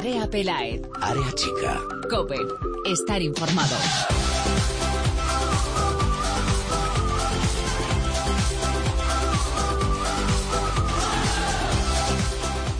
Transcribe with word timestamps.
Andrea 0.00 0.30
Pelaez. 0.30 0.80
Área 0.98 1.30
chica. 1.34 1.78
Cope. 2.08 2.38
Estar 2.86 3.20
informado. 3.20 3.76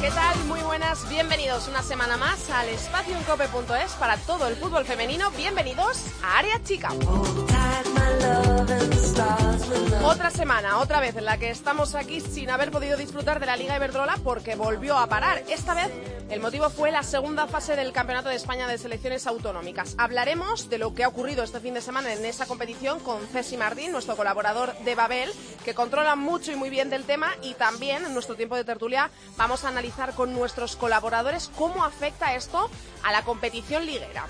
¿Qué 0.01 0.11
tal? 0.11 0.45
Muy 0.47 0.61
buenas, 0.61 1.07
bienvenidos 1.11 1.69
una 1.69 1.83
semana 1.83 2.17
más 2.17 2.49
al 2.49 2.71
espacio 2.71 3.15
en 3.15 3.23
cope.es 3.25 3.93
para 4.01 4.17
todo 4.17 4.49
el 4.49 4.57
fútbol 4.57 4.87
femenino. 4.87 5.31
Bienvenidos 5.33 5.99
a 6.25 6.39
Área 6.39 6.63
Chica. 6.65 6.89
Otra 10.03 10.31
semana, 10.31 10.79
otra 10.79 11.01
vez 11.01 11.15
en 11.17 11.27
la 11.27 11.37
que 11.37 11.51
estamos 11.51 11.95
aquí 11.95 12.23
sin 12.23 12.49
haber 12.49 12.71
podido 12.71 12.97
disfrutar 12.97 13.41
de 13.41 13.47
la 13.47 13.59
Liga 13.59 13.77
Iberdrola 13.77 14.17
porque 14.25 14.57
volvió 14.57 14.97
a 14.97 15.07
parar. 15.07 15.45
Esta 15.49 15.75
vez 15.75 15.91
el 16.31 16.41
motivo 16.41 16.71
fue 16.71 16.93
la 16.93 17.03
segunda 17.03 17.49
fase 17.49 17.75
del 17.75 17.93
Campeonato 17.93 18.29
de 18.29 18.37
España 18.37 18.69
de 18.69 18.79
Selecciones 18.79 19.27
Autonómicas. 19.27 19.97
Hablaremos 19.99 20.71
de 20.71 20.79
lo 20.79 20.95
que 20.95 21.03
ha 21.03 21.09
ocurrido 21.09 21.43
este 21.43 21.59
fin 21.59 21.75
de 21.75 21.81
semana 21.81 22.13
en 22.13 22.25
esa 22.25 22.47
competición 22.47 23.01
con 23.01 23.27
Ceci 23.27 23.57
Martín, 23.57 23.91
nuestro 23.91 24.17
colaborador 24.17 24.73
de 24.79 24.95
Babel, 24.95 25.31
que 25.65 25.75
controla 25.75 26.15
mucho 26.15 26.53
y 26.53 26.57
muy 26.57 26.71
bien 26.71 26.89
del 26.89 27.05
tema 27.05 27.31
y 27.43 27.55
también 27.55 28.05
en 28.05 28.15
nuestro 28.15 28.37
tiempo 28.37 28.55
de 28.55 28.65
tertulia 28.65 29.11
vamos 29.37 29.65
a 29.65 29.69
analizar 29.69 30.15
con 30.15 30.33
nuestros 30.33 30.77
colaboradores 30.77 31.51
cómo 31.57 31.85
afecta 31.85 32.35
esto 32.37 32.71
a 33.03 33.11
la 33.11 33.23
competición 33.23 33.85
liguera. 33.85 34.27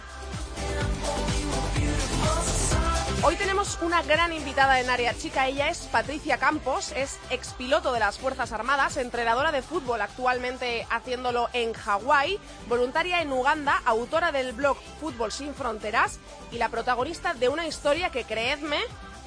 Hoy 3.23 3.37
tenemos 3.37 3.79
una 3.83 4.03
gran 4.03 4.33
invitada 4.33 4.81
en 4.81 4.89
área 4.89 5.15
chica. 5.15 5.47
Ella 5.47 5.69
es 5.69 5.81
Patricia 5.81 6.39
Campos, 6.39 6.91
es 6.97 7.19
expiloto 7.29 7.93
de 7.93 8.01
las 8.01 8.19
Fuerzas 8.19 8.51
Armadas, 8.51 8.97
entrenadora 8.97 9.53
de 9.53 9.61
fútbol 9.61 10.01
actualmente 10.01 10.87
haciéndolo 10.89 11.51
en 11.53 11.75
Hawái, 11.75 12.39
voluntaria 12.67 13.21
en 13.21 13.31
Uganda, 13.31 13.83
autora 13.85 14.33
del 14.33 14.55
blog 14.55 14.79
Fútbol 15.01 15.33
sin 15.33 15.55
Fronteras 15.55 16.19
y 16.51 16.57
la 16.57 16.71
protagonista 16.71 17.35
de 17.35 17.51
una 17.51 17.67
historia 17.67 18.09
que, 18.09 18.25
creedme, 18.25 18.79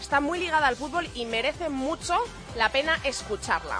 está 0.01 0.19
muy 0.19 0.39
ligada 0.39 0.67
al 0.67 0.75
fútbol 0.75 1.07
y 1.13 1.25
merece 1.25 1.69
mucho 1.69 2.17
la 2.55 2.69
pena 2.69 2.99
escucharla. 3.03 3.79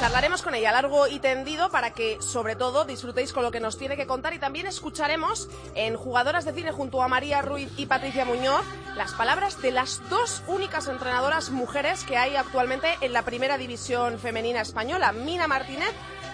Charlaremos 0.00 0.40
con 0.40 0.54
ella 0.54 0.72
largo 0.72 1.08
y 1.08 1.18
tendido 1.18 1.68
para 1.68 1.92
que, 1.92 2.22
sobre 2.22 2.56
todo, 2.56 2.86
disfrutéis 2.86 3.34
con 3.34 3.42
lo 3.42 3.50
que 3.50 3.60
nos 3.60 3.76
tiene 3.76 3.98
que 3.98 4.06
contar. 4.06 4.32
Y 4.32 4.38
también 4.38 4.66
escucharemos 4.66 5.50
en 5.74 5.94
Jugadoras 5.94 6.46
de 6.46 6.54
Cine 6.54 6.72
junto 6.72 7.02
a 7.02 7.08
María 7.08 7.42
Ruiz 7.42 7.68
y 7.76 7.84
Patricia 7.84 8.24
Muñoz 8.24 8.64
las 8.96 9.12
palabras 9.12 9.60
de 9.60 9.72
las 9.72 10.00
dos 10.08 10.42
únicas 10.46 10.88
entrenadoras 10.88 11.50
mujeres 11.50 12.04
que 12.04 12.16
hay 12.16 12.34
actualmente 12.36 12.88
en 13.02 13.12
la 13.12 13.26
primera 13.26 13.58
división 13.58 14.18
femenina 14.18 14.62
española, 14.62 15.12
Mina 15.12 15.46
Martínez 15.46 15.92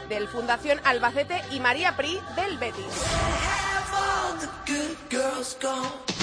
del 0.08 0.28
Fundación 0.28 0.80
Albacete 0.84 1.42
y 1.50 1.60
María 1.60 1.96
Pri 1.96 2.20
del 2.36 2.58
Betis. 2.58 2.84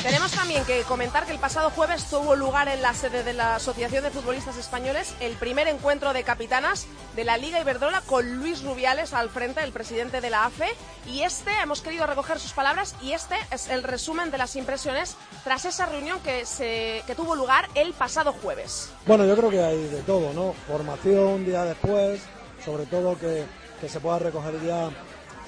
Tenemos 0.03 0.31
también 0.31 0.65
que 0.65 0.81
comentar 0.83 1.25
que 1.25 1.31
el 1.31 1.39
pasado 1.39 1.69
jueves 1.69 2.05
tuvo 2.09 2.35
lugar 2.35 2.67
en 2.67 2.81
la 2.81 2.93
sede 2.93 3.23
de 3.23 3.33
la 3.33 3.55
Asociación 3.55 4.03
de 4.03 4.11
Futbolistas 4.11 4.57
Españoles 4.57 5.15
el 5.21 5.33
primer 5.35 5.67
encuentro 5.67 6.11
de 6.11 6.23
capitanas 6.23 6.85
de 7.15 7.23
la 7.23 7.37
Liga 7.37 7.61
Iberdrola 7.61 8.01
con 8.01 8.37
Luis 8.37 8.63
Rubiales 8.63 9.13
al 9.13 9.29
frente, 9.29 9.63
el 9.63 9.71
presidente 9.71 10.19
de 10.19 10.29
la 10.29 10.45
AFE. 10.45 10.67
Y 11.07 11.21
este, 11.21 11.51
hemos 11.61 11.81
querido 11.81 12.05
recoger 12.05 12.39
sus 12.39 12.51
palabras, 12.51 12.95
y 13.01 13.13
este 13.13 13.35
es 13.51 13.69
el 13.69 13.83
resumen 13.83 14.29
de 14.29 14.37
las 14.37 14.55
impresiones 14.55 15.15
tras 15.43 15.65
esa 15.65 15.85
reunión 15.85 16.19
que, 16.19 16.45
se, 16.45 17.03
que 17.07 17.15
tuvo 17.15 17.35
lugar 17.35 17.69
el 17.75 17.93
pasado 17.93 18.33
jueves. 18.33 18.89
Bueno, 19.05 19.25
yo 19.25 19.35
creo 19.37 19.49
que 19.49 19.63
hay 19.63 19.87
de 19.87 20.01
todo, 20.01 20.33
¿no? 20.33 20.53
Formación 20.67 21.45
día 21.45 21.63
después, 21.63 22.21
sobre 22.63 22.85
todo 22.85 23.17
que, 23.17 23.45
que 23.79 23.89
se 23.89 23.99
pueda 23.99 24.19
recoger 24.19 24.61
ya 24.65 24.89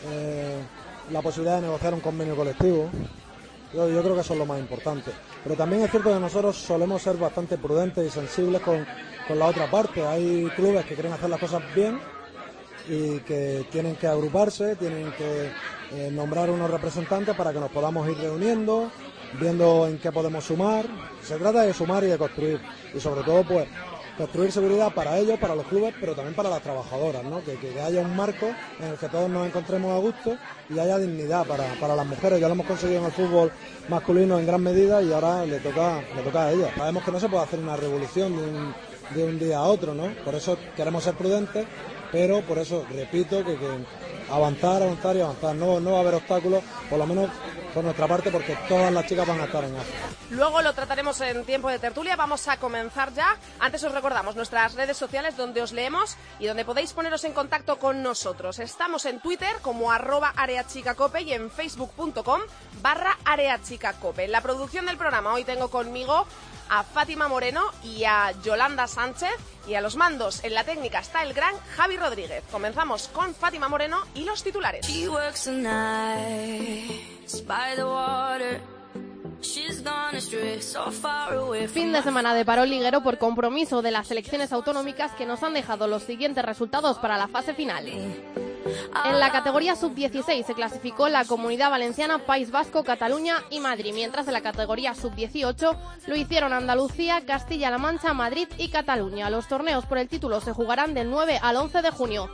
eh, 0.08 0.62
la 1.12 1.22
posibilidad 1.22 1.58
de 1.58 1.64
negociar 1.64 1.94
un 1.94 2.02
convenio 2.02 2.36
colectivo. 2.36 2.90
Yo, 3.74 3.90
yo, 3.90 4.02
creo 4.02 4.16
que 4.16 4.22
eso 4.22 4.34
es 4.34 4.40
lo 4.40 4.46
más 4.46 4.60
importante. 4.60 5.12
Pero 5.44 5.56
también 5.56 5.84
es 5.84 5.92
cierto 5.92 6.14
que 6.14 6.20
nosotros 6.20 6.56
solemos 6.56 7.02
ser 7.02 7.18
bastante 7.18 7.58
prudentes 7.58 8.08
y 8.08 8.10
sensibles 8.10 8.62
con, 8.62 8.86
con 9.28 9.40
la 9.40 9.46
otra 9.46 9.70
parte. 9.70 10.06
Hay 10.06 10.50
clubes 10.56 10.86
que 10.86 10.94
quieren 10.94 11.14
hacer 11.14 11.30
las 11.30 11.40
cosas 11.40 11.62
bien 11.76 12.00
y 12.88 13.20
que 13.20 13.66
tienen 13.72 13.96
que 13.96 14.08
agruparse, 14.08 14.76
tienen 14.76 15.12
que 15.14 15.52
eh, 15.92 16.10
nombrar 16.12 16.50
unos 16.50 16.70
representantes 16.70 17.36
para 17.36 17.52
que 17.52 17.60
nos 17.60 17.72
podamos 17.72 18.08
ir 18.08 18.18
reuniendo, 18.18 18.92
viendo 19.40 19.88
en 19.88 19.98
qué 19.98 20.12
podemos 20.12 20.46
sumar. 20.46 20.86
Se 21.24 21.38
trata 21.38 21.62
de 21.64 21.74
sumar 21.74 22.04
y 22.04 22.08
de 22.08 22.18
construir. 22.18 22.60
Y 22.94 23.00
sobre 23.00 23.24
todo, 23.24 23.44
pues, 23.44 23.68
construir 24.18 24.52
seguridad 24.52 24.94
para 24.94 25.18
ellos, 25.18 25.38
para 25.40 25.56
los 25.56 25.66
clubes, 25.68 25.94
pero 26.00 26.16
también 26.16 26.36
para 26.36 26.50
las 26.50 26.62
trabajadoras, 26.62 27.24
¿no? 27.24 27.44
que, 27.44 27.56
que, 27.58 27.80
haya 27.82 28.02
un 28.02 28.16
marco 28.16 28.48
en 28.80 28.88
el 28.92 28.98
que 28.98 29.10
todos 29.10 29.30
nos 29.30 29.48
encontremos 29.48 29.92
a 29.92 30.00
gusto 30.00 30.38
y 30.70 30.80
haya 30.80 30.98
dignidad 30.98 31.46
para, 31.46 31.66
para, 31.80 31.96
las 31.96 32.06
mujeres. 32.06 32.40
Ya 32.40 32.48
lo 32.48 32.54
hemos 32.54 32.66
conseguido 32.66 33.00
en 33.00 33.06
el 33.06 33.12
fútbol 33.12 33.52
masculino 33.90 34.40
en 34.40 34.46
gran 34.46 34.62
medida 34.62 35.02
y 35.02 35.12
ahora 35.12 35.46
le 35.46 35.60
toca, 35.60 36.02
le 36.16 36.22
toca 36.22 36.46
a 36.46 36.52
ellas. 36.52 36.72
Sabemos 36.76 37.04
que 37.04 37.12
no 37.12 37.20
se 37.20 37.30
puede 37.30 37.44
hacer 37.44 37.60
una 37.60 37.76
revolución 37.76 38.36
de 38.36 38.44
un, 38.44 38.76
de 39.16 39.24
un 39.24 39.40
día 39.40 39.58
a 39.58 39.64
otro, 39.64 39.94
¿no? 39.94 40.14
por 40.24 40.36
eso 40.36 40.58
queremos 40.76 41.04
ser 41.04 41.16
prudentes, 41.16 41.66
pero 42.12 42.42
por 42.42 42.58
eso 42.58 42.86
repito 42.90 43.44
que, 43.44 43.58
que 43.58 43.68
avanzar, 44.32 44.82
avanzar 44.82 45.16
y 45.16 45.22
avanzar. 45.22 45.56
No, 45.56 45.80
no 45.80 45.92
va 45.92 45.98
a 45.98 46.02
haber 46.02 46.16
obstáculos, 46.16 46.64
por 46.90 47.00
lo 47.00 47.06
menos 47.06 47.30
por 47.76 47.84
nuestra 47.84 48.08
parte, 48.08 48.32
porque 48.32 48.58
todas 48.70 48.92
las 48.92 49.06
chicas 49.06 49.28
van 49.28 49.42
a 49.42 49.44
estar 49.44 49.62
en 49.66 49.76
África. 49.76 50.08
Luego 50.30 50.62
lo 50.62 50.74
trataremos 50.74 51.20
en 51.20 51.44
tiempo 51.44 51.70
de 51.70 51.78
tertulia. 51.78 52.16
Vamos 52.16 52.48
a 52.48 52.58
comenzar 52.58 53.14
ya. 53.14 53.36
Antes 53.60 53.84
os 53.84 53.92
recordamos 53.92 54.38
nuestras 54.38 54.76
redes 54.76 54.96
sociales 54.96 55.36
donde 55.36 55.62
os 55.62 55.74
leemos 55.74 56.16
y 56.40 56.48
donde 56.48 56.64
podéis 56.64 56.94
poneros 56.94 57.26
en 57.26 57.34
contacto 57.34 57.78
con 57.78 58.02
nosotros. 58.02 58.60
Estamos 58.60 59.06
en 59.06 59.20
Twitter 59.20 59.58
como 59.62 59.92
arroba 59.92 60.34
areachicacope 60.38 61.22
y 61.24 61.34
en 61.34 61.52
facebook.com 61.52 62.40
barra 62.82 63.18
areachicacope. 63.26 64.24
En 64.24 64.32
la 64.32 64.40
producción 64.40 64.86
del 64.86 64.98
programa 64.98 65.34
hoy 65.34 65.44
tengo 65.44 65.70
conmigo 65.70 66.26
a 66.70 66.84
Fátima 66.84 67.28
Moreno 67.28 67.64
y 67.84 68.04
a 68.04 68.32
Yolanda 68.44 68.88
Sánchez. 68.88 69.32
Y 69.68 69.74
a 69.74 69.82
los 69.82 69.96
mandos 69.96 70.44
en 70.44 70.54
la 70.54 70.64
técnica 70.64 71.00
está 71.00 71.24
el 71.24 71.34
gran 71.34 71.56
Javi 71.76 71.98
Rodríguez. 71.98 72.44
Comenzamos 72.52 73.08
con 73.08 73.34
Fátima 73.34 73.68
Moreno 73.68 74.04
y 74.14 74.24
los 74.24 74.44
titulares. 74.44 74.88
Fin 81.68 81.92
de 81.94 82.02
semana 82.02 82.34
de 82.34 82.46
paro 82.46 82.66
liguero 82.66 83.02
por 83.02 83.18
compromiso 83.18 83.82
de 83.82 83.92
las 83.92 84.10
elecciones 84.12 84.52
autonómicas 84.52 85.12
que 85.14 85.26
nos 85.26 85.44
han 85.44 85.54
dejado 85.54 85.88
los 85.88 86.04
siguientes 86.04 86.44
resultados 86.44 86.98
para 86.98 87.18
la 87.18 87.28
fase 87.28 87.54
final. 87.54 87.88
En 87.88 89.20
la 89.20 89.32
categoría 89.32 89.76
sub-16 89.76 90.46
se 90.46 90.54
clasificó 90.54 91.08
la 91.10 91.26
Comunidad 91.26 91.70
Valenciana, 91.70 92.20
País 92.20 92.50
Vasco, 92.50 92.84
Cataluña 92.84 93.44
y 93.50 93.60
Madrid, 93.60 93.94
mientras 93.94 94.28
en 94.28 94.34
la 94.34 94.42
categoría 94.42 94.96
sub-18 94.96 95.78
lo 96.08 96.16
hicieron 96.16 96.54
Andalucía, 96.54 97.22
Castilla-La 97.26 97.78
Mancha, 97.78 98.14
Madrid 98.14 98.48
y 98.58 98.70
Cataluña. 98.70 99.30
Los 99.30 99.48
torneos 99.48 99.86
por 99.86 100.00
el 100.00 100.10
título 100.10 100.42
se 100.42 100.54
jugarán 100.54 100.94
del 100.94 101.12
9 101.12 101.40
al 101.42 101.58
11 101.58 101.82
de 101.82 101.92
junio. 101.92 102.30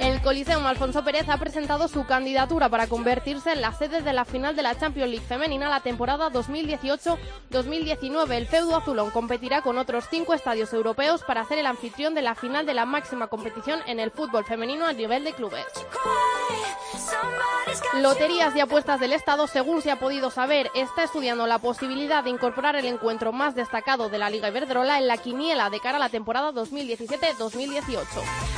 El 0.00 0.20
Coliseum 0.20 0.66
Alfonso 0.66 1.02
Pérez 1.02 1.26
ha 1.28 1.38
presentado 1.38 1.88
su 1.88 2.04
candidatura 2.04 2.68
para 2.68 2.86
convertirse 2.86 3.52
en 3.52 3.62
la 3.62 3.72
sede 3.72 4.02
de 4.02 4.12
la 4.12 4.26
final 4.26 4.54
de 4.56 4.62
la 4.62 4.78
Champions 4.78 5.10
League 5.10 5.26
femenina 5.26 5.70
la 5.70 5.80
temporada 5.80 6.30
2018-2019. 6.30 8.32
El 8.32 8.46
feudo 8.46 8.76
azulón 8.76 9.10
competirá 9.10 9.62
con 9.62 9.78
otros 9.78 10.04
cinco 10.10 10.34
estadios 10.34 10.72
europeos 10.72 11.22
para 11.22 11.44
ser 11.44 11.58
el 11.58 11.66
anfitrión 11.66 12.14
de 12.14 12.22
la 12.22 12.34
final 12.34 12.66
de 12.66 12.74
la 12.74 12.84
máxima 12.84 13.28
competición 13.28 13.80
en 13.86 14.00
el 14.00 14.10
fútbol 14.10 14.44
femenino 14.44 14.86
a 14.86 14.92
nivel 14.92 15.24
de 15.24 15.32
clubes. 15.32 15.64
Loterías 17.94 18.54
y 18.54 18.60
apuestas 18.60 19.00
del 19.00 19.12
Estado, 19.12 19.46
según 19.46 19.82
se 19.82 19.90
ha 19.90 19.98
podido 19.98 20.30
saber, 20.30 20.70
está 20.74 21.04
estudiando 21.04 21.46
la 21.46 21.58
posibilidad 21.58 22.22
de 22.22 22.30
incorporar 22.30 22.76
el 22.76 22.86
encuentro 22.86 23.32
más 23.32 23.54
destacado 23.54 24.08
de 24.08 24.18
la 24.18 24.30
Liga 24.30 24.48
Iberdrola 24.48 24.98
en 24.98 25.06
la 25.06 25.16
quiniela 25.16 25.70
de 25.70 25.80
cara 25.80 25.96
a 25.96 26.00
la 26.00 26.08
temporada 26.08 26.52
2017-2018. 26.52 28.57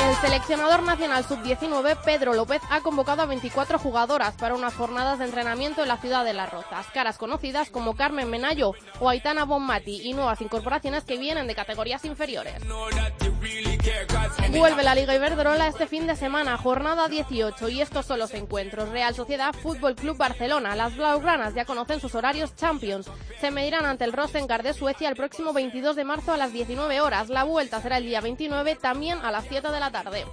El 0.00 0.14
seleccionador 0.16 0.82
nacional 0.82 1.24
sub-19, 1.24 1.98
Pedro 2.04 2.32
López, 2.32 2.62
ha 2.70 2.80
convocado 2.80 3.22
a 3.22 3.26
24 3.26 3.78
jugadoras 3.78 4.34
para 4.36 4.54
unas 4.54 4.74
jornadas 4.74 5.18
de 5.18 5.24
entrenamiento 5.24 5.82
en 5.82 5.88
la 5.88 5.96
ciudad 5.96 6.24
de 6.24 6.34
Las 6.34 6.50
Rozas. 6.50 6.86
Caras 6.94 7.18
conocidas 7.18 7.70
como 7.70 7.96
Carmen 7.96 8.30
Menayo 8.30 8.72
o 9.00 9.08
Aitana 9.08 9.44
Bonmati 9.44 10.02
y 10.08 10.14
nuevas 10.14 10.40
incorporaciones 10.40 11.04
que 11.04 11.18
vienen 11.18 11.46
de 11.46 11.54
categorías 11.54 12.04
inferiores. 12.04 12.54
Vuelve 14.50 14.82
la 14.82 14.94
Liga 14.94 15.14
Iberdrola 15.14 15.68
este 15.68 15.86
fin 15.86 16.06
de 16.06 16.16
semana, 16.16 16.56
jornada 16.56 17.08
18, 17.08 17.68
y 17.68 17.80
estos 17.80 18.06
son 18.06 18.18
los 18.18 18.32
encuentros. 18.34 18.88
Real 18.88 19.14
Sociedad 19.14 19.52
Fútbol 19.52 19.94
Club 19.94 20.16
Barcelona. 20.16 20.74
Las 20.74 20.96
blaugranas 20.96 21.54
ya 21.54 21.64
conocen 21.64 22.00
sus 22.00 22.14
horarios 22.14 22.54
Champions. 22.56 23.10
Se 23.40 23.50
medirán 23.50 23.84
ante 23.86 24.04
el 24.04 24.12
Rosengard 24.12 24.62
de 24.62 24.74
Suecia 24.74 25.08
el 25.08 25.16
próximo 25.16 25.52
22 25.52 25.96
de 25.96 26.04
marzo 26.04 26.32
a 26.32 26.36
las 26.36 26.52
19 26.52 27.00
horas. 27.00 27.28
La 27.28 27.44
vuelta 27.44 27.80
será 27.80 27.98
el 27.98 28.04
día 28.04 28.20
29, 28.20 28.76
también 28.76 29.18
a 29.18 29.30
las 29.30 29.44
7 29.44 29.70
de 29.70 29.80
la 29.80 29.87
tarde. 29.90 30.24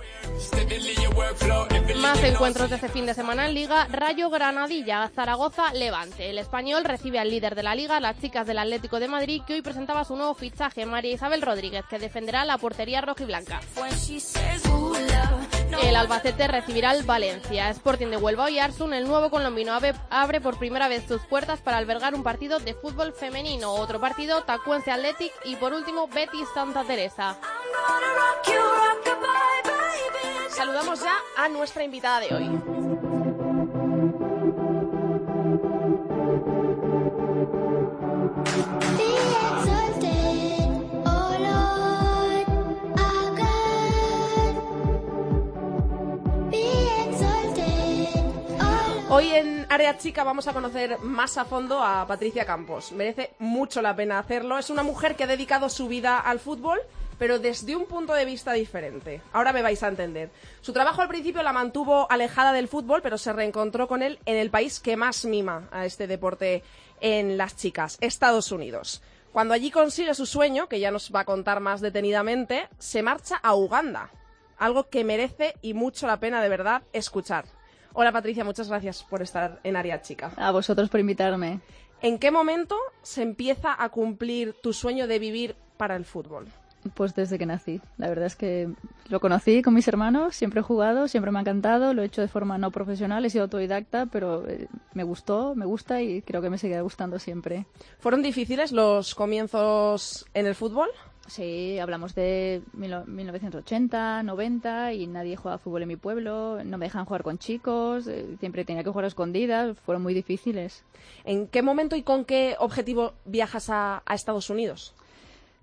Más 1.97 2.23
encuentros 2.23 2.69
de 2.69 2.75
este 2.75 2.89
fin 2.89 3.05
de 3.05 3.13
semana 3.13 3.47
en 3.47 3.53
Liga. 3.53 3.87
Rayo 3.89 4.29
Granadilla, 4.29 5.09
Zaragoza, 5.15 5.73
Levante. 5.73 6.29
El 6.29 6.37
español 6.37 6.83
recibe 6.83 7.19
al 7.19 7.29
líder 7.29 7.55
de 7.55 7.63
la 7.63 7.75
Liga, 7.75 7.99
las 7.99 8.19
chicas 8.19 8.47
del 8.47 8.59
Atlético 8.59 8.99
de 8.99 9.07
Madrid, 9.07 9.41
que 9.45 9.53
hoy 9.55 9.61
presentaba 9.61 10.03
su 10.05 10.15
nuevo 10.15 10.33
fichaje, 10.33 10.85
María 10.85 11.13
Isabel 11.13 11.41
Rodríguez, 11.41 11.85
que 11.89 11.99
defenderá 11.99 12.45
la 12.45 12.57
portería 12.57 13.01
rojiblanca. 13.01 13.61
El 15.83 15.95
Albacete 15.95 16.47
recibirá 16.47 16.91
al 16.91 17.03
Valencia. 17.03 17.69
Sporting 17.69 18.07
de 18.07 18.17
Huelva 18.17 18.49
y 18.49 18.59
Arsun, 18.59 18.93
el 18.93 19.07
nuevo 19.07 19.29
colombino 19.29 19.73
abre 20.09 20.41
por 20.41 20.57
primera 20.57 20.87
vez 20.87 21.05
sus 21.07 21.21
puertas 21.25 21.61
para 21.61 21.77
albergar 21.77 22.15
un 22.15 22.23
partido 22.23 22.59
de 22.59 22.73
fútbol 22.73 23.13
femenino. 23.13 23.73
Otro 23.73 23.99
partido, 23.99 24.43
Tacuense 24.43 24.91
Athletic 24.91 25.31
y 25.43 25.55
por 25.55 25.73
último, 25.73 26.07
Betis 26.07 26.47
Santa 26.53 26.83
Teresa. 26.83 27.37
Saludamos 30.49 31.01
ya 31.01 31.15
a 31.37 31.49
nuestra 31.49 31.83
invitada 31.83 32.19
de 32.21 32.33
hoy. 32.33 32.49
Hoy 32.49 33.34
Chica 49.93 50.23
vamos 50.23 50.47
a 50.47 50.53
conocer 50.53 50.99
más 50.99 51.37
a 51.37 51.45
fondo 51.45 51.81
a 51.81 52.05
Patricia 52.07 52.45
Campos. 52.45 52.91
Merece 52.91 53.31
mucho 53.39 53.81
la 53.81 53.95
pena 53.95 54.19
hacerlo. 54.19 54.57
Es 54.57 54.69
una 54.69 54.83
mujer 54.83 55.15
que 55.15 55.23
ha 55.23 55.27
dedicado 55.27 55.69
su 55.69 55.87
vida 55.87 56.19
al 56.19 56.39
fútbol 56.39 56.81
pero 57.17 57.39
desde 57.39 57.77
un 57.77 57.85
punto 57.85 58.13
de 58.13 58.25
vista 58.25 58.51
diferente. 58.51 59.21
Ahora 59.31 59.53
me 59.53 59.61
vais 59.61 59.81
a 59.83 59.87
entender. 59.87 60.29
Su 60.59 60.73
trabajo 60.73 61.01
al 61.01 61.07
principio 61.07 61.43
la 61.43 61.53
mantuvo 61.53 62.11
alejada 62.11 62.51
del 62.51 62.67
fútbol, 62.67 63.01
pero 63.01 63.17
se 63.17 63.31
reencontró 63.31 63.87
con 63.87 64.03
él 64.03 64.19
en 64.25 64.35
el 64.35 64.49
país 64.49 64.81
que 64.81 64.97
más 64.97 65.23
mima 65.23 65.69
a 65.71 65.85
este 65.85 66.07
deporte 66.07 66.61
en 66.99 67.37
las 67.37 67.55
chicas, 67.55 67.97
Estados 68.01 68.51
Unidos. 68.51 69.01
Cuando 69.31 69.53
allí 69.53 69.71
consigue 69.71 70.13
su 70.13 70.25
sueño, 70.25 70.67
que 70.67 70.81
ya 70.81 70.91
nos 70.91 71.09
va 71.13 71.21
a 71.21 71.25
contar 71.25 71.59
más 71.59 71.79
detenidamente, 71.79 72.67
se 72.79 73.01
marcha 73.01 73.37
a 73.37 73.55
Uganda, 73.55 74.09
algo 74.57 74.89
que 74.89 75.03
merece 75.03 75.55
y 75.61 75.73
mucho 75.73 76.07
la 76.07 76.19
pena 76.19 76.41
de 76.41 76.49
verdad 76.49 76.83
escuchar. 76.93 77.45
Hola 77.97 78.11
Patricia, 78.11 78.43
muchas 78.43 78.67
gracias 78.67 79.03
por 79.03 79.21
estar 79.21 79.61
en 79.63 79.77
Área 79.77 80.01
Chica. 80.01 80.33
A 80.35 80.51
vosotros 80.51 80.89
por 80.89 80.99
invitarme. 80.99 81.61
¿En 82.01 82.19
qué 82.19 82.29
momento 82.29 82.75
se 83.01 83.21
empieza 83.21 83.73
a 83.81 83.87
cumplir 83.87 84.53
tu 84.61 84.73
sueño 84.73 85.07
de 85.07 85.17
vivir 85.17 85.55
para 85.77 85.95
el 85.95 86.03
fútbol? 86.03 86.49
Pues 86.93 87.15
desde 87.15 87.39
que 87.39 87.45
nací. 87.45 87.79
La 87.97 88.09
verdad 88.09 88.25
es 88.25 88.35
que 88.35 88.69
lo 89.07 89.21
conocí 89.21 89.61
con 89.61 89.73
mis 89.73 89.87
hermanos, 89.87 90.35
siempre 90.35 90.59
he 90.59 90.63
jugado, 90.63 91.07
siempre 91.07 91.31
me 91.31 91.39
ha 91.39 91.41
encantado, 91.41 91.93
lo 91.93 92.01
he 92.01 92.05
hecho 92.05 92.19
de 92.19 92.27
forma 92.27 92.57
no 92.57 92.69
profesional, 92.69 93.23
he 93.23 93.29
sido 93.29 93.45
autodidacta, 93.45 94.07
pero 94.07 94.45
eh, 94.45 94.67
me 94.93 95.03
gustó, 95.03 95.55
me 95.55 95.65
gusta 95.65 96.01
y 96.01 96.21
creo 96.21 96.41
que 96.41 96.49
me 96.49 96.57
sigue 96.57 96.81
gustando 96.81 97.17
siempre. 97.17 97.65
¿Fueron 97.99 98.21
difíciles 98.21 98.73
los 98.73 99.15
comienzos 99.15 100.25
en 100.33 100.47
el 100.47 100.53
fútbol? 100.53 100.89
Sí, 101.27 101.79
hablamos 101.79 102.13
de 102.13 102.61
1980, 102.73 104.21
90 104.23 104.93
y 104.93 105.07
nadie 105.07 105.35
jugaba 105.35 105.57
fútbol 105.57 105.81
en 105.81 105.87
mi 105.87 105.95
pueblo, 105.95 106.63
no 106.63 106.77
me 106.77 106.85
dejan 106.85 107.05
jugar 107.05 107.23
con 107.23 107.39
chicos, 107.39 108.07
eh, 108.07 108.37
siempre 108.39 108.63
tenía 108.63 108.83
que 108.83 108.91
jugar 108.91 109.05
a 109.05 109.07
escondidas, 109.07 109.77
fueron 109.79 110.03
muy 110.03 110.13
difíciles. 110.13 110.83
¿En 111.23 111.47
qué 111.47 111.63
momento 111.63 111.95
y 111.95 112.03
con 112.03 112.25
qué 112.25 112.55
objetivo 112.59 113.13
viajas 113.25 113.69
a 113.69 114.03
Estados 114.13 114.51
Unidos? 114.51 114.93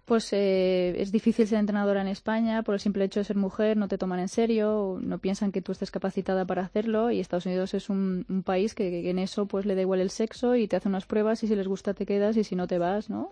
pues 0.05 0.33
eh, 0.33 0.95
es 1.01 1.13
difícil 1.13 1.47
ser 1.47 1.59
entrenadora 1.59 2.01
en 2.01 2.09
España 2.09 2.63
por 2.63 2.75
el 2.75 2.81
simple 2.81 3.05
hecho 3.05 3.21
de 3.21 3.25
ser 3.25 3.37
mujer, 3.37 3.77
no 3.77 3.89
te 3.89 3.99
toman 3.99 4.19
en 4.19 4.29
serio, 4.29 4.99
no 5.01 5.19
piensan 5.19 5.53
que 5.53 5.63
tú 5.63 5.73
estés 5.73 5.91
capacitada 5.91 6.45
para 6.45 6.63
hacerlo 6.63 7.11
y 7.11 7.21
Estados 7.21 7.47
Unidos 7.47 7.73
es 7.75 7.89
un, 7.89 8.27
país 8.45 8.75
que, 8.75 9.09
en 9.09 9.19
eso 9.19 9.47
pues 9.47 9.65
le 9.65 9.75
da 9.75 9.83
igual 9.83 10.01
el 10.01 10.11
sexo 10.11 10.57
y 10.57 10.67
te 10.67 10.77
hace 10.77 10.89
unas 10.89 11.07
pruebas 11.07 11.43
y 11.45 11.47
si 11.47 11.55
les 11.55 11.69
gusta 11.69 11.95
te 11.95 12.07
quedas 12.07 12.37
y 12.37 12.45
si 12.45 12.57
no 12.57 12.67
te 12.67 12.79
vas, 12.79 13.09
¿no? 13.09 13.31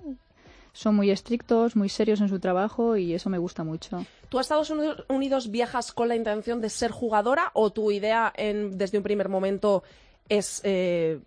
Son 0.73 0.95
muy 0.95 1.11
estrictos, 1.11 1.77
muy 1.77 1.89
serios 1.89 2.21
en 2.21 2.29
su 2.29 2.39
trabajo 2.39 2.97
y 2.97 3.15
eso 3.15 3.31
me 3.31 3.39
gusta 3.39 3.65
mucho. 3.65 4.05
¿Tú 4.29 4.39
a 4.39 4.41
Estados 4.41 4.73
Unidos 5.09 5.51
viajas 5.51 5.93
con 5.93 6.09
la 6.09 6.17
intención 6.17 6.61
de 6.61 6.71
ser 6.71 6.91
jugadora 6.91 7.51
o 7.55 7.71
tu 7.71 7.91
idea 7.91 8.33
desde 8.37 8.99
un 8.99 9.05
primer 9.05 9.29
momento 9.29 9.83
es 10.29 10.61
eh, 10.65 11.21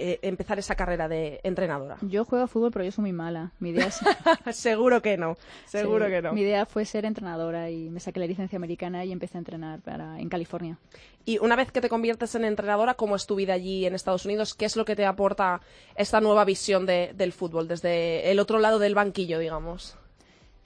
eh, 0.00 0.18
empezar 0.22 0.58
esa 0.58 0.74
carrera 0.74 1.08
de 1.08 1.40
entrenadora? 1.42 1.98
Yo 2.00 2.24
juego 2.24 2.44
a 2.44 2.48
fútbol, 2.48 2.70
pero 2.72 2.84
yo 2.84 2.92
soy 2.92 3.02
muy 3.02 3.12
mala. 3.12 3.52
Mi 3.58 3.70
idea 3.70 3.90
seguro 4.52 5.02
que 5.02 5.16
no, 5.16 5.36
seguro 5.66 6.06
que 6.06 6.22
no. 6.22 6.32
Mi 6.32 6.42
idea 6.42 6.66
fue 6.66 6.84
ser 6.84 7.04
entrenadora 7.04 7.70
y 7.70 7.90
me 7.90 8.00
saqué 8.00 8.20
la 8.20 8.26
licencia 8.26 8.56
americana 8.56 9.04
y 9.04 9.12
empecé 9.12 9.38
a 9.38 9.40
entrenar 9.40 9.80
para, 9.80 10.18
en 10.18 10.28
California. 10.28 10.78
Y 11.24 11.38
una 11.38 11.54
vez 11.54 11.70
que 11.70 11.80
te 11.80 11.88
conviertes 11.88 12.34
en 12.34 12.44
entrenadora, 12.44 12.94
¿cómo 12.94 13.14
es 13.14 13.26
tu 13.26 13.34
vida 13.34 13.52
allí 13.52 13.86
en 13.86 13.94
Estados 13.94 14.24
Unidos? 14.24 14.54
¿Qué 14.54 14.64
es 14.64 14.76
lo 14.76 14.84
que 14.84 14.96
te 14.96 15.04
aporta 15.04 15.60
esta 15.94 16.20
nueva 16.20 16.44
visión 16.44 16.86
del 16.86 17.32
fútbol 17.32 17.68
desde 17.68 18.30
el 18.30 18.38
otro 18.38 18.58
lado 18.58 18.78
del 18.78 18.94
banquillo, 18.94 19.38
digamos? 19.38 19.96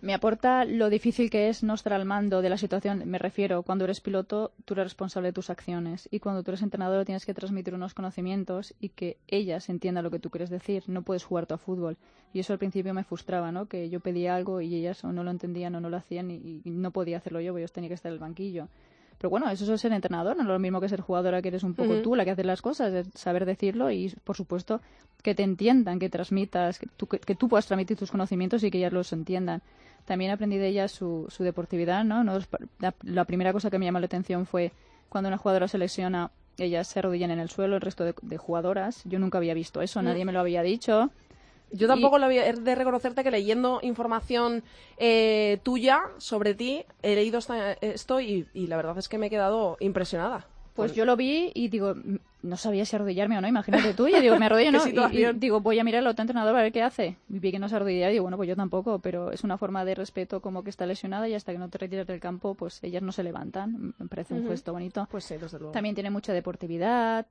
Me 0.05 0.12
aporta 0.12 0.67
lo 0.67 0.91
difícil 0.91 1.31
que 1.31 1.49
es 1.49 1.62
no 1.62 1.73
estar 1.73 1.95
al 1.95 2.05
mando 2.05 2.43
de 2.43 2.51
la 2.51 2.59
situación. 2.59 3.05
Me 3.06 3.17
refiero, 3.17 3.62
cuando 3.62 3.85
eres 3.85 4.03
piloto, 4.03 4.53
tú 4.67 4.75
eres 4.75 4.85
responsable 4.85 5.29
de 5.29 5.33
tus 5.33 5.49
acciones. 5.49 6.11
Y 6.11 6.21
cuando 6.21 6.43
tú 6.43 6.51
eres 6.51 6.61
entrenador, 6.61 7.06
tienes 7.06 7.25
que 7.25 7.33
transmitir 7.33 7.75
unos 7.75 7.95
conocimientos 7.95 8.75
y 8.79 8.91
que 8.91 9.17
ellas 9.29 9.71
entiendan 9.71 10.05
lo 10.05 10.11
que 10.11 10.19
tú 10.19 10.29
quieres 10.29 10.51
decir. 10.51 10.83
No 10.89 11.01
puedes 11.01 11.25
jugar 11.25 11.47
tu 11.47 11.55
a 11.55 11.56
fútbol. 11.56 11.97
Y 12.35 12.41
eso 12.41 12.53
al 12.53 12.59
principio 12.59 12.93
me 12.93 13.03
frustraba, 13.03 13.51
¿no? 13.51 13.65
Que 13.65 13.89
yo 13.89 14.01
pedía 14.01 14.37
algo 14.37 14.61
y 14.61 14.75
ellas 14.75 15.03
o 15.05 15.12
no 15.15 15.25
lo 15.25 15.31
entendían 15.31 15.75
o 15.75 15.81
no 15.81 15.89
lo 15.89 15.97
hacían 15.97 16.31
y, 16.31 16.61
no 16.67 16.91
podía 16.91 17.17
hacerlo 17.17 17.41
yo, 17.41 17.55
porque 17.55 17.62
yo 17.62 17.69
tenía 17.69 17.89
que 17.89 17.95
estar 17.95 18.11
en 18.11 18.15
el 18.17 18.21
banquillo. 18.21 18.69
Pero 19.17 19.31
bueno, 19.31 19.49
eso 19.49 19.73
es 19.73 19.81
ser 19.81 19.93
entrenador, 19.95 20.37
no 20.37 20.43
es 20.43 20.49
lo 20.49 20.59
mismo 20.59 20.83
que 20.83 20.89
ser 20.91 21.01
jugadora, 21.01 21.41
que 21.41 21.49
eres 21.49 21.62
un 21.62 21.73
poco 21.73 22.03
tú 22.03 22.15
la 22.15 22.27
que 22.27 22.33
hace 22.33 22.45
las 22.45 22.61
cosas, 22.61 22.93
es 22.93 23.09
saber 23.15 23.47
decirlo 23.47 23.91
y, 23.91 24.12
por 24.23 24.37
supuesto, 24.37 24.83
que 25.23 25.35
te 25.35 25.45
entiendan, 25.45 25.99
que 25.99 26.11
transmitas, 26.11 26.79
que 26.79 26.89
tú, 26.95 27.06
que 27.06 27.35
tú 27.35 27.49
puedas 27.49 27.65
transmitir 27.65 27.97
tus 27.97 28.11
conocimientos 28.11 28.62
y 28.65 28.71
que 28.71 28.77
ellas 28.79 28.93
los 28.93 29.11
entiendan. 29.15 29.62
También 30.05 30.31
aprendí 30.31 30.59
de 30.59 30.69
ella 30.69 30.89
su, 30.89 31.27
su 31.31 31.45
deportividad, 31.45 32.05
¿no? 32.05 32.23
la, 33.03 33.25
primera 33.25 33.53
cosa 33.53 33.71
que 33.71 33.79
me 33.79 33.87
llamó 33.87 34.01
la 34.01 34.06
atención 34.06 34.47
fue 34.47 34.73
cuando 35.09 35.29
una 35.29 35.39
jugadora 35.39 35.69
se 35.69 35.79
lesiona, 35.79 36.31
ellas 36.59 36.89
se 36.89 36.99
arrodillan 36.99 37.31
en 37.31 37.39
el 37.39 37.49
suelo, 37.49 37.77
el 37.77 37.81
resto 37.81 38.05
de, 38.05 38.37
jugadoras. 38.37 39.03
Yo 39.05 39.19
nunca 39.19 39.39
había 39.39 39.55
visto 39.55 39.81
eso, 39.81 40.03
mm. 40.03 40.05
nadie 40.05 40.25
me 40.25 40.33
lo 40.33 40.41
había 40.41 40.62
dicho. 40.62 41.11
Yo 41.71 41.89
tampoco 41.89 42.19
lo 42.19 42.27
había 42.27 42.53
de 42.53 42.75
reconocerte 42.75 43.25
que 43.25 43.31
leyendo 43.31 43.81
información 43.83 44.62
eh, 44.97 45.59
tuya 45.65 46.03
sobre 46.19 46.55
ti 46.55 46.85
he 47.03 47.17
leído 47.17 47.41
esto 47.81 48.21
y, 48.21 48.47
la 48.55 48.77
verdad 48.77 48.97
es 48.99 49.09
que 49.09 49.19
me 49.19 49.27
he 49.27 49.31
quedado 49.31 49.77
impresionada. 49.81 50.47
Pues 50.75 50.95
yo 50.95 51.05
lo 51.05 51.17
vi 51.17 51.51
y 51.55 51.69
digo, 51.69 51.95
no 52.44 52.56
sabía 52.56 52.85
si 52.85 52.94
arrodillarme 52.94 53.38
o 53.38 53.41
no, 53.41 53.49
imagínate 53.49 53.94
tú. 53.94 54.06
Y 54.06 54.20
digo, 54.20 54.38
me 54.38 54.46
arrodillo, 54.46 54.73
¿no? 54.73 55.11
Y, 55.11 55.32
digo, 55.35 55.61
voy 55.61 55.79
a 55.79 55.85
mirar 55.85 56.00
al 56.00 56.08
otro 56.08 56.23
entrenador 56.23 56.55
a 56.55 56.62
ver 56.62 56.73
qué 56.73 56.82
hace. 56.82 57.17
Y 57.29 57.38
vi 57.38 57.50
que 57.50 57.58
no 57.58 57.69
se 57.69 57.76
arrodillaba 57.76 58.11
y 58.11 58.14
digo, 58.14 58.25
bueno, 58.25 58.37
pues 58.37 58.49
yo 58.49 58.56
tampoco, 58.56 58.99
pero 58.99 59.32
es 59.32 59.43
una 59.44 59.58
forma 59.58 59.85
de 59.85 59.94
respeto 59.94 60.41
como 60.41 60.62
que 60.62 60.70
está 60.70 60.87
lesionada 60.87 61.29
y 61.29 61.35
hasta 61.35 61.52
que 61.52 61.58
no 61.58 61.69
te 61.69 61.79
retiras 61.79 62.06
del 62.06 62.20
campo, 62.20 62.55
pues 62.55 62.82
ellas 62.84 63.03
no 63.03 63.13
se 63.13 63.22
levantan. 63.22 63.94
Me 63.98 64.08
parece 64.08 64.34
un 64.34 64.46
gesto 64.46 64.72
bonito. 64.72 65.08
Pues 65.10 65.24
sí, 65.24 65.36
desde 65.36 65.58
luego. 65.58 65.72
También 65.72 65.94
tiene 65.94 66.10
mucha 66.10 66.32
deportividad, 66.32 67.27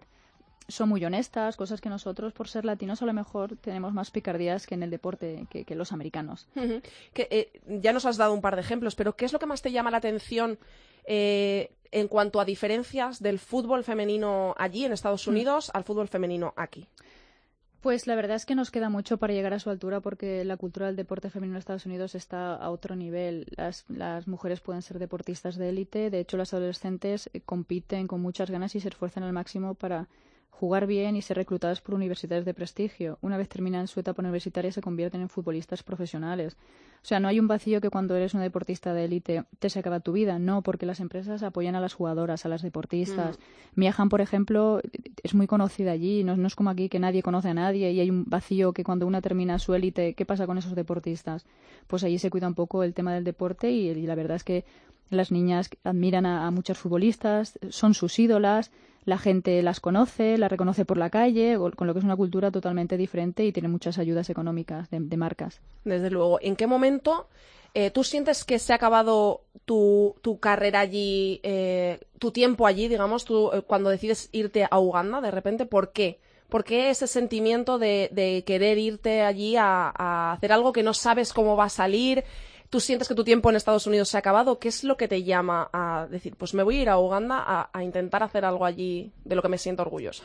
son 0.67 0.89
muy 0.89 1.03
honestas, 1.03 1.57
cosas 1.57 1.81
que 1.81 1.89
nosotros, 1.89 2.33
por 2.33 2.47
ser 2.47 2.65
latinos, 2.65 3.01
a 3.01 3.05
lo 3.05 3.13
mejor 3.13 3.57
tenemos 3.57 3.93
más 3.93 4.11
picardías 4.11 4.65
que 4.65 4.75
en 4.75 4.83
el 4.83 4.89
deporte 4.89 5.45
que, 5.49 5.75
los 5.75 5.91
americanos. 5.91 6.47
que, 7.13 7.27
eh, 7.29 7.61
ya 7.81 7.93
nos 7.93 8.05
has 8.05 8.17
dado 8.17 8.33
un 8.33 8.41
par 8.41 8.55
de 8.55 8.61
ejemplos, 8.61 8.95
pero 8.95 9.15
¿qué 9.15 9.25
es 9.25 9.33
lo 9.33 9.39
que 9.39 9.45
más 9.45 9.61
te 9.61 9.71
llama 9.71 9.91
la 9.91 9.97
atención 9.97 10.57
eh, 11.05 11.71
en 11.93 12.07
cuanto 12.07 12.41
a 12.41 12.45
diferencias 12.45 13.21
del 13.21 13.39
fútbol 13.39 13.83
femenino 13.83 14.55
allí 14.57 14.83
en 14.83 14.91
Estados 14.91 15.27
mm. 15.27 15.29
Unidos 15.29 15.71
al 15.73 15.83
fútbol 15.83 16.07
femenino 16.07 16.53
aquí? 16.57 16.87
Pues 17.81 18.07
la 18.07 18.15
verdad 18.15 18.37
es 18.37 18.45
que 18.45 18.55
nos 18.55 18.71
queda 18.71 18.87
mucho 18.87 19.17
para 19.17 19.33
llegar 19.33 19.53
a 19.53 19.59
su 19.59 19.69
altura 19.69 19.99
porque 19.99 20.45
la 20.45 20.55
cultura 20.55 20.87
del 20.87 20.95
deporte 20.95 21.29
femenino 21.29 21.55
en 21.55 21.59
Estados 21.59 21.85
Unidos 21.85 22.15
está 22.15 22.55
a 22.55 22.69
otro 22.69 22.95
nivel. 22.95 23.45
Las, 23.57 23.83
las 23.89 24.25
mujeres 24.25 24.61
pueden 24.61 24.81
ser 24.81 24.99
deportistas 24.99 25.57
de 25.57 25.67
élite, 25.67 26.09
de 26.09 26.21
hecho 26.21 26.37
las 26.37 26.53
adolescentes 26.53 27.29
eh, 27.33 27.41
compiten 27.41 28.07
con 28.07 28.21
muchas 28.21 28.49
ganas 28.49 28.73
y 28.75 28.79
se 28.79 28.87
esfuerzan 28.87 29.23
al 29.23 29.33
máximo 29.33 29.73
para 29.73 30.07
jugar 30.53 30.85
bien 30.85 31.15
y 31.15 31.21
ser 31.21 31.37
reclutadas 31.37 31.81
por 31.81 31.95
universidades 31.95 32.45
de 32.45 32.53
prestigio. 32.53 33.17
Una 33.21 33.37
vez 33.37 33.49
terminan 33.49 33.87
su 33.87 33.99
etapa 33.99 34.21
universitaria 34.21 34.71
se 34.71 34.81
convierten 34.81 35.21
en 35.21 35.27
futbolistas 35.27 35.81
profesionales. 35.81 36.55
O 37.01 37.05
sea, 37.05 37.19
no 37.19 37.27
hay 37.27 37.39
un 37.39 37.47
vacío 37.47 37.81
que 37.81 37.89
cuando 37.89 38.15
eres 38.15 38.33
una 38.33 38.43
deportista 38.43 38.93
de 38.93 39.05
élite 39.05 39.43
te 39.59 39.69
se 39.69 39.79
acaba 39.79 39.99
tu 39.99 40.13
vida, 40.13 40.39
no, 40.39 40.61
porque 40.61 40.85
las 40.85 40.99
empresas 40.99 41.41
apoyan 41.43 41.75
a 41.75 41.81
las 41.81 41.95
jugadoras, 41.95 42.45
a 42.45 42.49
las 42.49 42.61
deportistas. 42.61 43.39
Mm. 43.39 43.79
Miahan, 43.79 44.09
por 44.09 44.21
ejemplo, 44.21 44.79
es 45.23 45.33
muy 45.33 45.47
conocida 45.47 45.91
allí, 45.91 46.23
no, 46.23 46.33
es 46.45 46.55
como 46.55 46.69
aquí 46.69 46.87
que 46.87 46.99
nadie 46.99 47.23
conoce 47.23 47.49
a 47.49 47.53
nadie 47.55 47.91
y 47.91 47.99
hay 47.99 48.09
un 48.09 48.23
vacío 48.25 48.73
que 48.73 48.83
cuando 48.83 49.07
una 49.07 49.21
termina 49.21 49.59
su 49.59 49.73
élite, 49.73 50.13
¿qué 50.13 50.25
pasa 50.25 50.45
con 50.45 50.59
esos 50.59 50.75
deportistas? 50.75 51.45
Pues 51.87 52.03
allí 52.03 52.19
se 52.19 52.29
cuida 52.29 52.47
un 52.47 52.55
poco 52.55 52.83
el 52.83 52.93
tema 52.93 53.13
del 53.13 53.23
deporte 53.23 53.71
y, 53.71 53.93
la 54.05 54.15
verdad 54.15 54.37
es 54.37 54.43
que 54.43 54.65
las 55.09 55.31
niñas 55.31 55.71
admiran 55.83 56.25
a, 56.25 56.47
a 56.47 56.51
muchos 56.51 56.77
futbolistas, 56.77 57.59
son 57.69 57.95
sus 57.95 58.17
ídolas, 58.17 58.71
la 59.05 59.17
gente 59.17 59.61
las 59.61 59.79
conoce, 59.79 60.37
las 60.37 60.49
reconoce 60.49 60.85
por 60.85 60.97
la 60.97 61.09
calle, 61.09 61.57
con 61.75 61.87
lo 61.87 61.93
que 61.93 61.99
es 61.99 62.05
una 62.05 62.15
cultura 62.15 62.51
totalmente 62.51 62.97
diferente 62.97 63.45
y 63.45 63.51
tiene 63.51 63.69
muchas 63.69 63.97
ayudas 63.97 64.29
económicas 64.29 64.89
de, 64.89 65.17
marcas. 65.17 65.59
Desde 65.83 66.09
luego. 66.09 66.39
¿En 66.41 66.55
qué 66.55 66.67
momento 66.67 67.27
Eh, 67.75 67.89
¿Tú 67.89 68.03
sientes 68.03 68.43
que 68.45 68.59
se 68.59 68.71
ha 68.71 68.75
acabado 68.75 69.41
tu, 69.65 70.13
tu 70.21 70.37
carrera 70.39 70.81
allí, 70.81 71.39
eh, 71.41 71.99
tu 72.19 72.29
tiempo 72.29 72.67
allí, 72.67 72.87
digamos, 72.87 73.25
tú, 73.25 73.49
eh, 73.51 73.63
cuando 73.63 73.89
decides 73.89 74.29
irte 74.31 74.67
a 74.69 74.77
Uganda 74.79 75.21
de 75.21 75.31
repente? 75.31 75.65
¿Por 75.65 75.91
qué? 75.91 76.19
¿Por 76.49 76.63
qué 76.63 76.91
ese 76.91 77.07
sentimiento 77.07 77.79
de, 77.79 78.09
de 78.11 78.43
querer 78.45 78.77
irte 78.77 79.23
allí 79.23 79.55
a, 79.55 79.91
a, 79.95 80.33
hacer 80.33 80.51
algo 80.51 80.71
que 80.71 80.83
no 80.83 80.93
sabes 80.93 81.33
cómo 81.33 81.55
va 81.55 81.65
a 81.65 81.69
salir? 81.69 82.23
¿Tú 82.73 82.79
sientes 82.79 83.07
que 83.07 83.13
tu 83.13 83.23
tiempo 83.23 83.51
en 83.51 83.55
Estados 83.55 83.85
Unidos 83.85 84.09
se 84.09 84.17
ha 84.17 84.21
acabado? 84.21 84.57
¿Qué 84.57 84.67
es 84.67 84.83
lo 84.83 84.97
que 84.97 85.07
te 85.07 85.21
llama 85.21 85.69
a 85.71 86.07
decir, 86.09 86.35
pues 86.35 86.55
me 86.55 86.63
voy 86.63 86.79
a 86.79 86.81
ir 86.81 86.89
a 86.89 86.97
Uganda 86.97 87.37
a, 87.37 87.69
a 87.71 87.83
intentar 87.83 88.23
hacer 88.23 88.45
algo 88.45 88.65
allí 88.65 89.11
de 89.25 89.35
lo 89.35 89.43
que 89.43 89.47
me 89.47 89.59
siento 89.59 89.83
orgullosa? 89.83 90.23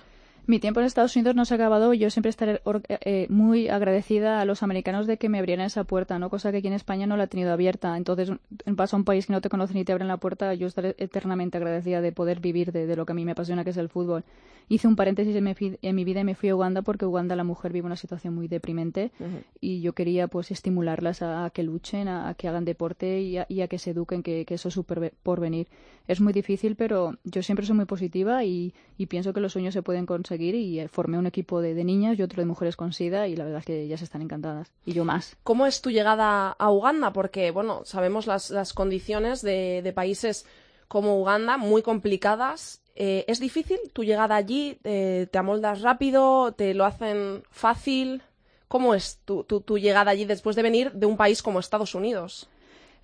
Mi 0.48 0.60
tiempo 0.60 0.80
en 0.80 0.86
Estados 0.86 1.14
Unidos 1.14 1.36
no 1.36 1.44
se 1.44 1.52
ha 1.52 1.56
acabado 1.56 1.92
yo 1.92 2.08
siempre 2.08 2.30
estaré 2.30 2.62
eh, 2.88 3.26
muy 3.28 3.68
agradecida 3.68 4.40
a 4.40 4.46
los 4.46 4.62
americanos 4.62 5.06
de 5.06 5.18
que 5.18 5.28
me 5.28 5.38
abrieran 5.38 5.66
esa 5.66 5.84
puerta, 5.84 6.18
¿no? 6.18 6.30
Cosa 6.30 6.50
que 6.50 6.56
aquí 6.56 6.68
en 6.68 6.72
España 6.72 7.06
no 7.06 7.18
la 7.18 7.24
he 7.24 7.26
tenido 7.26 7.52
abierta. 7.52 7.94
Entonces, 7.98 8.32
en 8.64 8.74
paso 8.74 8.96
a 8.96 8.98
un 8.98 9.04
país 9.04 9.26
que 9.26 9.34
no 9.34 9.42
te 9.42 9.50
conoce 9.50 9.74
ni 9.74 9.84
te 9.84 9.92
abren 9.92 10.08
la 10.08 10.16
puerta, 10.16 10.54
yo 10.54 10.66
estaré 10.66 10.94
eternamente 10.96 11.58
agradecida 11.58 12.00
de 12.00 12.12
poder 12.12 12.40
vivir 12.40 12.72
de, 12.72 12.86
de 12.86 12.96
lo 12.96 13.04
que 13.04 13.12
a 13.12 13.14
mí 13.14 13.26
me 13.26 13.32
apasiona, 13.32 13.62
que 13.62 13.70
es 13.70 13.76
el 13.76 13.90
fútbol. 13.90 14.24
Hice 14.70 14.88
un 14.88 14.96
paréntesis 14.96 15.36
en 15.36 15.44
mi, 15.44 15.54
en 15.82 15.94
mi, 15.94 16.04
vida 16.04 16.20
y 16.20 16.24
me 16.24 16.34
fui 16.34 16.50
a 16.50 16.56
Uganda 16.56 16.82
porque 16.82 17.06
Uganda 17.06 17.36
la 17.36 17.44
mujer 17.44 17.72
vive 17.72 17.86
una 17.86 17.96
situación 17.96 18.34
muy 18.34 18.48
deprimente 18.48 19.12
uh 19.18 19.24
-huh. 19.24 19.42
y 19.60 19.80
yo 19.80 19.94
quería 19.94 20.28
pues 20.28 20.50
estimularlas 20.50 21.22
a, 21.22 21.46
a 21.46 21.50
que 21.50 21.62
luchen, 21.62 22.06
a, 22.08 22.28
a, 22.28 22.34
que 22.34 22.48
hagan 22.48 22.64
deporte 22.66 23.20
y 23.20 23.38
a, 23.38 23.46
y 23.48 23.62
a, 23.62 23.68
que 23.68 23.78
se 23.78 23.90
eduquen, 23.90 24.22
que, 24.22 24.44
que 24.44 24.54
eso 24.54 24.68
es 24.68 24.74
su 24.74 24.84
porvenir. 24.84 25.68
Es 26.08 26.20
muy 26.20 26.32
difícil, 26.32 26.74
pero 26.74 27.16
yo 27.22 27.42
siempre 27.42 27.64
soy 27.64 27.76
muy 27.76 27.84
positiva 27.84 28.44
y, 28.44 28.74
pienso 29.08 29.32
que 29.32 29.40
los 29.40 29.52
sueños 29.52 29.74
se 29.74 29.82
pueden 29.82 30.06
conseguir 30.06 30.56
y 30.56 30.80
eh, 30.80 30.88
formé 30.88 31.18
un 31.18 31.26
equipo 31.26 31.60
de, 31.60 31.84
niñas 31.84 32.18
y 32.18 32.22
otro 32.22 32.42
de 32.42 32.46
mujeres 32.46 32.74
con 32.74 32.92
SIDA 32.92 33.28
y 33.28 33.36
la 33.36 33.44
verdad 33.44 33.60
es 33.60 33.66
que 33.66 33.82
ellas 33.82 34.02
están 34.02 34.22
encantadas 34.22 34.72
y 34.84 34.92
yo 34.94 35.04
más. 35.04 35.36
¿Cómo 35.44 35.66
es 35.66 35.80
tu 35.80 35.90
llegada 35.90 36.50
a 36.50 36.70
Uganda? 36.72 37.12
Porque, 37.12 37.52
bueno, 37.52 37.82
sabemos 37.84 38.26
las, 38.26 38.50
las 38.50 38.72
condiciones 38.72 39.42
de, 39.42 39.82
de 39.84 39.92
países 39.92 40.44
como 40.88 41.20
Uganda 41.20 41.58
muy 41.58 41.82
complicadas 41.82 42.82
eh, 43.00 43.24
¿Es 43.28 43.38
difícil 43.38 43.78
tu 43.92 44.02
llegada 44.02 44.34
allí? 44.34 44.80
Eh, 44.82 45.28
¿Te 45.30 45.38
amoldas 45.38 45.82
rápido? 45.82 46.50
¿Te 46.50 46.74
lo 46.74 46.84
hacen 46.84 47.44
fácil? 47.48 48.22
¿Cómo 48.66 48.92
es 48.92 49.20
tu, 49.24 49.44
tu, 49.44 49.60
tu, 49.60 49.78
llegada 49.78 50.10
allí 50.10 50.24
después 50.24 50.56
de 50.56 50.62
venir 50.62 50.90
de 50.90 51.06
un 51.06 51.16
país 51.16 51.40
como 51.40 51.60
Estados 51.60 51.94
Unidos? 51.94 52.48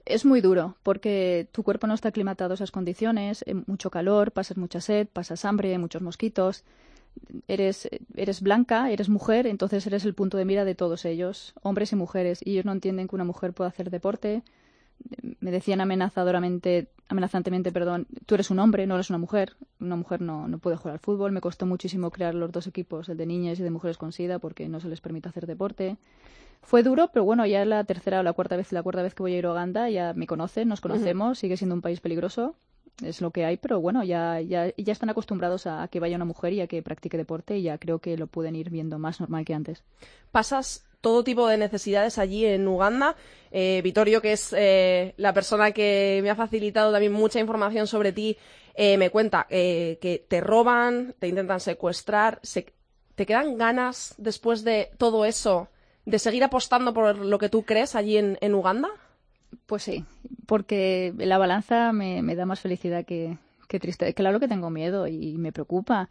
Es 0.04 0.24
muy 0.24 0.40
duro 0.40 0.76
porque 0.82 1.48
tu 1.52 1.62
cuerpo 1.62 1.86
no 1.86 1.94
está 1.94 2.08
aclimatado 2.10 2.52
a 2.52 2.54
esas 2.54 2.70
condiciones, 2.70 3.44
hay 3.46 3.54
mucho 3.66 3.90
calor, 3.90 4.32
pasas 4.32 4.56
mucha 4.56 4.80
sed, 4.80 5.08
pasas 5.12 5.44
hambre, 5.44 5.78
muchos 5.78 6.02
mosquitos. 6.02 6.64
Eres, 7.46 7.88
eres 8.16 8.40
blanca, 8.42 8.90
eres 8.90 9.08
mujer, 9.08 9.46
entonces 9.46 9.86
eres 9.86 10.04
el 10.04 10.14
punto 10.14 10.36
de 10.36 10.44
mira 10.44 10.64
de 10.64 10.74
todos 10.74 11.04
ellos, 11.04 11.54
hombres 11.62 11.92
y 11.92 11.96
mujeres, 11.96 12.40
y 12.44 12.52
ellos 12.52 12.64
no 12.64 12.72
entienden 12.72 13.06
que 13.06 13.14
una 13.14 13.24
mujer 13.24 13.52
pueda 13.52 13.70
hacer 13.70 13.88
deporte, 13.88 14.42
me 15.40 15.50
decían 15.50 15.80
amenazadoramente, 15.80 16.88
amenazantemente, 17.08 17.72
perdón, 17.72 18.06
tú 18.26 18.34
eres 18.34 18.50
un 18.50 18.58
hombre, 18.58 18.86
no 18.86 18.94
eres 18.94 19.10
una 19.10 19.18
mujer. 19.18 19.56
Una 19.80 19.96
mujer 19.96 20.20
no, 20.20 20.48
no 20.48 20.58
puede 20.58 20.76
jugar 20.76 20.94
al 20.94 20.98
fútbol. 20.98 21.32
Me 21.32 21.40
costó 21.40 21.66
muchísimo 21.66 22.10
crear 22.10 22.34
los 22.34 22.50
dos 22.52 22.66
equipos, 22.66 23.08
el 23.08 23.16
de 23.16 23.26
niñas 23.26 23.58
y 23.58 23.62
de 23.62 23.70
mujeres 23.70 23.98
con 23.98 24.12
SIDA, 24.12 24.38
porque 24.38 24.68
no 24.68 24.80
se 24.80 24.88
les 24.88 25.00
permite 25.00 25.28
hacer 25.28 25.46
deporte. 25.46 25.96
Fue 26.62 26.82
duro, 26.82 27.10
pero 27.12 27.24
bueno, 27.24 27.44
ya 27.46 27.62
es 27.62 27.68
la 27.68 27.84
tercera 27.84 28.20
o 28.20 28.22
la 28.22 28.32
cuarta 28.32 28.56
vez, 28.56 28.72
la 28.72 28.82
cuarta 28.82 29.02
vez 29.02 29.14
que 29.14 29.22
voy 29.22 29.34
a 29.34 29.38
ir 29.38 29.46
a 29.46 29.52
Uganda, 29.52 29.88
ya 29.90 30.14
me 30.14 30.26
conocen, 30.26 30.68
nos 30.68 30.80
conocemos, 30.80 31.28
uh 31.28 31.32
-huh. 31.32 31.40
sigue 31.40 31.56
siendo 31.56 31.74
un 31.74 31.82
país 31.82 32.00
peligroso, 32.00 32.56
es 33.02 33.20
lo 33.20 33.30
que 33.30 33.44
hay, 33.44 33.56
pero 33.56 33.80
bueno, 33.80 34.04
ya, 34.04 34.40
ya, 34.40 34.72
ya 34.76 34.92
están 34.92 35.10
acostumbrados 35.10 35.66
a, 35.66 35.82
a 35.82 35.88
que 35.88 36.00
vaya 36.00 36.16
una 36.16 36.24
mujer 36.24 36.52
y 36.52 36.60
a 36.60 36.66
que 36.66 36.82
practique 36.82 37.16
deporte 37.16 37.58
y 37.58 37.62
ya 37.62 37.78
creo 37.78 37.98
que 37.98 38.16
lo 38.16 38.26
pueden 38.28 38.54
ir 38.54 38.70
viendo 38.70 38.98
más 38.98 39.20
normal 39.20 39.44
que 39.44 39.54
antes. 39.54 39.82
Pasas 40.30 40.86
todo 41.00 41.22
tipo 41.22 41.46
de 41.48 41.58
necesidades 41.58 42.18
allí 42.18 42.46
en 42.46 42.66
Uganda. 42.66 43.14
Eh, 43.50 43.82
Vittorio, 43.84 44.22
que 44.22 44.32
es 44.32 44.54
eh, 44.56 45.12
la 45.18 45.34
persona 45.34 45.72
que 45.72 46.20
me 46.22 46.30
ha 46.30 46.34
facilitado 46.34 46.92
también 46.92 47.12
mucha 47.12 47.40
información 47.40 47.86
sobre 47.86 48.12
ti, 48.12 48.38
eh, 48.74 48.96
me 48.96 49.10
cuenta 49.10 49.46
eh, 49.50 49.98
que 50.00 50.24
te 50.26 50.40
roban, 50.40 51.14
te 51.18 51.28
intentan 51.28 51.60
secuestrar. 51.60 52.40
Se, 52.42 52.72
¿Te 53.14 53.26
quedan 53.26 53.58
ganas 53.58 54.14
después 54.16 54.64
de 54.64 54.90
todo 54.96 55.24
eso 55.26 55.68
de 56.06 56.18
seguir 56.18 56.44
apostando 56.44 56.92
por 56.92 57.16
lo 57.16 57.38
que 57.38 57.48
tú 57.48 57.62
crees 57.62 57.94
allí 57.94 58.16
en, 58.16 58.38
en 58.40 58.54
Uganda? 58.54 58.88
Pues 59.66 59.82
sí, 59.82 60.04
porque 60.46 61.14
la 61.16 61.38
balanza 61.38 61.92
me, 61.92 62.22
me 62.22 62.34
da 62.34 62.46
más 62.46 62.60
felicidad 62.60 63.04
que, 63.04 63.38
que 63.68 63.80
triste. 63.80 64.12
Claro 64.14 64.40
que 64.40 64.48
tengo 64.48 64.70
miedo 64.70 65.06
y 65.06 65.36
me 65.38 65.52
preocupa. 65.52 66.08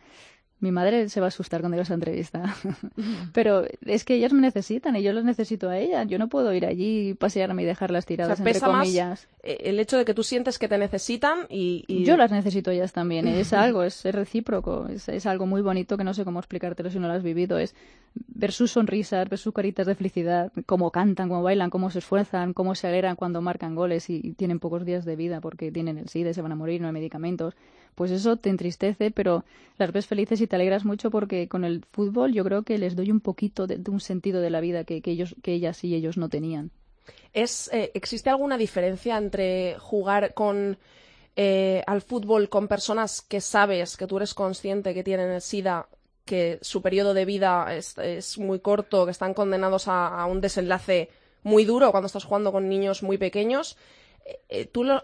Mi 0.63 0.71
madre 0.71 1.09
se 1.09 1.19
va 1.19 1.25
a 1.25 1.27
asustar 1.27 1.59
cuando 1.59 1.75
diga 1.75 1.83
esa 1.83 1.93
entrevista. 1.93 2.55
Pero 3.33 3.65
es 3.85 4.05
que 4.05 4.15
ellas 4.15 4.31
me 4.31 4.39
necesitan 4.39 4.95
y 4.95 5.03
yo 5.03 5.11
las 5.11 5.25
necesito 5.25 5.67
a 5.67 5.77
ellas. 5.77 6.07
Yo 6.07 6.17
no 6.17 6.29
puedo 6.29 6.53
ir 6.53 6.65
allí 6.65 7.09
y 7.09 7.13
pasearme 7.15 7.63
y 7.63 7.65
dejarlas 7.65 8.05
tiradas, 8.05 8.35
o 8.35 8.35
sea, 8.37 8.45
pesa 8.45 8.67
entre 8.67 8.79
comillas. 8.79 9.09
Más 9.09 9.27
el 9.43 9.77
hecho 9.81 9.97
de 9.97 10.05
que 10.05 10.13
tú 10.13 10.23
sientes 10.23 10.57
que 10.57 10.69
te 10.69 10.77
necesitan 10.77 11.47
y... 11.49 11.83
y... 11.87 12.05
Yo 12.05 12.15
las 12.15 12.31
necesito 12.31 12.71
a 12.71 12.73
ellas 12.73 12.93
también. 12.93 13.27
Es 13.27 13.51
algo, 13.53 13.83
es, 13.83 14.05
es 14.05 14.15
recíproco. 14.15 14.87
Es, 14.87 15.09
es, 15.09 15.25
algo 15.25 15.45
muy 15.45 15.61
bonito 15.61 15.97
que 15.97 16.05
no 16.05 16.13
sé 16.13 16.23
cómo 16.23 16.39
explicártelo 16.39 16.89
si 16.89 16.97
no 16.97 17.09
lo 17.09 17.13
has 17.13 17.23
vivido. 17.23 17.57
Es 17.57 17.75
ver 18.13 18.53
sus 18.53 18.71
sonrisas, 18.71 19.27
ver 19.27 19.39
sus 19.39 19.53
caritas 19.53 19.85
de 19.85 19.95
felicidad, 19.95 20.53
cómo 20.65 20.91
cantan, 20.91 21.27
cómo 21.27 21.43
bailan, 21.43 21.71
cómo 21.71 21.89
se 21.89 21.99
esfuerzan, 21.99 22.53
cómo 22.53 22.73
se 22.73 22.87
alegran 22.87 23.17
cuando 23.17 23.41
marcan 23.41 23.75
goles 23.75 24.09
y, 24.09 24.21
y 24.23 24.31
tienen 24.31 24.59
pocos 24.59 24.85
días 24.85 25.03
de 25.03 25.17
vida 25.17 25.41
porque 25.41 25.73
tienen 25.73 25.97
el 25.97 26.07
SIDA, 26.07 26.33
se 26.33 26.41
van 26.41 26.53
a 26.53 26.55
morir, 26.55 26.79
no 26.79 26.87
hay 26.87 26.93
medicamentos 26.93 27.53
pues 27.95 28.11
eso 28.11 28.37
te 28.37 28.49
entristece, 28.49 29.11
pero 29.11 29.43
las 29.77 29.91
ves 29.91 30.07
felices 30.07 30.41
y 30.41 30.47
te 30.47 30.52
alegras 30.55 30.85
mucho 30.85 31.11
porque 31.11 31.47
con 31.47 31.63
el 31.63 31.85
fútbol 31.91 32.33
yo 32.33 32.43
creo 32.43 32.63
que 32.63 32.77
les 32.77 32.95
doy 32.95 33.11
un 33.11 33.19
poquito 33.19 33.67
de, 33.67 33.81
un 33.89 33.99
sentido 33.99 34.41
de 34.41 34.49
la 34.49 34.61
vida 34.61 34.83
que, 34.83 35.01
ellos, 35.05 35.35
que 35.41 35.53
ellas 35.53 35.83
y 35.83 35.95
ellos 35.95 36.17
no 36.17 36.29
tenían. 36.29 36.71
Es, 37.33 37.69
eh, 37.73 37.91
¿Existe 37.93 38.29
alguna 38.29 38.57
diferencia 38.57 39.17
entre 39.17 39.75
jugar 39.79 40.33
con 40.33 40.77
eh, 41.35 41.83
al 41.87 42.01
fútbol 42.03 42.47
con 42.47 42.67
personas 42.67 43.21
que 43.21 43.41
sabes, 43.41 43.97
que 43.97 44.05
tú 44.05 44.17
eres 44.17 44.35
consciente 44.35 44.93
que 44.93 45.03
tienen 45.03 45.31
el 45.31 45.41
SIDA, 45.41 45.87
que 46.25 46.59
su 46.61 46.83
periodo 46.83 47.15
de 47.15 47.25
vida 47.25 47.75
es, 47.75 48.37
muy 48.37 48.59
corto, 48.59 49.05
que 49.05 49.11
están 49.11 49.33
condenados 49.33 49.87
a, 49.87 50.25
un 50.27 50.41
desenlace 50.41 51.09
muy 51.41 51.65
duro 51.65 51.91
cuando 51.91 52.05
estás 52.05 52.23
jugando 52.23 52.51
con 52.51 52.69
niños 52.69 53.01
muy 53.01 53.17
pequeños? 53.17 53.77
Eh, 54.47 54.65
¿Tú 54.65 54.83
lo, 54.83 55.01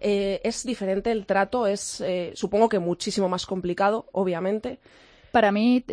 eh, 0.00 0.40
es 0.44 0.64
diferente 0.64 1.10
el 1.10 1.26
trato, 1.26 1.66
es 1.66 2.00
eh, 2.00 2.32
supongo 2.34 2.68
que 2.68 2.78
muchísimo 2.78 3.28
más 3.28 3.46
complicado, 3.46 4.06
obviamente. 4.12 4.78
Para 5.32 5.52
mí 5.52 5.84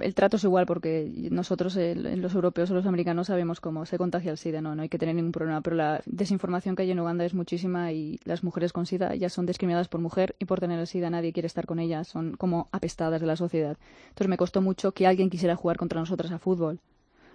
el 0.00 0.14
trato 0.14 0.36
es 0.36 0.44
igual 0.44 0.66
porque 0.66 1.10
nosotros, 1.30 1.76
los 1.76 2.34
europeos 2.34 2.70
o 2.70 2.74
los 2.74 2.86
americanos, 2.86 3.26
sabemos 3.26 3.60
cómo 3.60 3.86
se 3.86 3.98
contagia 3.98 4.30
el 4.30 4.38
SIDA, 4.38 4.60
no, 4.60 4.76
no 4.76 4.82
hay 4.82 4.88
que 4.88 4.98
tener 4.98 5.16
ningún 5.16 5.32
problema, 5.32 5.60
pero 5.62 5.74
la 5.74 6.00
desinformación 6.06 6.76
que 6.76 6.82
hay 6.82 6.92
en 6.92 7.00
Uganda 7.00 7.24
es 7.24 7.34
muchísima 7.34 7.90
y 7.90 8.20
las 8.24 8.44
mujeres 8.44 8.72
con 8.72 8.86
SIDA 8.86 9.16
ya 9.16 9.28
son 9.28 9.46
discriminadas 9.46 9.88
por 9.88 10.00
mujer 10.00 10.36
y 10.38 10.44
por 10.44 10.60
tener 10.60 10.78
el 10.78 10.86
SIDA 10.86 11.10
nadie 11.10 11.32
quiere 11.32 11.48
estar 11.48 11.66
con 11.66 11.80
ellas, 11.80 12.06
son 12.06 12.36
como 12.36 12.68
apestadas 12.70 13.20
de 13.20 13.26
la 13.26 13.34
sociedad. 13.34 13.76
Entonces 14.10 14.28
me 14.28 14.36
costó 14.36 14.62
mucho 14.62 14.92
que 14.92 15.08
alguien 15.08 15.28
quisiera 15.28 15.56
jugar 15.56 15.76
contra 15.76 15.98
nosotras 15.98 16.30
a 16.30 16.38
fútbol 16.38 16.78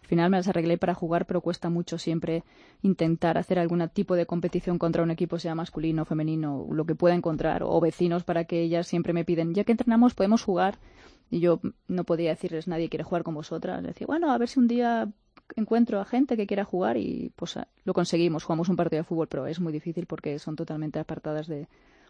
final 0.10 0.32
me 0.32 0.38
las 0.38 0.48
arreglé 0.48 0.78
para 0.78 0.96
jugar, 0.96 1.25
pero 1.28 1.39
cuesta 1.39 1.70
mucho 1.70 2.00
siempre 2.00 2.44
intentar 2.82 3.38
hacer 3.38 3.60
algún 3.60 3.88
tipo 3.89 4.16
de 4.16 4.25
competición 4.25 4.80
contra 4.80 5.04
un 5.04 5.12
equipo, 5.12 5.38
sea 5.38 5.54
masculino, 5.54 6.04
femenino, 6.04 6.68
lo 6.72 6.86
que 6.86 6.96
pueda 6.96 7.13
encontrar, 7.13 7.62
o 7.63 7.80
vecinos, 7.80 8.24
para 8.24 8.46
que 8.46 8.62
ellas 8.62 8.88
siempre 8.88 9.13
me 9.13 9.24
piden, 9.24 9.54
ya 9.54 9.63
que 9.63 9.72
entrenamos, 9.72 10.16
podemos 10.16 10.44
jugar. 10.44 10.80
Y 11.30 11.39
yo 11.42 11.62
no 11.88 12.04
podía 12.06 12.32
decirles, 12.32 12.68
nadie 12.68 12.89
quiere 12.89 13.04
jugar 13.04 13.24
con 13.24 13.36
vosotras. 13.36 13.84
Decía, 13.84 14.08
bueno, 14.08 14.32
a 14.32 14.38
ver 14.39 14.50
si 14.50 14.60
un 14.60 14.68
día 14.68 15.08
encuentro 15.56 16.00
a 16.01 16.06
gente 16.06 16.36
que 16.36 16.48
quiera 16.48 16.66
jugar 16.66 16.98
y 16.98 17.32
pues 17.36 17.60
lo 17.84 17.94
conseguimos, 17.94 18.44
jugamos 18.44 18.68
un 18.68 18.75
partido 18.75 19.01
de 19.01 19.04
fútbol, 19.04 19.28
pero 19.28 19.46
es 19.46 19.60
muy 19.60 19.72
difícil 19.72 20.08
porque 20.08 20.39
son 20.39 20.56
totalmente 20.56 20.98
apartadas 20.98 21.48
de, 21.48 21.68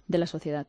de 0.08 0.18
la 0.18 0.26
sociedad 0.26 0.68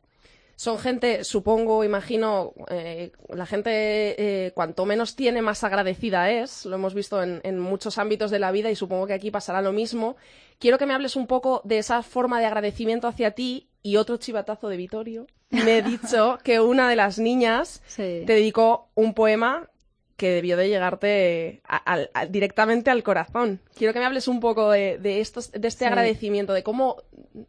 son 0.61 0.77
gente, 0.77 1.23
supongo, 1.23 1.83
imagino, 1.83 2.53
eh, 2.69 3.11
la 3.29 3.47
gente 3.47 3.71
eh, 3.71 4.51
cuanto 4.51 4.85
menos 4.85 5.15
tiene, 5.15 5.41
más 5.41 5.63
agradecida 5.63 6.29
es. 6.29 6.67
Lo 6.67 6.75
hemos 6.75 6.93
visto 6.93 7.23
en, 7.23 7.41
en, 7.43 7.57
muchos 7.57 7.97
ámbitos 7.97 8.29
de 8.29 8.37
la 8.37 8.51
vida 8.51 8.69
y 8.69 8.75
supongo 8.75 9.07
que 9.07 9.13
aquí 9.13 9.31
pasará 9.31 9.63
lo 9.63 9.71
mismo. 9.71 10.17
Quiero 10.59 10.77
que 10.77 10.85
me 10.85 10.93
hables 10.93 11.15
un 11.15 11.25
poco 11.25 11.63
de 11.63 11.79
esa 11.79 12.03
forma 12.03 12.39
de 12.39 12.45
agradecimiento 12.45 13.07
hacia 13.07 13.31
ti 13.31 13.69
y 13.81 13.95
otro 13.95 14.17
chivatazo 14.17 14.69
de 14.69 14.77
Vitorio. 14.77 15.25
Me 15.49 15.79
he 15.79 15.81
dicho 15.81 16.37
que 16.43 16.59
una 16.59 16.87
de 16.91 16.95
las 16.95 17.17
niñas 17.17 17.81
sí. 17.87 18.21
te 18.27 18.33
dedicó 18.33 18.87
un 18.93 19.15
poema 19.15 19.67
que 20.21 20.29
debió 20.29 20.55
de 20.55 20.69
llegarte 20.69 21.61
a, 21.67 21.95
a, 21.95 21.99
a, 22.13 22.25
directamente 22.27 22.91
al 22.91 23.01
corazón. 23.01 23.59
Quiero 23.75 23.91
que 23.91 23.97
me 23.97 24.05
hables 24.05 24.27
un 24.27 24.39
poco 24.39 24.69
de, 24.69 24.99
de, 24.99 25.19
estos, 25.19 25.51
de 25.51 25.67
este 25.67 25.85
sí. 25.85 25.85
agradecimiento, 25.85 26.53
de 26.53 26.61
cómo 26.61 26.97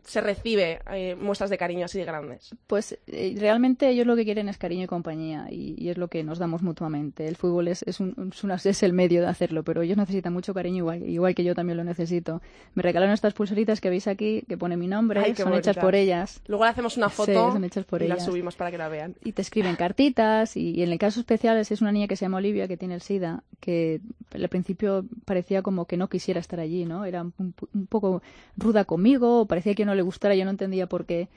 se 0.04 0.22
recibe 0.22 0.80
eh, 0.90 1.14
muestras 1.16 1.50
de 1.50 1.58
cariño 1.58 1.84
así 1.84 1.98
de 1.98 2.06
grandes. 2.06 2.56
Pues 2.66 2.98
eh, 3.08 3.34
realmente 3.38 3.90
ellos 3.90 4.06
lo 4.06 4.16
que 4.16 4.24
quieren 4.24 4.48
es 4.48 4.56
cariño 4.56 4.84
y 4.84 4.86
compañía 4.86 5.48
y, 5.50 5.74
y 5.76 5.90
es 5.90 5.98
lo 5.98 6.08
que 6.08 6.24
nos 6.24 6.38
damos 6.38 6.62
mutuamente. 6.62 7.28
El 7.28 7.36
fútbol 7.36 7.68
es, 7.68 7.82
es, 7.82 8.00
un, 8.00 8.30
es, 8.32 8.42
una, 8.42 8.54
es, 8.54 8.82
el 8.82 8.94
medio 8.94 9.20
de 9.20 9.26
hacerlo, 9.26 9.64
pero 9.64 9.82
ellos 9.82 9.98
necesitan 9.98 10.32
mucho 10.32 10.54
cariño 10.54 10.78
igual, 10.78 11.06
igual 11.06 11.34
que 11.34 11.44
yo 11.44 11.54
también 11.54 11.76
lo 11.76 11.84
necesito. 11.84 12.40
Me 12.72 12.82
regalaron 12.82 13.12
estas 13.12 13.34
pulseritas 13.34 13.82
que 13.82 13.90
veis 13.90 14.06
aquí, 14.06 14.44
que 14.48 14.56
pone 14.56 14.78
mi 14.78 14.86
nombre, 14.86 15.20
Ay, 15.20 15.34
son 15.34 15.50
bonitas. 15.50 15.72
hechas 15.72 15.84
por 15.84 15.94
ellas. 15.94 16.40
Luego 16.46 16.64
le 16.64 16.70
hacemos 16.70 16.96
una 16.96 17.10
foto 17.10 17.32
sí, 17.32 17.52
son 17.52 17.64
hechas 17.64 17.84
por 17.84 18.00
y 18.00 18.06
ellas. 18.06 18.18
las 18.18 18.24
subimos 18.26 18.56
para 18.56 18.70
que 18.70 18.78
la 18.78 18.88
vean. 18.88 19.14
Y 19.22 19.32
te 19.32 19.42
escriben 19.42 19.76
cartitas 19.76 20.56
y, 20.56 20.70
y 20.70 20.82
en 20.82 20.90
el 20.90 20.98
caso 20.98 21.20
especial 21.20 21.58
es, 21.58 21.70
es 21.70 21.82
una 21.82 21.92
niña 21.92 22.06
que 22.06 22.16
se 22.16 22.24
llama 22.24 22.38
Olivia 22.38 22.61
novia 22.62 22.68
que 22.68 22.76
tiene 22.76 22.94
el 22.94 23.02
SIDA, 23.02 23.42
que 23.60 24.00
al 24.32 24.48
principio 24.48 25.04
parecía 25.24 25.62
como 25.62 25.86
que 25.86 25.96
no 25.96 26.08
quisiera 26.08 26.40
estar 26.40 26.60
allí, 26.60 26.84
¿no? 26.84 27.04
Era 27.04 27.22
un, 27.22 27.54
un 27.74 27.86
poco 27.86 28.22
ruda 28.56 28.84
conmigo, 28.84 29.46
parecía 29.46 29.74
que 29.74 29.84
no 29.84 29.94
le 29.94 30.02
gustara, 30.02 30.34
yo 30.34 30.44
no 30.44 30.50
entendía 30.50 30.86
por 30.86 31.04
qué. 31.04 31.28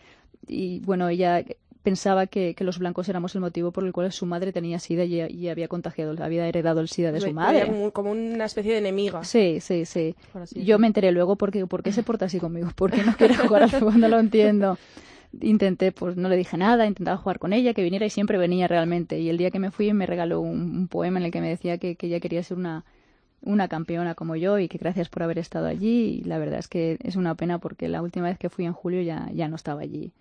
Y 0.47 0.79
bueno, 0.81 1.09
ella 1.09 1.43
pensaba 1.85 2.25
que, 2.25 2.55
los 2.59 2.79
blancos 2.79 3.07
éramos 3.09 3.35
el 3.35 3.41
motivo 3.41 3.71
por 3.71 3.85
el 3.85 3.93
cual 3.93 4.11
su 4.11 4.25
madre 4.25 4.51
tenía 4.51 4.79
SIDA 4.79 5.05
y, 5.05 5.47
había 5.49 5.67
contagiado, 5.67 6.15
había 6.21 6.47
heredado 6.47 6.81
el 6.81 6.89
SIDA 6.89 7.11
de 7.11 7.21
su 7.21 7.31
madre. 7.31 7.91
Como, 7.93 8.11
una 8.11 8.45
especie 8.45 8.73
de 8.73 8.79
enemiga. 8.79 9.23
Sí, 9.23 9.59
sí, 9.61 9.85
sí. 9.85 10.15
Yo 10.55 10.79
me 10.79 10.87
enteré 10.87 11.11
luego 11.11 11.35
porque, 11.35 11.65
¿por 11.67 11.83
qué 11.83 11.91
se 11.91 12.03
porta 12.03 12.25
así 12.25 12.39
conmigo? 12.39 12.69
¿Por 12.75 12.91
qué 12.91 13.03
no 13.03 13.15
quiere 13.15 13.35
jugar 13.35 13.63
al 13.63 13.69
fútbol? 13.69 13.99
No 13.99 14.07
lo 14.07 14.19
entiendo. 14.19 14.77
Intenté, 15.41 15.91
pues 15.91 16.15
no 16.15 16.29
le 16.29 16.37
dije 16.37 16.57
nada, 16.57 16.85
intentaba 16.85 17.17
jugar 17.17 17.39
con 17.39 17.53
ella, 17.53 17.73
que 17.73 17.83
viniera 17.83 18.05
y 18.05 18.09
siempre 18.09 18.37
venía 18.37 18.67
realmente. 18.67 19.19
Y 19.19 19.29
el 19.29 19.37
día 19.37 19.51
que 19.51 19.59
me 19.59 19.71
fui 19.71 19.93
me 19.93 20.05
regaló 20.05 20.41
un, 20.41 20.87
poema 20.87 21.19
en 21.19 21.25
el 21.25 21.31
que 21.31 21.41
me 21.41 21.49
decía 21.49 21.77
que, 21.77 21.97
ella 21.99 22.19
quería 22.19 22.43
ser 22.43 22.57
una, 22.57 22.85
una 23.41 23.67
campeona 23.67 24.15
como 24.15 24.35
yo 24.35 24.59
y 24.59 24.67
que 24.67 24.77
gracias 24.77 25.09
por 25.09 25.23
haber 25.23 25.39
estado 25.39 25.67
allí. 25.67 26.21
Y 26.21 26.23
la 26.23 26.37
verdad 26.37 26.59
es 26.59 26.67
que 26.67 26.97
es 27.01 27.15
una 27.15 27.35
pena 27.35 27.59
porque 27.59 27.87
la 27.87 28.01
última 28.01 28.27
vez 28.27 28.37
que 28.37 28.49
fui 28.49 28.65
en 28.65 28.73
julio 28.73 29.01
ya, 29.01 29.29
ya 29.33 29.47
no 29.47 29.55
estaba 29.55 29.81
allí 29.81 30.11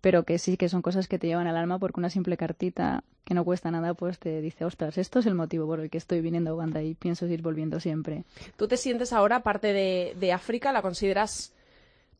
pero 0.00 0.24
que 0.24 0.38
sí 0.38 0.56
que 0.56 0.68
son 0.68 0.82
cosas 0.82 1.08
que 1.08 1.18
te 1.18 1.26
llevan 1.26 1.46
al 1.46 1.56
alma 1.56 1.78
porque 1.78 2.00
una 2.00 2.10
simple 2.10 2.36
cartita 2.36 3.02
que 3.24 3.34
no 3.34 3.44
cuesta 3.44 3.70
nada 3.70 3.94
pues 3.94 4.18
te 4.18 4.40
dice, 4.40 4.64
ostras, 4.64 4.96
esto 4.98 5.18
es 5.18 5.26
el 5.26 5.34
motivo 5.34 5.66
por 5.66 5.80
el 5.80 5.90
que 5.90 5.98
estoy 5.98 6.20
viniendo 6.20 6.50
a 6.50 6.54
Uganda 6.54 6.82
y 6.82 6.94
pienso 6.94 7.26
ir 7.26 7.42
volviendo 7.42 7.80
siempre. 7.80 8.24
¿Tú 8.56 8.68
te 8.68 8.76
sientes 8.76 9.12
ahora 9.12 9.42
parte 9.42 9.72
de, 9.72 10.32
África? 10.32 10.72
¿La 10.72 10.82
consideras 10.82 11.52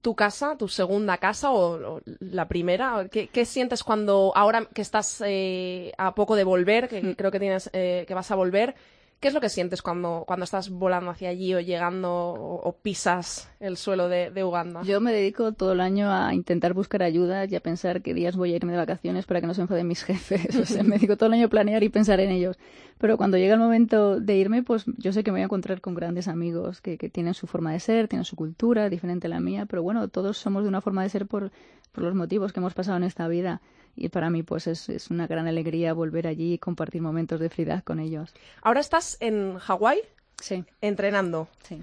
tu 0.02 0.14
casa, 0.14 0.56
tu 0.56 0.68
segunda 0.68 1.18
casa 1.18 1.50
o, 1.50 2.00
la 2.20 2.48
primera? 2.48 3.08
¿Qué, 3.10 3.44
sientes 3.44 3.82
cuando 3.82 4.32
ahora 4.34 4.66
que 4.72 4.82
estás 4.82 5.22
eh, 5.26 5.92
a 5.98 6.14
poco 6.14 6.36
de 6.36 6.44
volver, 6.44 6.88
que 6.88 7.02
mm. 7.02 7.14
creo 7.14 7.30
que 7.30 7.40
tienes 7.40 7.70
eh, 7.72 8.04
que 8.06 8.14
vas 8.14 8.30
a 8.30 8.36
volver? 8.36 8.74
¿Qué 9.20 9.26
es 9.26 9.34
lo 9.34 9.40
que 9.40 9.48
sientes 9.48 9.82
cuando, 9.82 10.22
cuando 10.28 10.44
estás 10.44 10.70
volando 10.70 11.10
hacia 11.10 11.30
allí 11.30 11.52
o 11.52 11.58
llegando 11.58 12.10
o, 12.12 12.72
pisas 12.80 13.50
el 13.58 13.76
suelo 13.76 14.08
de, 14.08 14.44
Uganda? 14.44 14.82
Yo 14.82 15.00
me 15.00 15.12
dedico 15.12 15.50
todo 15.50 15.72
el 15.72 15.80
año 15.80 16.08
a 16.12 16.32
intentar 16.34 16.72
buscar 16.72 17.02
ayuda 17.02 17.44
y 17.46 17.56
a 17.56 17.60
pensar 17.60 18.00
qué 18.00 18.14
días 18.14 18.36
voy 18.36 18.52
a 18.52 18.56
irme 18.56 18.70
de 18.70 18.78
vacaciones 18.78 19.26
para 19.26 19.40
que 19.40 19.48
no 19.48 19.54
se 19.54 19.62
enfaden 19.62 19.88
mis 19.88 20.04
jefes. 20.04 20.54
O 20.54 20.64
sea, 20.64 20.84
me 20.84 20.96
dedico 20.96 21.16
todo 21.16 21.26
el 21.26 21.32
año 21.32 21.46
a 21.46 21.50
planear 21.50 21.82
y 21.82 21.88
pensar 21.88 22.20
en 22.20 22.30
ellos. 22.30 22.58
Pero 22.98 23.16
cuando 23.16 23.38
llega 23.38 23.54
el 23.54 23.60
momento 23.60 24.20
de 24.20 24.36
irme, 24.36 24.62
pues 24.62 24.84
yo 24.98 25.12
sé 25.12 25.24
que 25.24 25.32
me 25.32 25.38
voy 25.38 25.42
a 25.42 25.46
encontrar 25.46 25.80
con 25.80 25.96
grandes 25.96 26.28
amigos 26.28 26.80
que, 26.80 26.96
que 26.96 27.08
tienen 27.08 27.34
su 27.34 27.48
forma 27.48 27.72
de 27.72 27.80
ser, 27.80 28.06
tienen 28.06 28.24
su 28.24 28.36
cultura 28.36 28.88
diferente 28.88 29.26
a 29.26 29.30
la 29.30 29.40
mía, 29.40 29.66
pero 29.66 29.82
bueno, 29.82 30.06
todos 30.06 30.38
somos 30.38 30.62
de 30.62 30.68
una 30.68 30.80
forma 30.80 31.02
de 31.02 31.08
ser 31.08 31.26
por, 31.26 31.50
por 31.90 32.04
los 32.04 32.14
motivos 32.14 32.52
que 32.52 32.60
hemos 32.60 32.74
pasado 32.74 32.96
en 32.96 33.02
esta 33.02 33.26
vida 33.26 33.62
y 33.98 34.08
para 34.08 34.30
mí 34.30 34.42
pues 34.42 34.66
es, 34.66 34.88
es, 34.88 35.10
una 35.10 35.26
gran 35.26 35.46
alegría 35.46 35.92
volver 35.92 36.26
allí 36.26 36.54
y 36.54 36.58
compartir 36.58 37.02
momentos 37.02 37.40
de 37.40 37.48
frialdad 37.48 37.82
con 37.82 38.00
ellos. 38.00 38.32
Ahora 38.62 38.80
estás 38.80 39.16
en 39.20 39.58
Hawái 39.58 40.00
sí. 40.40 40.64
entrenando. 40.80 41.48
Sí. 41.66 41.82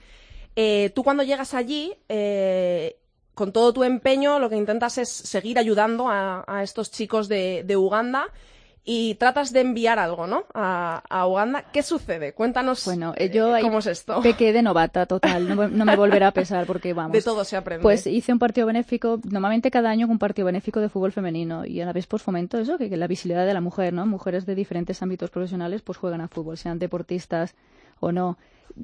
Eh, 0.55 0.91
tú 0.95 1.03
cuando 1.03 1.23
llegas 1.23 1.53
allí, 1.53 1.93
eh, 2.07 2.97
con 3.33 3.51
todo 3.51 3.73
tu 3.73 3.83
empeño, 3.83 4.39
lo 4.39 4.49
que 4.49 4.55
intentas 4.55 4.97
es 4.97 5.09
seguir 5.09 5.59
ayudando 5.59 6.09
a, 6.09 6.45
a 6.47 6.63
estos 6.63 6.91
chicos 6.91 7.27
de, 7.27 7.63
de 7.65 7.75
Uganda 7.75 8.27
y 8.87 9.15
tratas 9.15 9.51
de 9.51 9.61
enviar 9.61 9.97
algo, 9.97 10.27
¿no? 10.27 10.45
A, 10.53 11.01
Uganda. 11.27 11.65
¿Qué 11.73 11.81
sucede? 11.81 12.33
Cuéntanos 12.33 12.85
bueno, 12.85 13.13
eh, 13.17 13.31
yo 13.31 13.51
cómo 13.61 13.79
es 13.79 13.87
esto. 13.87 14.21
Pequé 14.21 14.53
de 14.53 14.61
novata, 14.61 15.07
total. 15.07 15.55
No, 15.75 15.85
me 15.85 15.95
volverá 15.95 16.27
a 16.27 16.31
pesar 16.31 16.67
porque, 16.67 16.93
vamos... 16.93 17.11
De 17.11 17.23
todo 17.23 17.43
se 17.43 17.57
aprende. 17.57 17.81
Pues 17.81 18.05
hice 18.05 18.31
un 18.31 18.37
partido 18.37 18.67
benéfico, 18.67 19.19
normalmente 19.23 19.71
cada 19.71 19.89
año 19.89 20.05
un 20.07 20.19
partido 20.19 20.45
benéfico 20.45 20.79
de 20.79 20.89
fútbol 20.89 21.11
femenino 21.11 21.65
y 21.65 21.81
a 21.81 21.85
la 21.85 21.93
vez 21.93 22.05
pues 22.05 22.21
fomento 22.21 22.59
eso, 22.59 22.77
que, 22.77 22.87
que 22.89 22.97
la 22.97 23.07
visibilidad 23.07 23.45
de 23.47 23.53
la 23.55 23.61
mujer, 23.61 23.91
¿no? 23.91 24.05
Mujeres 24.05 24.45
de 24.45 24.53
diferentes 24.53 25.01
ámbitos 25.01 25.31
profesionales 25.31 25.81
pues 25.81 25.97
juegan 25.97 26.21
a 26.21 26.27
fútbol, 26.27 26.57
sean 26.57 26.77
deportistas 26.77 27.55
o 27.99 28.11
no. 28.11 28.37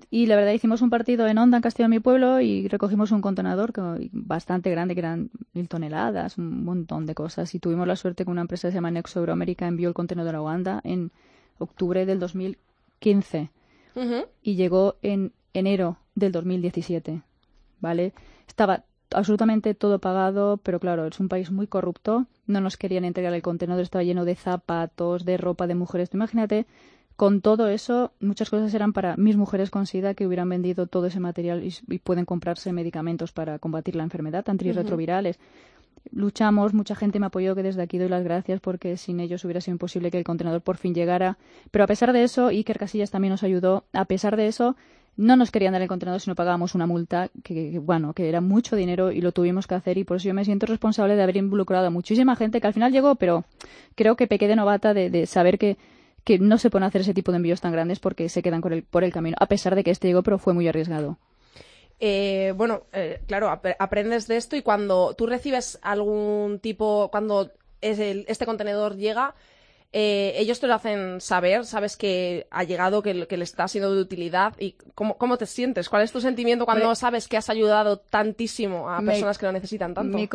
Y 0.10 0.26
la 0.28 0.38
verdad 0.38 0.54
hicimos 0.54 0.82
un 0.82 0.90
partido 0.90 1.28
en 1.28 1.38
Onda, 1.38 1.58
en 1.58 1.64
Castillo, 1.64 1.90
mi 1.90 2.00
pueblo, 2.00 2.40
y 2.40 2.68
recogimos 2.68 3.12
un 3.12 3.22
contenedor 3.22 3.74
bastante 4.12 4.72
grande, 4.72 4.94
que 4.94 5.02
eran 5.02 5.32
mil 5.54 5.68
toneladas, 5.68 6.38
un 6.38 6.64
montón 6.64 7.06
de 7.06 7.14
cosas. 7.14 7.54
Y 7.56 7.60
tuvimos 7.60 7.88
la 7.88 7.98
suerte 7.98 8.24
que 8.24 8.32
una 8.32 8.42
empresa 8.42 8.68
que 8.68 8.72
se 8.72 8.76
llama 8.76 8.92
Nexo 8.92 9.20
Euroamérica 9.20 9.68
envió 9.68 9.90
el 9.90 9.94
contenedor 9.94 10.36
a 10.36 10.42
Uganda 10.42 10.80
en 10.86 11.12
octubre 11.58 12.06
del 12.06 12.20
2015 12.20 13.50
y 14.42 14.56
llegó 14.56 14.96
en 15.02 15.34
enero 15.54 15.98
del 16.16 16.32
2017. 16.32 17.22
¿Vale? 17.82 18.14
Estaba 18.48 18.86
absolutamente 19.14 19.74
todo 19.74 20.00
pagado, 20.00 20.58
pero 20.58 20.80
claro, 20.80 21.06
es 21.06 21.20
un 21.20 21.28
país 21.28 21.52
muy 21.52 21.68
corrupto. 21.68 22.28
No 22.48 22.62
nos 22.62 22.78
querían 22.78 23.04
entregar 23.04 23.34
el 23.34 23.42
contenedor, 23.42 23.84
estaba 23.84 24.04
lleno 24.04 24.24
de 24.24 24.36
zapatos, 24.36 25.26
de 25.26 25.38
ropa 25.38 25.68
de 25.68 25.76
mujeres. 25.76 26.10
imagínate 26.14 26.66
con 27.22 27.42
todo 27.42 27.68
eso, 27.68 28.14
muchas 28.20 28.50
cosas 28.50 28.74
eran 28.74 28.94
para 28.94 29.16
mis 29.16 29.38
mujeres 29.38 29.70
con 29.70 29.86
SIDA 29.86 30.16
que 30.16 30.26
hubieran 30.26 30.50
vendido 30.50 30.88
todo 30.88 31.06
ese 31.06 31.20
material 31.20 31.64
y, 31.64 32.00
pueden 32.00 32.26
comprarse 32.26 32.74
medicamentos 32.74 33.32
para 33.32 33.60
combatir 33.60 33.96
la 33.96 34.02
enfermedad, 34.02 34.44
antirretrovirales. 34.50 35.38
Luchamos, 36.12 36.74
mucha 36.74 36.96
gente 36.96 37.20
me 37.20 37.28
apoyó, 37.28 37.54
que 37.54 37.62
desde 37.62 37.84
aquí 37.84 38.00
doy 38.00 38.10
las 38.10 38.24
gracias 38.24 38.60
porque 38.60 38.98
sin 38.98 39.20
ellos 39.20 39.46
hubiera 39.46 39.62
sido 39.62 39.76
imposible 39.76 40.10
que 40.10 40.18
el 40.18 40.24
contenedor 40.24 40.62
por 40.62 40.78
fin 40.78 40.96
llegara. 40.96 41.38
Pero 41.70 41.84
a 41.84 41.88
pesar 41.88 42.12
de 42.12 42.24
eso, 42.24 42.48
Iker 42.48 42.80
Casillas 42.80 43.12
también 43.12 43.30
nos 43.34 43.44
ayudó. 43.44 43.84
A 43.94 44.06
pesar 44.06 44.36
de 44.36 44.48
eso, 44.48 44.76
no 45.16 45.36
nos 45.36 45.52
querían 45.52 45.74
dar 45.74 45.84
el 45.84 45.88
contenedor 45.88 46.22
si 46.22 46.28
no 46.32 46.34
pagábamos 46.34 46.74
una 46.74 46.88
multa, 46.88 47.30
que, 47.44 47.78
bueno, 47.78 48.14
que 48.14 48.30
era 48.30 48.42
mucho 48.42 48.76
dinero 48.76 49.12
y 49.12 49.22
lo 49.22 49.32
tuvimos 49.32 49.68
que 49.68 49.76
hacer 49.76 50.00
y 50.00 50.06
por 50.06 50.18
eso 50.18 50.28
yo 50.28 50.34
me 50.34 50.44
siento 50.44 50.66
responsable 50.66 51.16
de 51.16 51.22
haber 51.22 51.38
involucrado 51.38 51.86
a 51.86 51.92
muchísima 51.92 52.36
gente 52.36 52.60
que 52.60 52.66
al 52.66 52.74
final 52.74 52.92
llegó, 52.92 53.14
pero 53.14 53.46
creo 53.94 54.16
que 54.16 54.26
pequé 54.26 54.48
de 54.48 54.56
novata 54.56 54.96
de 54.96 55.28
saber 55.28 55.60
que 55.60 55.78
que 56.24 56.40
no 56.40 56.58
se 56.58 56.70
pueden 56.70 56.88
hacer 56.88 57.02
ese 57.02 57.14
tipo 57.14 57.32
de 57.32 57.38
envíos 57.38 57.62
tan 57.62 57.72
grandes 57.72 58.00
porque 58.00 58.30
se 58.30 58.42
quedan 58.42 58.62
por 58.62 59.04
el 59.04 59.14
camino, 59.14 59.38
a 59.40 59.48
pesar 59.48 59.76
de 59.76 59.84
que 59.84 59.92
este 59.92 60.08
llegó, 60.08 60.24
pero 60.24 60.38
fue 60.38 60.54
muy 60.54 60.68
arriesgado. 60.68 61.18
Eh, 62.04 62.54
bueno, 62.58 62.84
eh, 62.94 63.22
claro, 63.28 63.50
aprendes 63.50 64.28
de 64.28 64.38
esto 64.38 64.56
y 64.56 64.64
cuando 64.64 65.14
tú 65.14 65.28
recibes 65.28 65.78
algún 65.84 66.60
tipo, 66.60 67.10
cuando 67.12 67.52
este 67.80 68.46
contenedor 68.46 68.98
llega, 68.98 69.36
eh, 69.94 70.34
ellos 70.38 70.62
te 70.62 70.68
lo 70.68 70.74
hacen 70.74 71.20
saber, 71.20 71.66
sabes 71.66 71.98
que 71.98 72.48
ha 72.50 72.64
llegado, 72.64 73.02
que, 73.02 73.28
que 73.28 73.36
le 73.36 73.44
está 73.44 73.68
siendo 73.68 73.94
de 73.94 74.02
utilidad. 74.02 74.54
¿Y 74.58 74.76
cómo, 74.96 75.18
cómo, 75.18 75.38
te 75.38 75.46
sientes? 75.46 75.90
¿Cuál 75.90 76.04
es 76.04 76.14
tu 76.14 76.22
sentimiento 76.22 76.64
cuando 76.64 76.96
sabes 76.96 77.28
que 77.28 77.36
has 77.36 77.50
ayudado 77.50 77.98
tantísimo 77.98 78.90
a 78.90 79.02
personas 79.02 79.38
que 79.38 79.46
lo 79.46 79.52
necesitan 79.52 79.94
tanto? 79.94 80.18
Mi, 80.18 80.30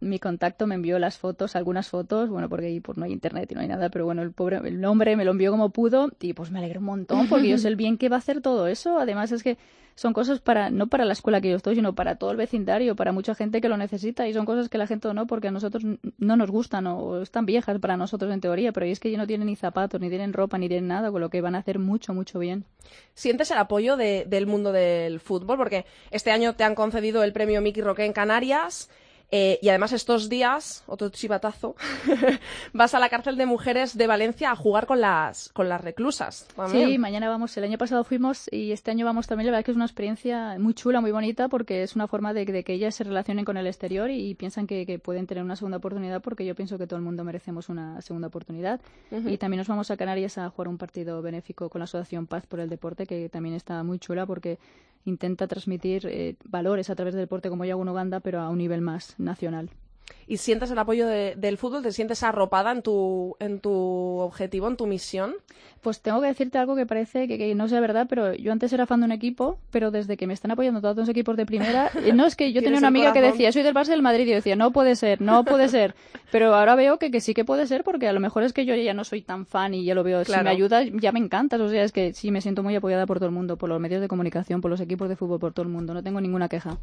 mi, 0.00 0.18
contacto 0.20 0.66
me 0.68 0.76
envió 0.76 1.00
las 1.00 1.18
fotos, 1.18 1.56
algunas 1.56 1.88
fotos, 1.88 2.28
bueno, 2.28 2.48
porque 2.48 2.66
ahí 2.66 2.78
pues, 2.78 2.96
no 2.96 3.04
hay 3.04 3.12
internet 3.12 3.50
y 3.50 3.54
no 3.56 3.60
hay 3.60 3.68
nada, 3.68 3.90
pero 3.90 4.04
bueno, 4.04 4.22
el 4.22 4.30
pobre 4.30 4.60
el 4.64 4.84
hombre 4.84 5.16
me 5.16 5.24
lo 5.24 5.32
envió 5.32 5.50
como 5.50 5.70
pudo 5.70 6.10
y 6.20 6.32
pues 6.34 6.52
me 6.52 6.60
alegro 6.60 6.78
un 6.78 6.86
montón 6.86 7.28
porque 7.28 7.48
yo 7.48 7.58
sé 7.58 7.68
el 7.68 7.76
bien 7.76 7.98
que 7.98 8.08
va 8.08 8.16
a 8.16 8.18
hacer 8.20 8.40
todo 8.40 8.68
eso. 8.68 8.98
Además 8.98 9.32
es 9.32 9.42
que 9.42 9.58
son 9.94 10.12
cosas 10.12 10.40
para 10.40 10.70
no 10.70 10.86
para 10.86 11.04
la 11.04 11.12
escuela 11.12 11.40
que 11.40 11.50
yo 11.50 11.56
estoy, 11.56 11.74
sino 11.74 11.94
para 11.94 12.16
todo 12.16 12.30
el 12.30 12.36
vecindario, 12.36 12.96
para 12.96 13.12
mucha 13.12 13.34
gente 13.34 13.60
que 13.60 13.68
lo 13.68 13.76
necesita 13.76 14.26
y 14.28 14.34
son 14.34 14.46
cosas 14.46 14.68
que 14.68 14.78
la 14.78 14.86
gente 14.86 15.12
no, 15.12 15.26
porque 15.26 15.48
a 15.48 15.50
nosotros 15.50 15.84
no 16.18 16.36
nos 16.36 16.50
gustan 16.50 16.86
o 16.86 17.22
están 17.22 17.46
viejas 17.46 17.78
para 17.78 17.96
nosotros 17.96 18.32
en 18.32 18.40
teoría, 18.40 18.72
pero 18.72 18.86
es 18.86 19.00
que 19.00 19.16
no 19.16 19.26
tienen 19.26 19.46
ni 19.46 19.56
zapatos, 19.56 20.00
ni 20.00 20.08
tienen 20.08 20.32
ropa, 20.32 20.58
ni 20.58 20.68
tienen 20.68 20.88
nada, 20.88 21.10
con 21.10 21.20
lo 21.20 21.30
que 21.30 21.40
van 21.40 21.54
a 21.54 21.58
hacer 21.58 21.78
mucho, 21.78 22.14
mucho 22.14 22.38
bien. 22.38 22.64
¿Sientes 23.14 23.50
el 23.50 23.58
apoyo 23.58 23.96
del 23.96 24.46
mundo 24.46 24.72
del 24.72 25.20
fútbol? 25.20 25.56
Porque 25.56 25.86
este 26.10 26.30
año 26.30 26.54
te 26.54 26.64
han 26.64 26.74
concedido 26.74 27.22
el 27.22 27.32
premio 27.32 27.60
Mickey 27.60 27.82
Roque 27.82 28.04
en 28.04 28.12
Canarias. 28.12 28.90
Eh, 29.34 29.58
y 29.62 29.70
además 29.70 29.92
estos 29.92 30.28
días, 30.28 30.84
otro 30.86 31.08
chivatazo, 31.08 31.74
vas 32.74 32.94
a 32.94 32.98
la 32.98 33.08
cárcel 33.08 33.38
de 33.38 33.46
mujeres 33.46 33.96
de 33.96 34.06
Valencia 34.06 34.50
a 34.50 34.56
jugar 34.56 34.86
con 34.86 35.00
las, 35.00 35.48
con 35.54 35.70
las 35.70 35.80
reclusas. 35.80 36.46
Sí, 36.70 36.98
mañana 36.98 37.30
vamos, 37.30 37.56
el 37.56 37.64
año 37.64 37.78
pasado 37.78 38.04
fuimos 38.04 38.52
y 38.52 38.72
este 38.72 38.90
año 38.90 39.06
vamos 39.06 39.26
también. 39.26 39.46
La 39.46 39.52
verdad 39.52 39.64
que 39.64 39.70
es 39.70 39.76
una 39.76 39.86
experiencia 39.86 40.58
muy 40.58 40.74
chula, 40.74 41.00
muy 41.00 41.12
bonita, 41.12 41.48
porque 41.48 41.82
es 41.82 41.96
una 41.96 42.08
forma 42.08 42.34
de, 42.34 42.62
que 42.62 42.74
ellas 42.74 42.94
se 42.94 43.04
relacionen 43.04 43.46
con 43.46 43.56
el 43.56 43.66
exterior 43.66 44.10
y, 44.10 44.34
piensan 44.34 44.66
que, 44.66 44.82
pueden 45.02 45.26
tener 45.26 45.42
una 45.42 45.56
segunda 45.56 45.78
oportunidad, 45.78 46.20
porque 46.20 46.44
yo 46.44 46.54
pienso 46.54 46.76
que 46.76 46.86
todo 46.86 46.98
el 46.98 47.04
mundo 47.04 47.24
merecemos 47.24 47.70
una 47.70 48.02
segunda 48.02 48.28
oportunidad. 48.28 48.82
Y 49.10 49.38
también 49.38 49.58
nos 49.58 49.68
vamos 49.68 49.90
a 49.90 49.96
Canarias 49.96 50.36
a 50.36 50.50
jugar 50.50 50.68
un 50.68 50.76
partido 50.76 51.22
benéfico 51.22 51.70
con 51.70 51.78
la 51.78 51.84
Asociación 51.84 52.26
Paz 52.26 52.46
por 52.46 52.60
el 52.60 52.68
Deporte, 52.68 53.06
que 53.06 53.30
también 53.30 53.54
está 53.54 53.82
muy 53.82 53.98
chula 53.98 54.26
porque 54.26 54.58
intenta 55.04 55.46
transmitir 55.46 56.06
eh, 56.06 56.36
valores 56.44 56.90
a 56.90 56.94
través 56.94 57.14
del 57.14 57.24
deporte 57.24 57.48
como 57.48 57.64
yo 57.64 57.72
hago 57.72 57.82
en 57.82 57.88
Uganda, 57.88 58.20
pero 58.20 58.40
a 58.40 58.48
un 58.48 58.58
nivel 58.58 58.80
más 58.80 59.18
nacional. 59.18 59.70
¿Y 60.26 60.36
sientes 60.36 60.70
el 60.70 60.78
apoyo 60.78 61.06
del 61.06 61.58
fútbol? 61.58 61.82
¿Te 61.82 61.92
sientes 61.92 62.22
arropada 62.22 62.72
en 62.72 62.82
tu, 62.82 63.36
en 63.40 63.60
tu 63.60 63.72
objetivo, 63.72 64.68
en 64.68 64.76
tu 64.76 64.86
misión? 64.86 65.34
Pues 65.80 66.00
tengo 66.00 66.20
que 66.20 66.28
decirte 66.28 66.58
algo 66.58 66.76
que 66.76 66.86
parece 66.86 67.26
que, 67.26 67.54
no 67.56 67.68
sea 67.68 67.80
verdad, 67.80 68.06
pero 68.08 68.34
yo 68.34 68.52
antes 68.52 68.72
era 68.72 68.86
fan 68.86 69.00
de 69.00 69.06
un 69.06 69.12
equipo, 69.12 69.58
pero 69.72 69.90
desde 69.90 70.16
que 70.16 70.28
me 70.28 70.34
están 70.34 70.52
apoyando 70.52 70.80
todos 70.80 70.96
los 70.96 71.08
equipos 71.08 71.36
de 71.36 71.44
primera, 71.44 71.90
eh, 72.06 72.12
no 72.12 72.24
es 72.24 72.36
que 72.36 72.52
yo 72.52 72.62
tenía 72.62 72.78
una 72.78 72.88
amiga 72.88 73.12
que 73.12 73.20
decía, 73.20 73.50
soy 73.50 73.62
del 73.62 73.74
Barça 73.74 73.88
del 73.88 74.02
Madrid, 74.02 74.26
y 74.26 74.30
yo 74.30 74.34
decía, 74.36 74.54
no 74.54 74.72
puede 74.72 74.94
ser, 74.94 75.20
no 75.20 75.44
puede 75.44 75.68
ser. 75.68 75.96
Pero 76.30 76.54
ahora 76.54 76.76
veo 76.76 76.98
que, 76.98 77.10
que 77.10 77.20
sí 77.20 77.34
que 77.34 77.44
puede 77.44 77.66
ser, 77.66 77.82
porque 77.82 78.06
a 78.06 78.12
lo 78.12 78.20
mejor 78.20 78.44
es 78.44 78.52
que 78.52 78.64
yo 78.64 78.76
ya 78.76 78.94
no 78.94 79.02
soy 79.04 79.22
tan 79.22 79.44
fan 79.44 79.74
y 79.74 79.84
ya 79.84 79.94
lo 79.94 80.04
veo. 80.04 80.24
Si 80.24 80.32
me 80.32 80.50
ayuda, 80.50 80.82
ya 80.84 81.12
me 81.12 81.18
encanta. 81.18 81.56
O 81.56 81.68
sea, 81.68 81.82
es 81.82 81.92
que 81.92 82.14
sí 82.14 82.30
me 82.30 82.40
siento 82.40 82.62
muy 82.62 82.74
apoyada 82.76 83.04
por 83.04 83.18
todo 83.18 83.26
el 83.26 83.34
mundo, 83.34 83.56
por 83.56 83.68
los 83.68 83.80
medios 83.80 84.00
de 84.00 84.08
comunicación, 84.08 84.60
por 84.60 84.70
los 84.70 84.80
equipos 84.80 85.08
de 85.08 85.16
fútbol, 85.16 85.40
por 85.40 85.52
todo 85.52 85.64
el 85.64 85.68
mundo. 85.68 85.92
No 85.94 86.02
tengo 86.02 86.20
ninguna 86.20 86.48
queja. 86.48 86.78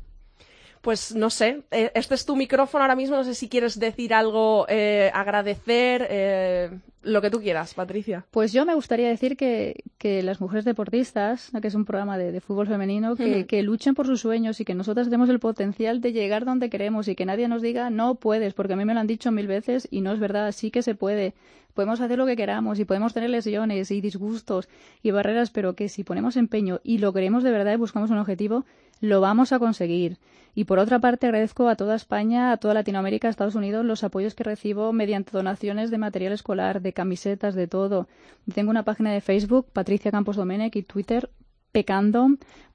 Pues 0.82 1.14
no 1.16 1.30
sé, 1.30 1.64
eh, 1.72 1.92
este 1.94 2.16
es 2.16 2.26
tu 2.26 2.36
micrófono 2.36 2.84
ahora 2.84 2.96
mismo, 2.96 3.18
no 3.18 3.24
sé 3.24 3.36
si 3.36 3.50
quieres 3.50 3.80
decir 3.80 4.14
algo, 4.14 4.66
eh, 4.70 5.12
agradecer, 5.14 6.08
eh, 6.10 6.70
lo 7.02 7.22
que 7.22 7.30
tú 7.30 7.40
quieras, 7.40 7.74
Patricia. 7.74 8.26
Pues 8.32 8.52
yo 8.52 8.66
me 8.66 8.76
gustaría 8.76 9.08
decir 9.08 9.38
que, 9.38 9.84
que 9.98 10.22
las 10.22 10.42
mujeres 10.42 10.66
deportistas, 10.66 11.52
que 11.62 11.68
es 11.68 11.76
un 11.76 11.86
programa 11.86 12.18
de, 12.18 12.32
de 12.32 12.42
fútbol 12.42 12.68
femenino, 12.68 13.16
que, 13.16 13.46
que, 13.46 13.64
luchen 13.64 13.96
por 13.96 14.06
sus 14.06 14.22
sueños 14.22 14.60
y 14.60 14.66
que 14.66 14.76
nosotras 14.76 15.08
tenemos 15.08 15.30
el 15.30 15.40
potencial 15.40 16.02
de 16.02 16.12
llegar 16.12 16.46
donde 16.46 16.70
queremos 16.70 17.08
y 17.08 17.16
que 17.16 17.26
nadie 17.26 17.48
nos 17.48 17.62
diga 17.62 17.90
no 17.90 18.16
puedes, 18.16 18.54
porque 18.54 18.74
a 18.74 18.76
mí 18.76 18.86
me 18.86 18.94
lo 18.94 19.00
han 19.00 19.08
dicho 19.08 19.32
mil 19.32 19.48
veces 19.48 19.88
y 19.92 20.02
no 20.02 20.12
es 20.12 20.20
verdad, 20.20 20.52
sí 20.52 20.72
que 20.72 20.82
se 20.82 20.96
puede. 20.96 21.34
Podemos 21.80 22.02
hacer 22.02 22.18
lo 22.18 22.26
que 22.26 22.36
queramos 22.36 22.78
y 22.78 22.84
podemos 22.84 23.14
tener 23.14 23.30
lesiones 23.30 23.90
y 23.90 24.02
disgustos 24.02 24.68
y 25.02 25.12
barreras, 25.12 25.50
pero 25.50 25.76
que 25.76 25.88
si 25.88 26.04
ponemos 26.04 26.36
empeño 26.36 26.82
y 26.84 26.98
lo 26.98 27.14
queremos 27.14 27.42
de 27.42 27.54
verdad 27.54 27.72
y 27.72 27.78
buscamos 27.78 28.12
un 28.12 28.18
objetivo, 28.18 28.66
lo 29.00 29.22
vamos 29.22 29.54
a 29.54 29.60
conseguir. 29.60 30.18
Y 30.54 30.66
por 30.66 30.78
otra 30.78 31.00
parte, 31.00 31.28
agradezco 31.28 31.70
a 31.70 31.78
toda 31.78 31.96
España, 31.96 32.52
a 32.52 32.58
toda 32.58 32.74
Latinoamérica, 32.74 33.30
a 33.30 33.32
Estados 33.32 33.56
Unidos, 33.56 33.86
los 33.86 34.04
apoyos 34.04 34.36
que 34.36 34.44
recibo 34.44 34.92
mediante 34.92 35.32
donaciones 35.32 35.90
de 35.90 36.00
material 36.00 36.34
escolar, 36.34 36.82
de 36.82 36.92
camisetas, 36.92 37.56
de 37.56 37.68
todo. 37.68 38.10
Tengo 38.54 38.72
una 38.72 38.84
página 38.84 39.14
de 39.14 39.22
Facebook, 39.22 39.68
Patricia 39.72 40.12
Campos 40.12 40.36
Domenech, 40.36 40.76
y 40.76 40.84
Twitter, 40.84 41.30
Pecando, 41.72 42.30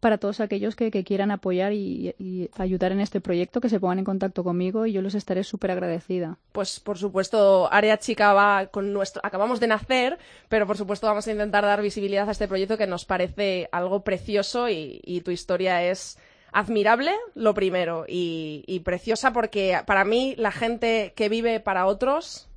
para 0.04 0.18
todos 0.18 0.40
aquellos 0.40 0.76
que, 0.76 0.90
quieran 1.02 1.30
apoyar 1.30 1.72
y, 1.72 2.14
ayudar 2.58 2.92
en 2.92 3.00
este 3.00 3.20
proyecto, 3.20 3.60
que 3.60 3.68
se 3.68 3.80
pongan 3.80 4.00
en 4.00 4.04
contacto 4.04 4.44
conmigo 4.44 4.86
y 4.86 4.92
yo 4.92 5.02
les 5.02 5.14
estaré 5.14 5.42
súper 5.44 5.70
agradecida. 5.70 6.38
Pues 6.52 6.78
por 6.78 6.98
supuesto, 6.98 7.72
Área 7.72 7.98
Chica 7.98 8.32
va 8.34 8.66
con 8.66 8.92
nuestro. 8.92 9.20
Acabamos 9.24 9.60
de 9.60 9.66
nacer, 9.66 10.18
pero 10.48 10.66
por 10.66 10.76
supuesto 10.76 11.06
vamos 11.06 11.26
a 11.26 11.32
intentar 11.32 11.64
dar 11.64 11.82
visibilidad 11.82 12.28
a 12.28 12.32
este 12.32 12.46
proyecto 12.46 12.76
que 12.76 12.86
nos 12.86 13.04
parece 13.04 13.68
algo 13.72 14.04
precioso 14.04 14.68
y, 14.68 15.22
tu 15.24 15.30
historia 15.30 15.82
es 15.82 16.18
admirable, 16.52 17.12
lo 17.34 17.54
primero, 17.54 18.04
y, 18.06 18.80
preciosa 18.84 19.32
porque 19.32 19.80
para 19.86 20.04
mí 20.04 20.34
la 20.36 20.52
gente 20.52 21.14
que 21.16 21.28
vive 21.28 21.60
para 21.60 21.86
otros 21.86 22.48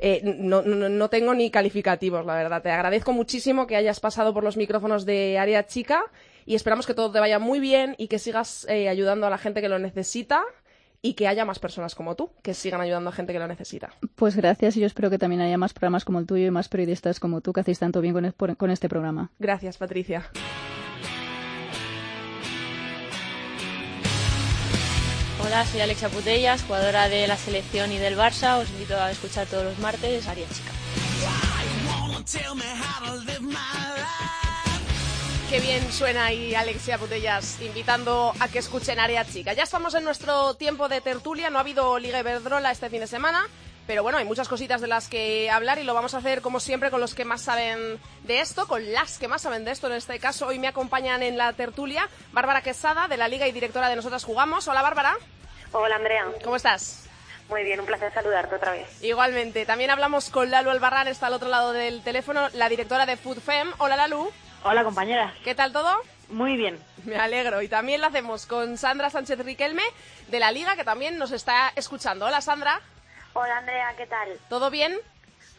eh, 0.00 0.22
no, 0.24 0.62
no, 0.62 0.88
no, 0.88 1.10
tengo 1.10 1.34
ni 1.34 1.50
calificativos, 1.50 2.24
la 2.24 2.34
verdad. 2.34 2.62
Te 2.62 2.70
agradezco 2.70 3.12
muchísimo 3.12 3.66
que 3.66 3.76
hayas 3.76 4.00
pasado 4.00 4.32
por 4.32 4.44
los 4.44 4.56
micrófonos 4.56 5.04
de 5.04 5.38
Área 5.38 5.66
Chica 5.66 6.04
y 6.46 6.54
esperamos 6.54 6.86
que 6.86 6.94
todo 6.94 7.10
te 7.10 7.20
vaya 7.20 7.38
muy 7.38 7.60
bien 7.60 7.94
y 7.98 8.08
que 8.08 8.18
sigas 8.18 8.66
eh, 8.68 8.88
ayudando 8.88 9.26
a 9.26 9.30
la 9.30 9.38
gente 9.38 9.60
que 9.60 9.68
lo 9.68 9.78
necesita 9.78 10.42
y 11.02 11.14
que 11.14 11.28
haya 11.28 11.44
más 11.44 11.58
personas 11.58 11.94
como 11.94 12.16
tú 12.16 12.30
que 12.42 12.54
sigan 12.54 12.80
ayudando 12.80 13.10
a 13.10 13.12
gente 13.12 13.32
que 13.32 13.38
lo 13.38 13.46
necesita. 13.46 13.90
Pues 14.14 14.36
gracias 14.36 14.76
y 14.76 14.80
yo 14.80 14.86
espero 14.86 15.10
que 15.10 15.18
también 15.18 15.40
haya 15.42 15.58
más 15.58 15.72
programas 15.72 16.04
como 16.04 16.18
el 16.18 16.26
tuyo 16.26 16.46
y 16.46 16.50
más 16.50 16.68
periodistas 16.68 17.20
como 17.20 17.40
tú 17.40 17.52
que 17.52 17.60
hacéis 17.60 17.78
tanto 17.78 18.00
bien 18.00 18.14
con, 18.14 18.54
con 18.54 18.70
este 18.70 18.88
programa. 18.88 19.30
Gracias, 19.38 19.78
Patricia. 19.78 20.30
Hola, 25.48 25.64
soy 25.64 25.80
Alexia 25.80 26.10
Putellas, 26.10 26.62
jugadora 26.62 27.08
de 27.08 27.26
la 27.26 27.38
selección 27.38 27.90
y 27.90 27.96
del 27.96 28.18
Barça. 28.18 28.58
Os 28.58 28.68
invito 28.68 29.00
a 29.00 29.10
escuchar 29.10 29.46
todos 29.46 29.64
los 29.64 29.78
martes 29.78 30.28
Aria 30.28 30.46
Chica. 30.46 30.70
Qué 35.48 35.60
bien 35.60 35.90
suena 35.90 36.26
ahí 36.26 36.54
Alexia 36.54 36.98
Putellas 36.98 37.62
invitando 37.62 38.34
a 38.38 38.48
que 38.48 38.58
escuchen 38.58 39.00
Área 39.00 39.24
Chica. 39.24 39.54
Ya 39.54 39.62
estamos 39.62 39.94
en 39.94 40.04
nuestro 40.04 40.52
tiempo 40.52 40.86
de 40.90 41.00
tertulia, 41.00 41.48
no 41.48 41.56
ha 41.56 41.62
habido 41.62 41.98
Liga 41.98 42.20
Iberdrola 42.20 42.70
este 42.70 42.90
fin 42.90 43.00
de 43.00 43.06
semana, 43.06 43.48
pero 43.86 44.02
bueno, 44.02 44.18
hay 44.18 44.26
muchas 44.26 44.48
cositas 44.48 44.82
de 44.82 44.86
las 44.86 45.08
que 45.08 45.50
hablar 45.50 45.78
y 45.78 45.84
lo 45.84 45.94
vamos 45.94 46.12
a 46.12 46.18
hacer 46.18 46.42
como 46.42 46.60
siempre 46.60 46.90
con 46.90 47.00
los 47.00 47.14
que 47.14 47.24
más 47.24 47.40
saben 47.40 47.98
de 48.24 48.40
esto, 48.40 48.68
con 48.68 48.92
las 48.92 49.16
que 49.16 49.28
más 49.28 49.40
saben 49.40 49.64
de 49.64 49.70
esto. 49.70 49.86
En 49.86 49.94
este 49.94 50.18
caso, 50.18 50.48
hoy 50.48 50.58
me 50.58 50.68
acompañan 50.68 51.22
en 51.22 51.38
la 51.38 51.54
tertulia 51.54 52.06
Bárbara 52.32 52.60
Quesada, 52.60 53.08
de 53.08 53.16
la 53.16 53.28
Liga 53.28 53.48
y 53.48 53.52
directora 53.52 53.88
de 53.88 53.96
Nosotras 53.96 54.24
Jugamos. 54.24 54.68
Hola, 54.68 54.82
Bárbara. 54.82 55.16
Hola, 55.72 55.96
Andrea. 55.96 56.26
¿Cómo 56.42 56.56
estás? 56.56 57.06
Muy 57.48 57.62
bien, 57.62 57.80
un 57.80 57.86
placer 57.86 58.12
saludarte 58.12 58.54
otra 58.54 58.72
vez. 58.72 59.02
Igualmente. 59.02 59.66
También 59.66 59.90
hablamos 59.90 60.30
con 60.30 60.50
Lalu 60.50 60.70
Albarrán, 60.70 61.08
está 61.08 61.26
al 61.26 61.34
otro 61.34 61.48
lado 61.48 61.72
del 61.72 62.02
teléfono, 62.02 62.48
la 62.54 62.68
directora 62.68 63.06
de 63.06 63.16
FoodFem. 63.16 63.72
Hola, 63.78 63.96
Lalu. 63.96 64.30
Hola, 64.64 64.84
compañera. 64.84 65.34
¿Qué 65.44 65.54
tal 65.54 65.72
todo? 65.72 65.94
Muy 66.28 66.56
bien. 66.56 66.78
Me 67.04 67.16
alegro. 67.16 67.62
Y 67.62 67.68
también 67.68 68.00
lo 68.00 68.06
hacemos 68.06 68.46
con 68.46 68.76
Sandra 68.76 69.08
Sánchez 69.10 69.38
Riquelme, 69.40 69.82
de 70.28 70.40
la 70.40 70.52
Liga, 70.52 70.76
que 70.76 70.84
también 70.84 71.16
nos 71.18 71.32
está 71.32 71.72
escuchando. 71.74 72.26
Hola, 72.26 72.40
Sandra. 72.40 72.80
Hola, 73.32 73.58
Andrea, 73.58 73.94
¿qué 73.96 74.06
tal? 74.06 74.38
¿Todo 74.48 74.70
bien? 74.70 74.98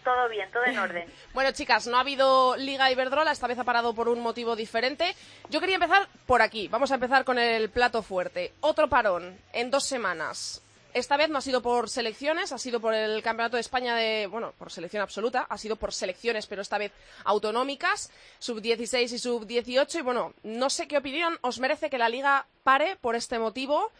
Todo 0.03 0.29
bien, 0.29 0.49
todo 0.51 0.65
en 0.65 0.77
orden. 0.77 1.13
bueno, 1.33 1.51
chicas, 1.51 1.87
no 1.87 1.97
ha 1.97 2.01
habido 2.01 2.55
Liga 2.57 2.91
Iberdrola, 2.91 3.31
esta 3.31 3.47
vez 3.47 3.59
ha 3.59 3.63
parado 3.63 3.93
por 3.93 4.09
un 4.09 4.21
motivo 4.21 4.55
diferente. 4.55 5.15
Yo 5.49 5.59
quería 5.59 5.75
empezar 5.75 6.07
por 6.25 6.41
aquí. 6.41 6.67
Vamos 6.67 6.91
a 6.91 6.95
empezar 6.95 7.23
con 7.25 7.37
el 7.37 7.69
plato 7.69 8.01
fuerte. 8.01 8.53
Otro 8.61 8.87
parón 8.87 9.37
en 9.53 9.71
dos 9.71 9.85
semanas. 9.85 10.61
Esta 10.91 11.17
vez 11.17 11.29
no 11.29 11.37
ha 11.37 11.41
sido 11.41 11.61
por 11.61 11.87
selecciones, 11.87 12.51
ha 12.51 12.57
sido 12.57 12.79
por 12.79 12.95
el 12.95 13.21
Campeonato 13.21 13.57
de 13.57 13.61
España 13.61 13.95
de, 13.95 14.25
bueno, 14.25 14.53
por 14.57 14.71
selección 14.71 15.03
absoluta, 15.03 15.45
ha 15.47 15.57
sido 15.57 15.75
por 15.75 15.93
selecciones, 15.93 16.47
pero 16.47 16.63
esta 16.63 16.79
vez 16.79 16.91
autonómicas, 17.25 18.11
sub-16 18.39 19.13
y 19.13 19.19
sub-18. 19.19 19.99
Y 19.99 20.01
bueno, 20.01 20.33
no 20.41 20.69
sé 20.71 20.87
qué 20.87 20.97
opinión 20.97 21.37
os 21.41 21.59
merece 21.59 21.91
que 21.91 21.99
la 21.99 22.09
liga 22.09 22.47
pare 22.63 22.95
por 22.95 23.15
este 23.15 23.37
motivo. 23.37 23.91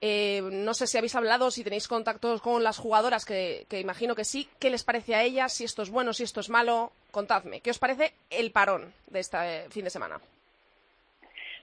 Eh, 0.00 0.40
no 0.42 0.72
sé 0.72 0.86
si 0.86 0.96
habéis 0.96 1.14
hablado, 1.14 1.50
si 1.50 1.62
tenéis 1.62 1.86
contactos 1.86 2.40
con 2.40 2.64
las 2.64 2.78
jugadoras, 2.78 3.24
que, 3.24 3.66
que, 3.68 3.80
imagino 3.80 4.14
que 4.14 4.24
sí. 4.24 4.48
¿Qué 4.58 4.70
les 4.70 4.84
parece 4.84 5.14
a 5.14 5.22
ellas? 5.22 5.52
Si 5.52 5.64
esto 5.64 5.82
es 5.82 5.90
bueno, 5.90 6.12
si 6.12 6.22
esto 6.22 6.40
es 6.40 6.48
malo. 6.48 6.92
Contadme, 7.10 7.60
¿qué 7.60 7.70
os 7.70 7.78
parece 7.78 8.14
el 8.30 8.52
parón 8.52 8.94
de 9.08 9.20
este 9.20 9.68
fin 9.70 9.84
de 9.84 9.90
semana? 9.90 10.20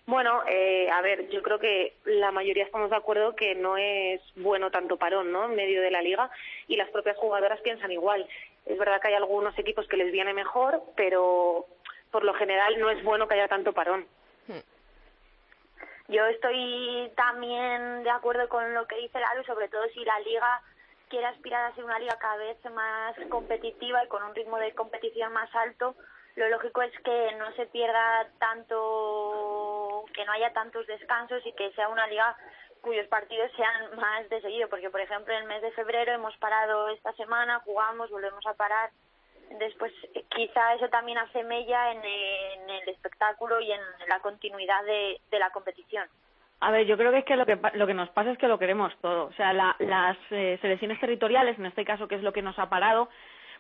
Bueno, 0.07 0.41
eh, 0.47 0.89
a 0.89 1.01
ver, 1.01 1.29
yo 1.29 1.43
creo 1.43 1.59
que 1.59 1.93
la 2.05 2.31
mayoría 2.31 2.63
estamos 2.63 2.89
de 2.89 2.95
acuerdo 2.95 3.35
que 3.35 3.55
no 3.55 3.75
es 3.75 4.21
bueno 4.37 4.71
tanto 4.71 4.95
parón, 4.95 5.33
¿no? 5.33 5.45
En 5.45 5.55
medio 5.55 5.81
de 5.81 5.91
la 5.91 6.01
liga 6.01 6.31
y 6.69 6.77
las 6.77 6.89
propias 6.91 7.17
jugadoras 7.17 7.59
piensan 7.59 7.91
igual. 7.91 8.25
Es 8.65 8.77
verdad 8.77 9.01
que 9.01 9.09
hay 9.09 9.15
algunos 9.15 9.57
equipos 9.59 9.85
que 9.89 9.97
les 9.97 10.09
viene 10.13 10.33
mejor, 10.33 10.81
pero 10.95 11.65
por 12.09 12.23
lo 12.23 12.33
general 12.35 12.79
no 12.79 12.89
es 12.89 13.03
bueno 13.03 13.27
que 13.27 13.33
haya 13.33 13.49
tanto 13.49 13.73
parón. 13.73 14.07
Hmm. 14.47 14.76
Yo 16.07 16.25
estoy 16.25 17.11
también 17.15 18.03
de 18.03 18.09
acuerdo 18.09 18.47
con 18.47 18.73
lo 18.73 18.87
que 18.87 18.95
dice 18.95 19.19
Lalu, 19.19 19.43
sobre 19.43 19.67
todo 19.67 19.83
si 19.89 20.05
la 20.05 20.19
liga 20.21 20.61
quiere 21.09 21.25
aspirar 21.25 21.65
a 21.65 21.75
ser 21.75 21.83
una 21.83 21.99
liga 21.99 22.17
cada 22.17 22.37
vez 22.37 22.57
más 22.71 23.15
competitiva 23.29 24.03
y 24.03 24.07
con 24.07 24.23
un 24.23 24.35
ritmo 24.35 24.57
de 24.57 24.73
competición 24.73 25.33
más 25.33 25.53
alto, 25.55 25.95
lo 26.35 26.47
lógico 26.49 26.81
es 26.81 26.97
que 26.99 27.31
no 27.37 27.51
se 27.53 27.65
pierda 27.67 28.27
tanto, 28.39 30.05
que 30.13 30.23
no 30.25 30.31
haya 30.31 30.53
tantos 30.53 30.85
descansos 30.87 31.45
y 31.45 31.51
que 31.53 31.71
sea 31.73 31.89
una 31.89 32.07
liga 32.07 32.37
cuyos 32.81 33.07
partidos 33.07 33.51
sean 33.55 33.97
más 33.97 34.29
de 34.29 34.39
seguido, 34.41 34.69
porque 34.69 34.89
por 34.89 35.01
ejemplo 35.01 35.33
en 35.33 35.41
el 35.41 35.47
mes 35.47 35.61
de 35.61 35.71
febrero 35.71 36.13
hemos 36.13 36.37
parado 36.37 36.89
esta 36.89 37.11
semana, 37.13 37.59
jugamos, 37.65 38.09
volvemos 38.11 38.45
a 38.45 38.53
parar, 38.53 38.91
después 39.59 39.93
quizá 40.29 40.73
eso 40.75 40.89
también 40.89 41.17
hace 41.17 41.43
mella 41.43 41.91
en, 41.91 42.03
en 42.03 42.69
el 42.69 42.89
espectáculo 42.89 43.59
y 43.59 43.71
en 43.71 43.79
la 44.07 44.19
continuidad 44.19 44.83
de, 44.85 45.19
de, 45.29 45.39
la 45.39 45.49
competición. 45.51 46.07
A 46.59 46.71
ver, 46.71 46.85
yo 46.85 46.97
creo 46.97 47.11
que 47.11 47.19
es 47.19 47.25
que 47.25 47.35
lo 47.35 47.45
que, 47.45 47.59
lo 47.73 47.87
que 47.87 47.93
nos 47.93 48.09
pasa 48.09 48.31
es 48.31 48.37
que 48.37 48.47
lo 48.47 48.57
queremos 48.59 48.93
todo. 49.01 49.25
O 49.25 49.33
sea, 49.33 49.53
la, 49.53 49.75
las 49.79 50.17
eh, 50.31 50.57
selecciones 50.61 50.99
territoriales, 50.99 51.57
en 51.59 51.67
este 51.67 51.85
caso, 51.85 52.07
que 52.07 52.15
es 52.15 52.23
lo 52.23 52.33
que 52.33 52.41
nos 52.41 52.57
ha 52.57 52.69
parado, 52.69 53.09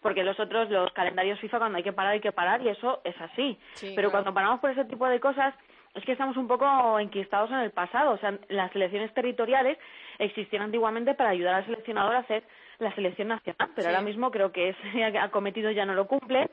porque 0.01 0.23
los 0.23 0.39
otros, 0.39 0.69
los 0.69 0.91
calendarios 0.93 1.39
FIFA, 1.39 1.59
cuando 1.59 1.77
hay 1.77 1.83
que 1.83 1.93
parar, 1.93 2.13
hay 2.13 2.21
que 2.21 2.31
parar, 2.31 2.61
y 2.61 2.69
eso 2.69 3.01
es 3.03 3.19
así. 3.21 3.59
Sí, 3.73 3.93
Pero 3.95 4.09
claro. 4.09 4.11
cuando 4.11 4.33
paramos 4.33 4.59
por 4.59 4.71
ese 4.71 4.85
tipo 4.85 5.07
de 5.07 5.19
cosas, 5.19 5.53
es 5.95 6.03
que 6.05 6.11
estamos 6.11 6.37
un 6.37 6.47
poco 6.47 6.99
enquistados 6.99 7.49
en 7.51 7.57
el 7.57 7.71
pasado. 7.71 8.11
O 8.11 8.17
sea, 8.17 8.33
las 8.49 8.71
selecciones 8.71 9.13
territoriales 9.13 9.77
existían 10.19 10.61
antiguamente 10.63 11.13
para 11.15 11.29
ayudar 11.31 11.55
al 11.55 11.65
seleccionador 11.65 12.15
a 12.15 12.19
hacer 12.19 12.43
la 12.79 12.93
selección 12.93 13.29
nacional, 13.29 13.69
pero 13.75 13.87
Sí. 13.87 13.87
ahora 13.87 14.01
mismo 14.01 14.29
creo 14.31 14.51
que 14.51 14.69
ese 14.69 14.81
acometido 15.19 15.71
ya 15.71 15.85
no 15.85 15.93
lo 15.93 16.07
cumple. 16.07 16.49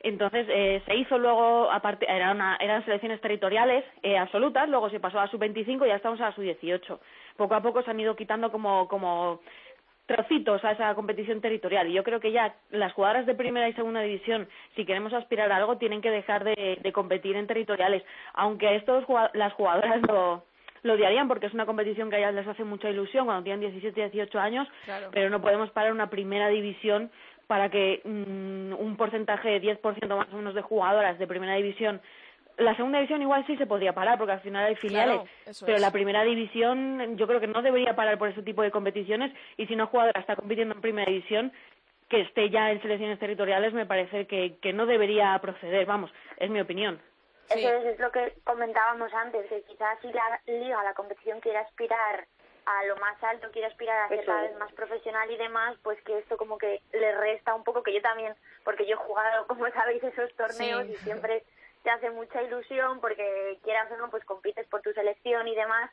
Entonces 0.00 0.46
eh, 0.50 0.82
se 0.86 0.94
hizo 0.94 1.18
luego, 1.18 1.70
aparte, 1.72 2.06
era 2.08 2.30
una- 2.32 2.56
eran 2.60 2.84
selecciones 2.84 3.20
territoriales 3.20 3.82
eh, 4.02 4.16
absolutas, 4.18 4.68
luego 4.68 4.90
se 4.90 5.00
pasó 5.00 5.18
a 5.18 5.26
sub-25 5.26 5.84
y 5.84 5.88
ya 5.88 5.96
estamos 5.96 6.20
a 6.20 6.26
la 6.26 6.32
sub-18. 6.32 6.98
Poco 7.36 7.54
a 7.54 7.62
poco 7.62 7.82
se 7.82 7.90
han 7.90 7.98
ido 7.98 8.14
quitando 8.14 8.52
como, 8.52 8.86
como 8.88 9.40
trocitos 10.06 10.64
a 10.64 10.72
esa 10.72 10.94
competición 10.94 11.40
territorial. 11.40 11.88
Y 11.88 11.92
yo 11.92 12.04
creo 12.04 12.20
que 12.20 12.32
ya 12.32 12.54
las 12.70 12.92
jugadoras 12.92 13.26
de 13.26 13.34
primera 13.34 13.68
y 13.68 13.72
segunda 13.74 14.00
división, 14.00 14.48
si 14.74 14.84
queremos 14.84 15.12
aspirar 15.12 15.50
a 15.52 15.56
algo, 15.56 15.78
tienen 15.78 16.00
que 16.00 16.10
dejar 16.10 16.44
de, 16.44 16.78
de 16.80 16.92
competir 16.92 17.36
en 17.36 17.46
territoriales. 17.46 18.02
Aunque 18.34 18.68
a 18.68 18.72
estos 18.72 19.04
las 19.34 19.52
jugadoras 19.54 20.00
lo, 20.02 20.44
lo 20.82 20.94
odiarían 20.94 21.28
porque 21.28 21.46
es 21.46 21.54
una 21.54 21.66
competición 21.66 22.08
que 22.08 22.16
a 22.16 22.18
ellas 22.20 22.34
les 22.34 22.46
hace 22.46 22.64
mucha 22.64 22.88
ilusión 22.88 23.26
cuando 23.26 23.42
tienen 23.42 23.60
17, 23.60 24.10
18 24.10 24.38
años, 24.38 24.68
Claro. 24.84 25.08
pero 25.12 25.28
no 25.30 25.40
podemos 25.40 25.70
parar 25.70 25.92
una 25.92 26.08
primera 26.08 26.48
división 26.48 27.10
para 27.48 27.68
que 27.70 28.00
mm, 28.04 28.72
un 28.80 28.96
porcentaje 28.96 29.48
de 29.48 29.60
10% 29.80 30.16
más 30.16 30.32
o 30.32 30.36
menos 30.36 30.54
de 30.54 30.62
jugadoras 30.62 31.18
de 31.18 31.26
primera 31.26 31.54
división 31.54 32.00
la 32.58 32.74
segunda 32.74 32.98
división 32.98 33.22
igual 33.22 33.46
sí 33.46 33.56
se 33.56 33.66
podría 33.66 33.92
parar 33.92 34.18
porque 34.18 34.32
al 34.32 34.40
final 34.40 34.64
hay 34.64 34.76
filiales, 34.76 35.16
Claro, 35.16 35.58
pero 35.60 35.76
es. 35.76 35.80
la 35.80 35.90
primera 35.90 36.22
división 36.22 37.16
yo 37.16 37.26
creo 37.26 37.40
que 37.40 37.46
no 37.46 37.62
debería 37.62 37.94
parar 37.94 38.18
por 38.18 38.28
ese 38.28 38.42
tipo 38.42 38.62
de 38.62 38.70
competiciones 38.70 39.32
y 39.56 39.66
si 39.66 39.74
una 39.74 39.86
jugadora 39.86 40.20
está 40.20 40.36
compitiendo 40.36 40.74
en 40.74 40.80
primera 40.80 41.10
división 41.10 41.52
que 42.08 42.20
esté 42.22 42.50
ya 42.50 42.70
en 42.70 42.80
selecciones 42.80 43.18
territoriales 43.18 43.72
me 43.74 43.84
parece 43.86 44.26
que, 44.26 44.58
que 44.60 44.72
no 44.72 44.86
debería 44.86 45.38
proceder, 45.40 45.86
vamos, 45.86 46.10
es 46.38 46.50
mi 46.50 46.60
opinión. 46.60 47.00
Eso 47.50 47.68
es, 47.68 47.98
lo 48.00 48.10
que 48.10 48.34
comentábamos 48.44 49.12
antes, 49.14 49.48
que 49.48 49.62
quizás 49.62 49.98
si 50.00 50.12
la 50.12 50.40
liga, 50.46 50.82
la 50.82 50.94
competición 50.94 51.40
quiere 51.40 51.58
aspirar 51.58 52.26
a 52.64 52.84
lo 52.86 52.96
más 52.96 53.22
alto, 53.22 53.48
quiere 53.52 53.68
aspirar 53.68 53.98
a 54.02 54.08
ser 54.08 54.24
cada 54.24 54.42
vez 54.42 54.56
más 54.58 54.72
profesional 54.72 55.30
y 55.30 55.36
demás, 55.36 55.76
pues 55.84 56.00
que 56.02 56.18
esto 56.18 56.36
como 56.36 56.58
que 56.58 56.80
le 56.92 57.16
resta 57.16 57.54
un 57.54 57.62
poco, 57.62 57.84
que 57.84 57.94
yo 57.94 58.02
también, 58.02 58.34
porque 58.64 58.86
yo 58.86 58.94
he 58.94 58.98
jugado, 58.98 59.46
como 59.48 59.68
sabéis, 59.70 60.02
esos 60.02 60.34
torneos 60.34 60.86
y 60.88 60.96
siempre 60.96 61.44
te 61.86 61.92
hace 61.92 62.10
mucha 62.10 62.42
ilusión 62.42 63.00
porque 63.00 63.58
quieras 63.62 63.88
o 63.92 63.96
no, 63.96 64.10
pues 64.10 64.24
compites 64.24 64.66
por 64.66 64.82
tu 64.82 64.92
selección 64.92 65.46
y 65.46 65.54
demás, 65.54 65.88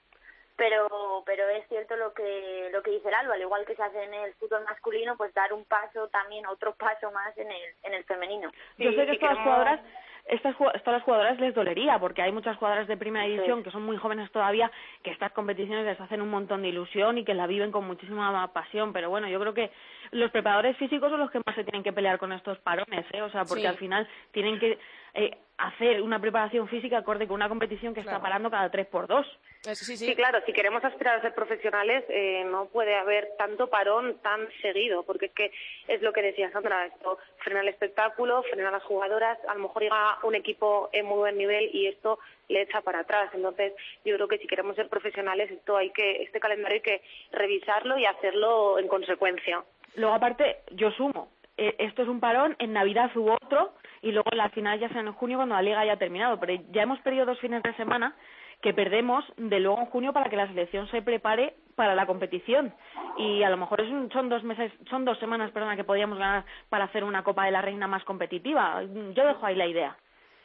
pero 0.55 1.21
pero 1.23 1.47
es 1.49 1.67
cierto 1.67 1.95
lo 1.95 2.15
que 2.15 2.69
lo 2.71 2.81
que 2.81 2.89
dice 2.89 3.09
el 3.09 3.13
Alba, 3.13 3.35
al 3.35 3.41
igual 3.41 3.63
que 3.63 3.75
se 3.75 3.83
hace 3.83 4.01
en 4.01 4.13
el 4.15 4.33
fútbol 4.33 4.63
masculino, 4.63 5.15
pues 5.17 5.31
dar 5.35 5.53
un 5.53 5.65
paso 5.65 6.07
también, 6.07 6.47
otro 6.47 6.73
paso 6.73 7.11
más 7.11 7.37
en 7.37 7.51
el 7.51 7.75
en 7.83 7.93
el 7.93 8.03
femenino. 8.05 8.51
Yo 8.79 8.89
sé 8.89 9.05
que 9.05 9.11
estas 9.11 9.37
jugadoras 9.37 9.81
estas, 10.25 10.55
estas 10.73 10.93
las 10.93 11.03
jugadoras 11.03 11.39
les 11.39 11.53
dolería 11.53 11.99
porque 11.99 12.21
hay 12.21 12.31
muchas 12.31 12.55
jugadoras 12.57 12.87
de 12.87 12.95
primera 12.95 13.25
división 13.25 13.61
que 13.61 13.71
son 13.71 13.83
muy 13.83 13.97
jóvenes 13.97 14.31
todavía 14.31 14.71
que 15.03 15.11
estas 15.11 15.33
competiciones 15.33 15.85
les 15.85 15.99
hacen 15.99 16.21
un 16.21 16.29
montón 16.29 16.61
de 16.61 16.69
ilusión 16.69 17.17
y 17.17 17.25
que 17.25 17.33
la 17.33 17.45
viven 17.45 17.71
con 17.71 17.85
muchísima 17.85 18.47
pasión 18.53 18.93
pero 18.93 19.09
bueno 19.09 19.27
yo 19.27 19.39
creo 19.39 19.53
que 19.53 19.69
los 20.13 20.31
preparadores 20.31 20.77
físicos 20.77 21.09
son 21.09 21.19
los 21.19 21.31
que 21.31 21.41
más 21.45 21.55
se 21.55 21.63
tienen 21.63 21.83
que 21.83 21.93
pelear 21.93 22.17
con 22.17 22.31
estos 22.31 22.57
parones 22.59 23.05
¿eh? 23.11 23.21
o 23.21 23.29
sea 23.29 23.45
porque 23.45 23.67
al 23.67 23.77
final 23.77 24.07
tienen 24.31 24.59
que 24.59 24.77
eh, 25.15 25.37
hacer 25.57 26.01
una 26.01 26.19
preparación 26.19 26.67
física 26.67 26.97
acorde 26.97 27.27
con 27.27 27.35
una 27.35 27.47
competición 27.47 27.93
que 27.93 27.99
está 27.99 28.19
parando 28.19 28.49
cada 28.49 28.71
tres 28.71 28.87
por 28.87 29.07
dos. 29.07 29.27
Sí, 29.61 29.95
sí, 29.95 30.15
claro, 30.15 30.39
si 30.45 30.51
queremos 30.51 30.83
aspirar 30.83 31.19
a 31.19 31.21
ser 31.21 31.33
profesionales 31.35 32.03
eh, 32.09 32.43
no 32.49 32.65
puede 32.65 32.95
haber 32.95 33.29
tanto 33.37 33.67
parón 33.67 34.17
tan 34.21 34.49
seguido, 34.61 35.03
porque 35.03 35.27
es 35.27 35.31
que 35.31 35.51
es 35.87 36.01
lo 36.01 36.11
que 36.11 36.21
decía 36.21 36.51
Sandra, 36.51 36.87
esto 36.87 37.19
frena 37.37 37.61
el 37.61 37.69
espectáculo, 37.69 38.43
frena 38.43 38.69
a 38.69 38.71
las 38.73 38.83
jugadoras, 38.83 39.37
a 39.47 39.53
lo 39.53 39.61
mejor 39.61 39.83
llega 39.83 40.17
un 40.23 40.35
equipo 40.35 40.89
en 40.91 41.05
muy 41.05 41.17
buen 41.19 41.37
nivel 41.37 41.69
y 41.71 41.87
esto 41.87 42.19
le 42.49 42.63
echa 42.63 42.81
para 42.81 42.99
atrás. 42.99 43.29
Entonces, 43.33 43.73
yo 44.03 44.15
creo 44.15 44.27
que 44.27 44.39
si 44.39 44.47
queremos 44.47 44.75
ser 44.75 44.89
profesionales, 44.89 45.49
esto 45.51 45.77
hay 45.77 45.91
que, 45.91 46.23
este 46.23 46.39
calendario 46.39 46.75
hay 46.75 46.81
que 46.81 47.01
revisarlo 47.31 47.97
y 47.97 48.05
hacerlo 48.05 48.79
en 48.79 48.87
consecuencia. 48.87 49.63
Luego, 49.95 50.15
aparte, 50.15 50.57
yo 50.71 50.91
sumo, 50.91 51.29
eh, 51.57 51.75
esto 51.79 52.01
es 52.01 52.07
un 52.07 52.19
parón, 52.19 52.55
en 52.59 52.73
Navidad 52.73 53.11
hubo 53.15 53.33
otro, 53.33 53.73
y 54.01 54.11
luego 54.11 54.29
la 54.33 54.49
final 54.49 54.79
ya 54.79 54.89
sea 54.89 55.01
en 55.01 55.13
junio 55.13 55.37
cuando 55.37 55.55
la 55.55 55.61
liga 55.61 55.79
haya 55.79 55.97
terminado. 55.97 56.39
Pero 56.39 56.61
ya 56.71 56.83
hemos 56.83 56.99
perdido 56.99 57.25
dos 57.25 57.39
fines 57.39 57.63
de 57.63 57.73
semana 57.75 58.15
que 58.61 58.73
perdemos 58.73 59.25
de 59.37 59.59
luego 59.59 59.79
en 59.79 59.85
junio 59.87 60.13
para 60.13 60.29
que 60.29 60.35
la 60.35 60.47
selección 60.47 60.87
se 60.89 61.01
prepare 61.01 61.55
para 61.75 61.95
la 61.95 62.05
competición. 62.05 62.73
Y 63.17 63.43
a 63.43 63.49
lo 63.49 63.57
mejor 63.57 63.81
son 64.11 64.29
dos 64.29 64.43
meses 64.43 64.71
son 64.89 65.05
dos 65.05 65.19
semanas 65.19 65.51
perdona 65.51 65.75
que 65.75 65.83
podríamos 65.83 66.17
ganar 66.17 66.45
para 66.69 66.85
hacer 66.85 67.03
una 67.03 67.23
Copa 67.23 67.45
de 67.45 67.51
la 67.51 67.61
Reina 67.61 67.87
más 67.87 68.03
competitiva. 68.03 68.81
Yo 68.83 69.25
dejo 69.25 69.45
ahí 69.45 69.55
la 69.55 69.67
idea 69.67 69.97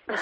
pues, 0.09 0.21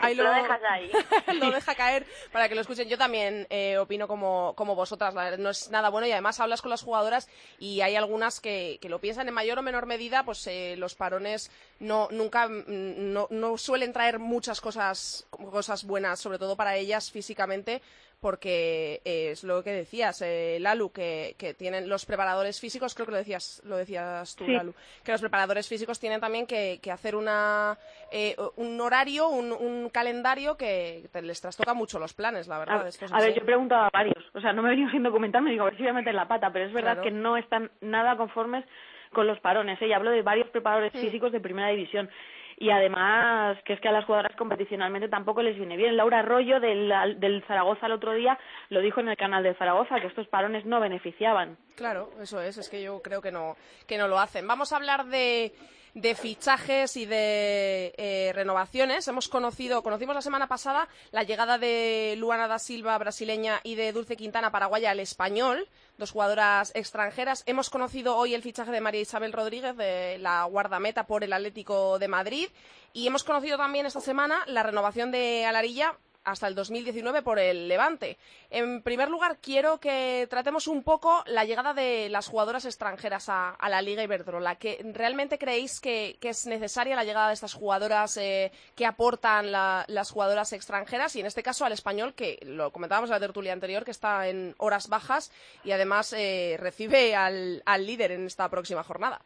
ahí, 0.00 0.14
lo, 0.14 0.32
dejas 0.32 0.60
ahí. 0.68 0.90
lo 1.38 1.50
deja 1.50 1.74
caer 1.74 2.06
para 2.32 2.48
que 2.48 2.54
lo 2.54 2.62
escuchen. 2.62 2.88
Yo 2.88 2.96
también 2.96 3.46
eh, 3.50 3.76
opino 3.76 4.08
como, 4.08 4.54
como 4.56 4.74
vosotras. 4.74 5.14
No 5.38 5.50
es 5.50 5.70
nada 5.70 5.90
bueno 5.90 6.06
y 6.06 6.12
además 6.12 6.40
hablas 6.40 6.62
con 6.62 6.70
las 6.70 6.82
jugadoras 6.82 7.28
y 7.58 7.82
hay 7.82 7.96
algunas 7.96 8.40
que, 8.40 8.78
que 8.80 8.88
lo 8.88 8.98
piensan 8.98 9.28
en 9.28 9.34
mayor 9.34 9.58
o 9.58 9.62
menor 9.62 9.84
medida. 9.84 10.24
Pues 10.24 10.46
eh, 10.46 10.74
los 10.78 10.94
parones 10.94 11.50
no, 11.80 12.08
nunca 12.10 12.48
mm, 12.48 12.64
no, 12.66 13.26
no 13.30 13.58
suelen 13.58 13.92
traer 13.92 14.18
muchas 14.18 14.60
cosas, 14.60 15.26
cosas 15.30 15.84
buenas, 15.84 16.18
sobre 16.18 16.38
todo 16.38 16.56
para 16.56 16.76
ellas 16.76 17.10
físicamente 17.10 17.82
porque 18.20 19.00
es 19.04 19.44
lo 19.44 19.62
que 19.62 19.70
decías, 19.70 20.22
eh, 20.22 20.58
Lalu, 20.60 20.90
que, 20.90 21.34
que, 21.38 21.54
tienen 21.54 21.88
los 21.88 22.04
preparadores 22.04 22.60
físicos, 22.60 22.94
creo 22.94 23.06
que 23.06 23.12
lo 23.12 23.18
decías, 23.18 23.62
lo 23.64 23.76
decías 23.76 24.34
tú, 24.36 24.46
Lalu, 24.46 24.74
que 25.04 25.12
los 25.12 25.20
preparadores 25.20 25.68
físicos 25.68 26.00
tienen 26.00 26.20
también 26.20 26.46
que, 26.46 26.80
que 26.82 26.90
hacer 26.90 27.14
una, 27.14 27.78
eh, 28.10 28.34
un 28.56 28.80
horario, 28.80 29.28
un, 29.28 29.52
un 29.52 29.88
calendario 29.90 30.56
que 30.56 31.08
les 31.22 31.40
trastoca 31.40 31.74
mucho 31.74 31.98
los 31.98 32.14
planes, 32.14 32.48
la 32.48 32.58
verdad. 32.58 32.88
A, 33.12 33.20
ver, 33.20 33.34
yo 33.34 33.42
he 33.42 33.44
preguntado 33.44 33.82
a 33.82 33.90
varios, 33.92 34.24
o 34.34 34.40
sea, 34.40 34.52
no 34.52 34.62
me 34.62 34.68
he 34.68 34.72
venido 34.72 34.90
sin 34.90 35.02
documentarme, 35.02 35.50
digo, 35.50 35.62
a 35.62 35.66
ver 35.66 35.76
si 35.76 35.82
voy 35.82 35.90
a 35.90 35.94
meter 35.94 36.14
la 36.14 36.28
pata, 36.28 36.52
pero 36.52 36.66
es 36.66 36.72
verdad 36.72 37.00
que 37.00 37.10
no 37.10 37.36
están 37.36 37.70
nada 37.80 38.16
conformes 38.16 38.64
con 39.12 39.26
los 39.26 39.38
parones. 39.40 39.80
¿eh? 39.80 39.88
Y 39.88 39.92
hablo 39.92 40.10
de 40.10 40.22
varios 40.22 40.48
preparadores 40.48 40.92
físicos 40.92 41.32
de 41.32 41.40
primera 41.40 41.68
división 41.68 42.10
y 42.60 42.70
además 42.70 43.56
que 43.64 43.74
es 43.74 43.80
que 43.80 43.88
a 43.88 43.92
las 43.92 44.04
jugadoras 44.04 44.36
competicionalmente 44.36 45.08
tampoco 45.08 45.42
les 45.42 45.56
viene 45.56 45.76
bien. 45.76 45.96
Laura 45.96 46.20
Arroyo 46.20 46.58
del, 46.58 46.92
del 47.18 47.44
Zaragoza 47.46 47.86
el 47.86 47.92
otro 47.92 48.12
día 48.14 48.36
lo 48.70 48.80
dijo 48.80 49.00
en 49.00 49.08
el 49.08 49.16
canal 49.16 49.44
de 49.44 49.54
Zaragoza, 49.54 50.00
que 50.00 50.08
estos 50.08 50.26
parones 50.26 50.66
no 50.66 50.80
beneficiaban. 50.80 51.56
Claro, 51.76 52.10
eso 52.20 52.40
es, 52.40 52.58
es 52.58 52.68
que 52.68 52.82
yo 52.82 53.00
creo 53.00 53.22
que 53.22 53.30
no, 53.30 53.56
que 53.86 53.96
no 53.96 54.08
lo 54.08 54.18
hacen. 54.18 54.46
Vamos 54.46 54.72
a 54.72 54.76
hablar 54.76 55.06
de 55.06 55.52
de 56.00 56.14
fichajes 56.14 56.96
y 56.96 57.06
de 57.06 57.92
eh, 57.96 58.32
renovaciones. 58.34 59.08
Hemos 59.08 59.28
conocido, 59.28 59.82
conocimos 59.82 60.14
la 60.14 60.22
semana 60.22 60.46
pasada 60.46 60.88
la 61.10 61.24
llegada 61.24 61.58
de 61.58 62.14
Luana 62.18 62.46
da 62.46 62.58
Silva, 62.58 62.96
brasileña, 62.98 63.60
y 63.64 63.74
de 63.74 63.92
Dulce 63.92 64.16
Quintana, 64.16 64.52
paraguaya, 64.52 64.90
al 64.90 65.00
español, 65.00 65.68
dos 65.98 66.12
jugadoras 66.12 66.72
extranjeras. 66.74 67.42
Hemos 67.46 67.70
conocido 67.70 68.16
hoy 68.16 68.34
el 68.34 68.42
fichaje 68.42 68.70
de 68.70 68.80
María 68.80 69.00
Isabel 69.00 69.32
Rodríguez, 69.32 69.76
de 69.76 70.18
la 70.18 70.44
guardameta 70.44 71.06
por 71.06 71.24
el 71.24 71.32
Atlético 71.32 71.98
de 71.98 72.08
Madrid. 72.08 72.48
Y 72.92 73.06
hemos 73.06 73.24
conocido 73.24 73.56
también 73.58 73.86
esta 73.86 74.00
semana 74.00 74.42
la 74.46 74.62
renovación 74.62 75.10
de 75.10 75.44
Alarilla 75.46 75.96
hasta 76.30 76.46
el 76.46 76.54
2019 76.54 77.22
por 77.22 77.38
el 77.38 77.68
Levante. 77.68 78.18
En 78.50 78.82
primer 78.82 79.08
lugar, 79.08 79.38
quiero 79.40 79.78
que 79.78 80.26
tratemos 80.30 80.66
un 80.66 80.82
poco 80.82 81.22
la 81.26 81.44
llegada 81.44 81.74
de 81.74 82.08
las 82.08 82.28
jugadoras 82.28 82.64
extranjeras 82.64 83.28
a, 83.28 83.56
la 83.68 83.82
Liga 83.82 84.02
Iberdrola. 84.02 84.56
¿Que 84.56 84.80
¿Realmente 84.94 85.38
creéis 85.38 85.80
que, 85.80 86.18
es 86.20 86.46
necesaria 86.46 86.96
la 86.96 87.04
llegada 87.04 87.28
de 87.28 87.34
estas 87.34 87.54
jugadoras 87.54 88.16
eh, 88.18 88.52
que 88.74 88.86
aportan 88.86 89.50
las 89.52 90.10
jugadoras 90.10 90.52
extranjeras? 90.52 91.16
Y 91.16 91.20
en 91.20 91.26
este 91.26 91.42
caso 91.42 91.64
al 91.64 91.72
español, 91.72 92.14
que 92.14 92.38
lo 92.42 92.70
comentábamos 92.72 93.10
en 93.10 93.14
la 93.14 93.20
tertulia 93.20 93.52
anterior, 93.52 93.84
que 93.84 93.90
está 93.90 94.28
en 94.28 94.54
horas 94.58 94.88
bajas 94.88 95.32
y 95.64 95.72
además 95.72 96.12
eh, 96.12 96.56
recibe 96.58 97.14
al, 97.16 97.62
líder 97.78 98.12
en 98.12 98.26
esta 98.26 98.48
próxima 98.48 98.82
jornada. 98.82 99.20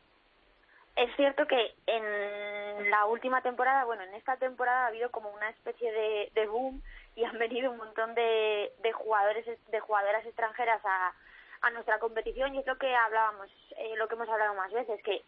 Es 0.97 1.15
cierto 1.17 1.47
que 1.47 1.75
en 1.87 2.91
la 2.91 3.07
última 3.07 3.41
temporada, 3.43 3.85
bueno, 3.85 4.03
en 4.03 4.15
esta 4.15 4.37
temporada 4.37 4.85
ha 4.85 4.89
habido 4.89 5.11
como 5.11 5.31
una 5.31 5.49
especie 5.51 6.31
de 6.35 6.47
boom 6.47 6.83
y 7.17 7.25
han 7.25 7.39
venido 7.39 7.71
un 7.71 7.79
montón 7.79 8.15
de, 8.15 8.73
de 8.83 8.93
jugadores 8.93 9.47
de 9.71 9.81
jugadoras 9.81 10.25
extranjeras 10.25 10.81
a, 10.85 11.13
a 11.63 11.71
nuestra 11.71 11.99
competición 11.99 12.55
y 12.55 12.59
es 12.59 12.67
lo 12.67 12.77
que 12.77 12.95
hablábamos 12.95 13.49
eh, 13.77 13.95
lo 13.97 14.09
que 14.09 14.15
hemos 14.15 14.29
hablado 14.29 14.55
más 14.55 14.73
veces 14.73 15.01
que 15.03 15.23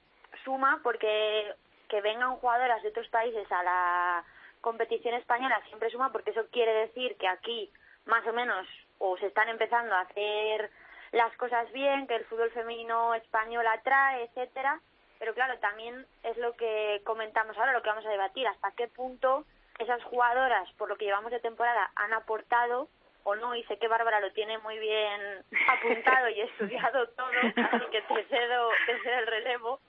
suma 0.45 0.81
porque 0.83 1.55
que 1.89 2.01
vengan 2.01 2.37
jugadoras 2.37 2.83
de 2.83 2.89
otros 2.89 3.09
países 3.09 3.51
a 3.53 3.63
la 3.63 4.25
competición 4.61 5.15
española 5.15 5.61
siempre 5.69 5.91
suma 5.91 6.11
porque 6.11 6.33
eso 6.33 6.47
quiere 6.51 6.73
decir 6.75 7.17
que 7.19 7.29
aquí 7.29 7.71
más 8.07 8.27
o 8.27 8.33
menos 8.33 8.67
o 8.99 9.17
se 9.19 9.27
están 9.27 9.49
empezando 9.49 9.95
a 9.95 10.01
hacer 10.01 10.71
las 11.13 11.35
cosas 11.37 11.71
bien 11.73 12.07
que 12.07 12.17
el 12.17 12.25
fútbol 12.25 12.51
femenino 12.51 13.15
español 13.15 13.67
atrae 13.67 14.25
etcétera 14.25 14.81
pero 15.19 15.35
claro 15.35 15.59
también 15.59 16.07
es 16.23 16.37
lo 16.39 16.55
que 16.57 17.01
comentamos 17.05 17.57
ahora 17.57 17.73
lo 17.73 17.83
que 17.83 17.89
vamos 17.89 18.07
a 18.07 18.11
debatir 18.11 18.47
hasta 18.47 18.73
qué 18.73 18.89
punto 18.89 19.45
esas 19.79 20.03
jugadoras, 20.05 20.71
por 20.79 20.89
lo 20.89 20.97
que 20.97 21.05
llevamos 21.05 21.33
de 21.33 21.41
temporada, 21.41 21.91
han 21.97 22.13
aportado 22.13 22.89
o 23.25 23.35
no, 23.35 23.55
y 23.55 23.65
sé 23.65 23.79
que 23.79 23.89
Bárbara 23.89 24.21
lo 24.21 24.33
tiene 24.33 24.59
muy 24.59 24.79
bien 24.79 25.21
apuntado 25.69 26.29
y 26.29 26.41
estudiado 26.41 27.09
todo, 27.09 27.27
así 27.31 27.85
que 27.91 28.03
te 28.03 28.25
cedo, 28.25 28.71
el 28.89 29.27
relevo. 29.27 29.81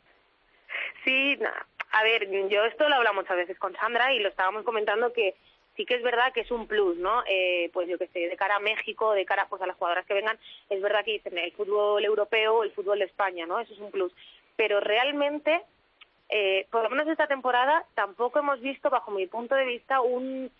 Sí, 1.04 1.38
a 1.92 2.04
ver, 2.04 2.30
yo 2.50 2.66
esto 2.66 2.90
lo 2.90 2.96
hablamos 2.96 3.30
a 3.30 3.36
veces 3.36 3.58
con 3.60 3.76
Sandra 3.76 4.14
y 4.14 4.20
lo 4.20 4.30
estábamos 4.30 4.64
comentando 4.64 5.14
que 5.14 5.36
sí 5.76 5.86
que 5.86 5.96
es 5.96 6.04
verdad 6.04 6.34
que 6.34 6.42
es 6.42 6.52
un 6.52 6.68
plus, 6.68 6.98
¿no? 6.98 7.24
Eh, 7.28 7.70
pues 7.74 7.88
yo 7.88 7.98
que 7.98 8.08
sé, 8.08 8.20
de 8.20 8.38
cara 8.38 8.56
a 8.56 8.60
México, 8.60 9.14
de 9.14 9.26
cara 9.26 9.48
pues 9.50 9.62
a 9.62 9.68
las 9.68 9.76
jugadoras 9.76 10.06
que 10.06 10.14
vengan, 10.14 10.40
es 10.70 10.82
verdad 10.82 11.04
que 11.04 11.14
dicen 11.14 11.38
el 11.38 11.52
fútbol 11.52 12.04
europeo, 12.04 12.64
el 12.64 12.72
fútbol 12.72 13.00
de 13.00 13.06
España, 13.06 13.46
¿no? 13.46 13.60
Eso 13.60 13.74
es 13.74 13.80
un 13.80 13.92
plus. 13.92 14.14
Pero 14.56 14.80
realmente 14.80 15.64
eh, 16.30 16.68
por 16.72 16.84
lo 16.84 16.90
menos 16.90 17.08
esta 17.08 17.28
temporada 17.28 17.86
tampoco 17.94 18.40
hemos 18.40 18.60
visto, 18.62 18.90
bajo 18.90 19.12
mi 19.12 19.28
punto 19.28 19.56
de 19.56 19.66
vista, 19.66 20.02
un 20.02 20.52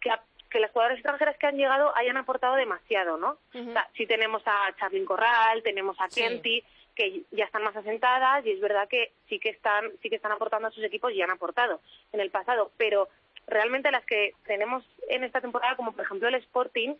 que, 0.00 0.10
que 0.50 0.58
las 0.58 0.70
jugadoras 0.72 0.98
extranjeras 0.98 1.36
que 1.38 1.46
han 1.46 1.56
llegado 1.56 1.94
hayan 1.96 2.16
aportado 2.16 2.56
demasiado, 2.56 3.16
¿no? 3.16 3.38
o 3.54 3.72
sea, 3.72 3.88
sí 3.96 4.06
tenemos 4.06 4.42
a 4.46 4.74
Charlyn 4.78 5.06
Corral, 5.06 5.62
tenemos 5.62 5.96
a 6.00 6.08
Kenty, 6.08 6.64
que 6.96 7.22
ya 7.30 7.44
están 7.44 7.62
más 7.62 7.76
asentadas 7.76 8.44
y 8.44 8.50
es 8.50 8.60
verdad 8.60 8.88
que 8.88 9.12
sí 9.28 9.38
que 9.38 9.48
están 9.48 9.90
sí 10.02 10.10
que 10.10 10.16
están 10.16 10.32
aportando 10.32 10.68
a 10.68 10.72
sus 10.72 10.84
equipos 10.84 11.12
y 11.12 11.22
han 11.22 11.30
aportado 11.30 11.80
en 12.12 12.20
el 12.20 12.30
pasado, 12.30 12.72
pero 12.76 13.08
realmente 13.46 13.90
las 13.90 14.04
que 14.04 14.34
tenemos 14.44 14.84
en 15.08 15.24
esta 15.24 15.40
temporada, 15.40 15.76
como 15.76 15.92
por 15.92 16.04
ejemplo 16.04 16.28
el 16.28 16.34
Sporting, 16.34 16.94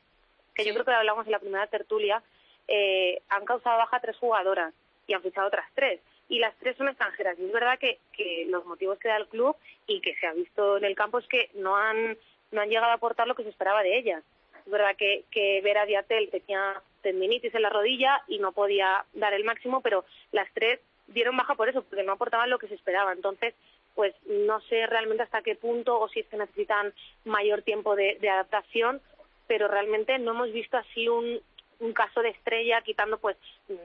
que 0.54 0.64
yo 0.64 0.72
creo 0.72 0.84
que 0.84 0.92
lo 0.92 0.98
hablamos 0.98 1.26
en 1.26 1.32
la 1.32 1.38
primera 1.40 1.66
tertulia, 1.66 2.22
eh, 2.68 3.20
han 3.28 3.44
causado 3.44 3.78
baja 3.78 4.00
tres 4.00 4.16
jugadoras 4.16 4.72
y 5.06 5.14
han 5.14 5.22
fichado 5.22 5.48
otras 5.48 5.66
tres 5.74 6.00
y 6.32 6.38
las 6.38 6.56
tres 6.56 6.78
son 6.78 6.88
extranjeras. 6.88 7.38
Y 7.38 7.44
es 7.44 7.52
verdad 7.52 7.78
que, 7.78 7.98
que 8.14 8.46
los 8.48 8.64
motivos 8.64 8.98
que 8.98 9.08
da 9.08 9.18
el 9.18 9.28
club 9.28 9.54
y 9.86 10.00
que 10.00 10.14
se 10.16 10.26
ha 10.26 10.32
visto 10.32 10.78
en 10.78 10.84
el 10.84 10.94
campo 10.94 11.18
es 11.18 11.26
que 11.28 11.50
no 11.52 11.76
han, 11.76 12.16
no 12.50 12.62
han 12.62 12.70
llegado 12.70 12.90
a 12.90 12.94
aportar 12.94 13.28
lo 13.28 13.34
que 13.34 13.42
se 13.42 13.50
esperaba 13.50 13.82
de 13.82 13.98
ellas. 13.98 14.24
Es 14.64 14.72
verdad 14.72 14.96
que, 14.96 15.24
que 15.30 15.60
Vera 15.60 15.84
Diatel 15.84 16.30
tenía 16.30 16.80
tendinitis 17.02 17.54
en 17.54 17.60
la 17.60 17.68
rodilla 17.68 18.22
y 18.28 18.38
no 18.38 18.52
podía 18.52 19.04
dar 19.12 19.34
el 19.34 19.44
máximo, 19.44 19.82
pero 19.82 20.06
las 20.30 20.50
tres 20.54 20.80
dieron 21.08 21.36
baja 21.36 21.54
por 21.54 21.68
eso, 21.68 21.82
porque 21.82 22.02
no 22.02 22.12
aportaban 22.12 22.48
lo 22.48 22.58
que 22.58 22.68
se 22.68 22.76
esperaba. 22.76 23.12
Entonces, 23.12 23.54
pues 23.94 24.14
no 24.26 24.58
sé 24.62 24.86
realmente 24.86 25.24
hasta 25.24 25.42
qué 25.42 25.54
punto 25.54 26.00
o 26.00 26.08
si 26.08 26.20
es 26.20 26.26
que 26.28 26.38
necesitan 26.38 26.94
mayor 27.26 27.60
tiempo 27.60 27.94
de, 27.94 28.16
adaptación, 28.26 29.02
pero 29.46 29.68
realmente 29.68 30.18
no 30.18 30.30
hemos 30.30 30.50
visto 30.50 30.78
así 30.78 31.08
un, 31.08 31.42
un 31.82 31.92
caso 31.92 32.22
de 32.22 32.30
estrella 32.30 32.80
quitando 32.82 33.18
pues 33.18 33.36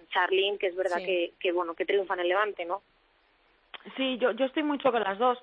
Charlene, 0.10 0.58
que 0.58 0.68
es 0.68 0.76
verdad 0.76 0.98
que, 0.98 1.34
que, 1.40 1.52
bueno, 1.52 1.74
que 1.74 1.86
triunfa 1.86 2.14
en 2.14 2.22
el 2.22 2.30
Levante, 2.30 2.66
¿no? 2.66 2.82
Sí, 3.96 4.18
yo, 4.18 4.32
yo 4.32 4.46
estoy 4.46 4.64
mucho 4.64 4.92
con 4.92 5.04
las 5.04 5.18
dos 5.18 5.38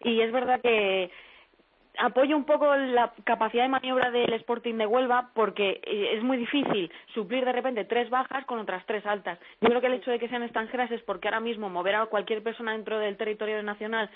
y 0.00 0.20
es 0.20 0.32
verdad 0.32 0.60
que 0.60 1.10
apoyo 1.98 2.36
un 2.36 2.44
poco 2.44 2.74
la 2.74 3.12
capacidad 3.24 3.64
de 3.64 3.68
maniobra 3.68 4.10
del 4.10 4.32
Sporting 4.34 4.74
de 4.74 4.86
Huelva 4.86 5.30
porque 5.34 5.80
eh, 5.84 6.10
es 6.14 6.22
muy 6.22 6.36
difícil 6.36 6.90
suplir 7.12 7.44
de 7.44 7.52
repente 7.52 7.84
tres 7.84 8.08
bajas 8.08 8.44
con 8.46 8.58
otras 8.58 8.84
tres 8.86 9.04
altas. 9.04 9.38
Yo 9.60 9.68
creo 9.68 9.80
que 9.80 9.88
el 9.88 9.94
hecho 9.94 10.10
de 10.10 10.18
que 10.18 10.28
sean 10.28 10.42
extranjeras 10.42 10.90
es 10.90 11.02
porque 11.02 11.28
ahora 11.28 11.40
mismo 11.40 11.68
mover 11.68 11.96
a 11.96 12.06
cualquier 12.06 12.42
persona 12.42 12.72
dentro 12.72 12.98
del 12.98 13.16
territorio 13.16 13.62
nacional 13.62 14.10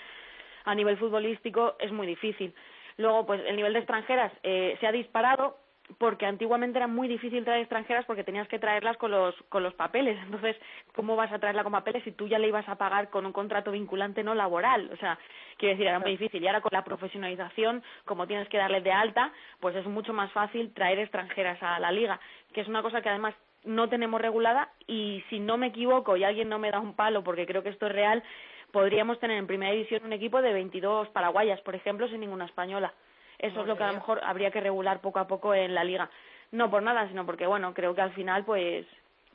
a 0.65 0.75
nivel 0.75 0.97
futbolístico 0.97 1.75
es 1.79 1.91
muy 1.91 2.07
difícil. 2.07 2.53
Luego, 2.97 3.25
pues 3.25 3.41
el 3.45 3.55
nivel 3.55 3.73
de 3.73 3.79
extranjeras 3.79 4.31
eh, 4.43 4.77
se 4.79 4.87
ha 4.87 4.91
disparado 4.91 5.57
porque 5.97 6.25
antiguamente 6.25 6.77
era 6.77 6.87
muy 6.87 7.07
difícil 7.07 7.43
traer 7.43 7.61
extranjeras 7.61 8.05
porque 8.05 8.23
tenías 8.23 8.47
que 8.47 8.59
traerlas 8.59 8.97
con 8.97 9.11
los, 9.11 9.35
con 9.49 9.63
los 9.63 9.73
papeles. 9.73 10.17
Entonces, 10.23 10.55
¿cómo 10.95 11.15
vas 11.15 11.31
a 11.31 11.39
traerla 11.39 11.63
con 11.63 11.71
papeles 11.71 12.03
si 12.03 12.11
tú 12.11 12.27
ya 12.27 12.39
le 12.39 12.47
ibas 12.47 12.67
a 12.69 12.75
pagar 12.75 13.09
con 13.09 13.25
un 13.25 13.33
contrato 13.33 13.71
vinculante 13.71 14.23
no 14.23 14.35
laboral? 14.35 14.89
O 14.93 14.97
sea, 14.97 15.17
quiero 15.57 15.73
decir, 15.73 15.87
era 15.87 15.99
muy 15.99 16.11
difícil. 16.11 16.41
Y 16.41 16.47
ahora 16.47 16.61
con 16.61 16.71
la 16.71 16.83
profesionalización, 16.83 17.83
como 18.05 18.27
tienes 18.27 18.47
que 18.49 18.57
darle 18.57 18.81
de 18.81 18.91
alta, 18.91 19.31
pues 19.59 19.75
es 19.75 19.85
mucho 19.85 20.13
más 20.13 20.31
fácil 20.31 20.73
traer 20.73 20.99
extranjeras 20.99 21.61
a 21.61 21.79
la 21.79 21.91
liga, 21.91 22.19
que 22.53 22.61
es 22.61 22.67
una 22.67 22.81
cosa 22.81 23.01
que 23.01 23.09
además 23.09 23.35
no 23.63 23.87
tenemos 23.89 24.21
regulada 24.21 24.69
y 24.87 25.23
si 25.29 25.39
no 25.39 25.57
me 25.57 25.67
equivoco 25.67 26.17
y 26.17 26.23
alguien 26.23 26.49
no 26.49 26.59
me 26.59 26.71
da 26.71 26.79
un 26.79 26.95
palo 26.95 27.23
porque 27.23 27.45
creo 27.45 27.63
que 27.63 27.69
esto 27.69 27.87
es 27.87 27.93
real, 27.93 28.23
podríamos 28.71 29.19
tener 29.19 29.37
en 29.37 29.47
primera 29.47 29.71
división 29.71 30.03
un 30.03 30.13
equipo 30.13 30.41
de 30.41 30.51
22 30.51 31.09
paraguayas, 31.09 31.61
por 31.61 31.75
ejemplo, 31.75 32.07
sin 32.07 32.19
ninguna 32.19 32.45
española. 32.45 32.93
Eso 33.39 33.61
es 33.61 33.67
lo 33.67 33.77
que 33.77 33.83
a 33.83 33.87
lo 33.87 33.93
mejor 33.93 34.21
habría 34.23 34.51
que 34.51 34.61
regular 34.61 35.01
poco 35.01 35.19
a 35.19 35.27
poco 35.27 35.53
en 35.53 35.73
la 35.75 35.83
liga. 35.83 36.09
No 36.51 36.69
por 36.69 36.83
nada, 36.83 37.07
sino 37.07 37.25
porque, 37.25 37.47
bueno, 37.47 37.73
creo 37.73 37.95
que 37.95 38.01
al 38.01 38.13
final, 38.13 38.45
pues, 38.45 38.85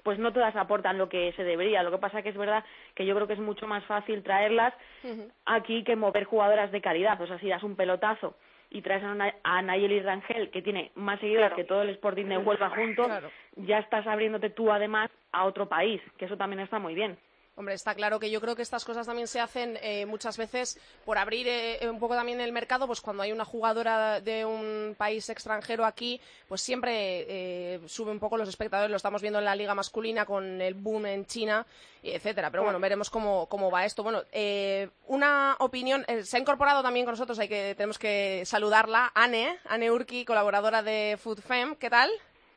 pues 0.03 0.19
no 0.19 0.33
todas 0.33 0.55
aportan 0.57 0.99
lo 0.99 1.09
que 1.09 1.33
se 1.33 1.45
debería. 1.45 1.83
Lo 1.83 1.91
que 1.91 1.99
pasa 1.99 2.23
que 2.23 2.29
es 2.31 2.37
verdad 2.37 2.65
que 2.95 3.05
yo 3.05 3.15
creo 3.15 3.27
que 3.27 3.35
es 3.35 3.39
mucho 3.39 3.67
más 3.67 3.85
fácil 3.85 4.23
traerlas 4.23 4.73
aquí 5.45 5.85
que 5.85 5.97
mover 5.97 6.25
jugadoras 6.25 6.71
de 6.73 6.81
calidad. 6.81 7.21
O 7.21 7.27
sea, 7.27 7.39
si 7.39 7.49
das 7.49 7.63
un 7.63 7.77
pelotazo 7.77 8.37
y 8.71 8.83
traes 8.83 9.03
a, 9.03 9.63
Nayeli 9.63 10.01
Rangel, 10.01 10.51
que 10.51 10.63
tiene 10.63 10.93
más 10.95 11.19
seguidores 11.21 11.53
que 11.55 11.65
todo 11.65 11.83
el 11.83 11.91
Sporting 11.91 12.27
de 12.27 12.39
Huelva 12.39 12.71
junto, 12.71 13.09
ya 13.57 13.79
estás 13.79 14.07
abriéndote 14.07 14.51
tú 14.51 14.71
además 14.71 15.11
a 15.33 15.45
otro 15.45 15.69
país, 15.69 16.01
que 16.17 16.27
eso 16.27 16.37
también 16.37 16.61
está 16.61 16.79
muy 16.79 16.95
bien. 16.95 17.19
Hombre, 17.59 17.75
está 17.75 17.97
claro 17.97 18.21
que 18.21 18.31
yo 18.31 18.41
creo 18.41 18.55
que 18.55 18.63
estas 18.63 18.85
cosas 18.85 19.05
también 19.05 19.27
se 19.27 19.41
hacen 19.41 19.81
eh, 19.83 20.07
muchas 20.07 20.37
veces 20.37 20.79
por 21.05 21.19
abrir 21.19 21.49
eh, 21.49 21.81
un 21.91 21.99
poco 21.99 22.15
también 22.15 22.41
el 22.41 22.53
mercado, 22.53 22.87
pues 22.87 23.01
cuando 23.01 23.25
hay 23.25 23.33
una 23.33 23.45
jugadora 23.45 24.21
de 24.21 24.45
un 24.45 24.95
país 24.97 25.29
extranjero 25.29 25.85
aquí, 25.85 26.21
pues 26.47 26.61
siempre 26.61 27.27
eh, 27.29 27.81
sube 27.89 28.13
un 28.13 28.21
poco 28.21 28.37
los 28.37 28.49
espectadores, 28.49 28.93
lo 28.93 28.97
estamos 28.97 29.23
viendo 29.23 29.41
en 29.41 29.45
la 29.45 29.57
liga 29.57 29.75
masculina 29.75 30.25
con 30.25 30.61
el 30.61 30.75
boom 30.75 31.07
en 31.07 31.27
China, 31.27 31.67
etcétera. 32.01 32.49
Pero 32.53 32.63
bueno, 32.63 32.79
veremos 32.79 33.11
cómo, 33.11 33.47
cómo 33.47 33.73
va 33.73 33.85
esto. 33.85 34.05
Bueno, 34.05 34.23
una 35.09 35.57
opinión, 35.59 36.07
se 36.23 36.37
ha 36.37 36.41
incorporado 36.41 36.85
también 36.85 37.07
con 37.07 37.15
nosotros, 37.15 37.41
hay 37.41 37.49
que, 37.49 37.75
tenemos 37.75 37.99
que 37.99 38.45
saludarla, 38.47 39.11
Anne, 39.17 39.59
Anne 39.65 39.91
Urki, 39.91 40.25
colaboradora 40.25 40.85
de 40.85 41.19
FoodFem, 41.21 41.75
¿qué 41.75 41.91
tal? 41.91 42.09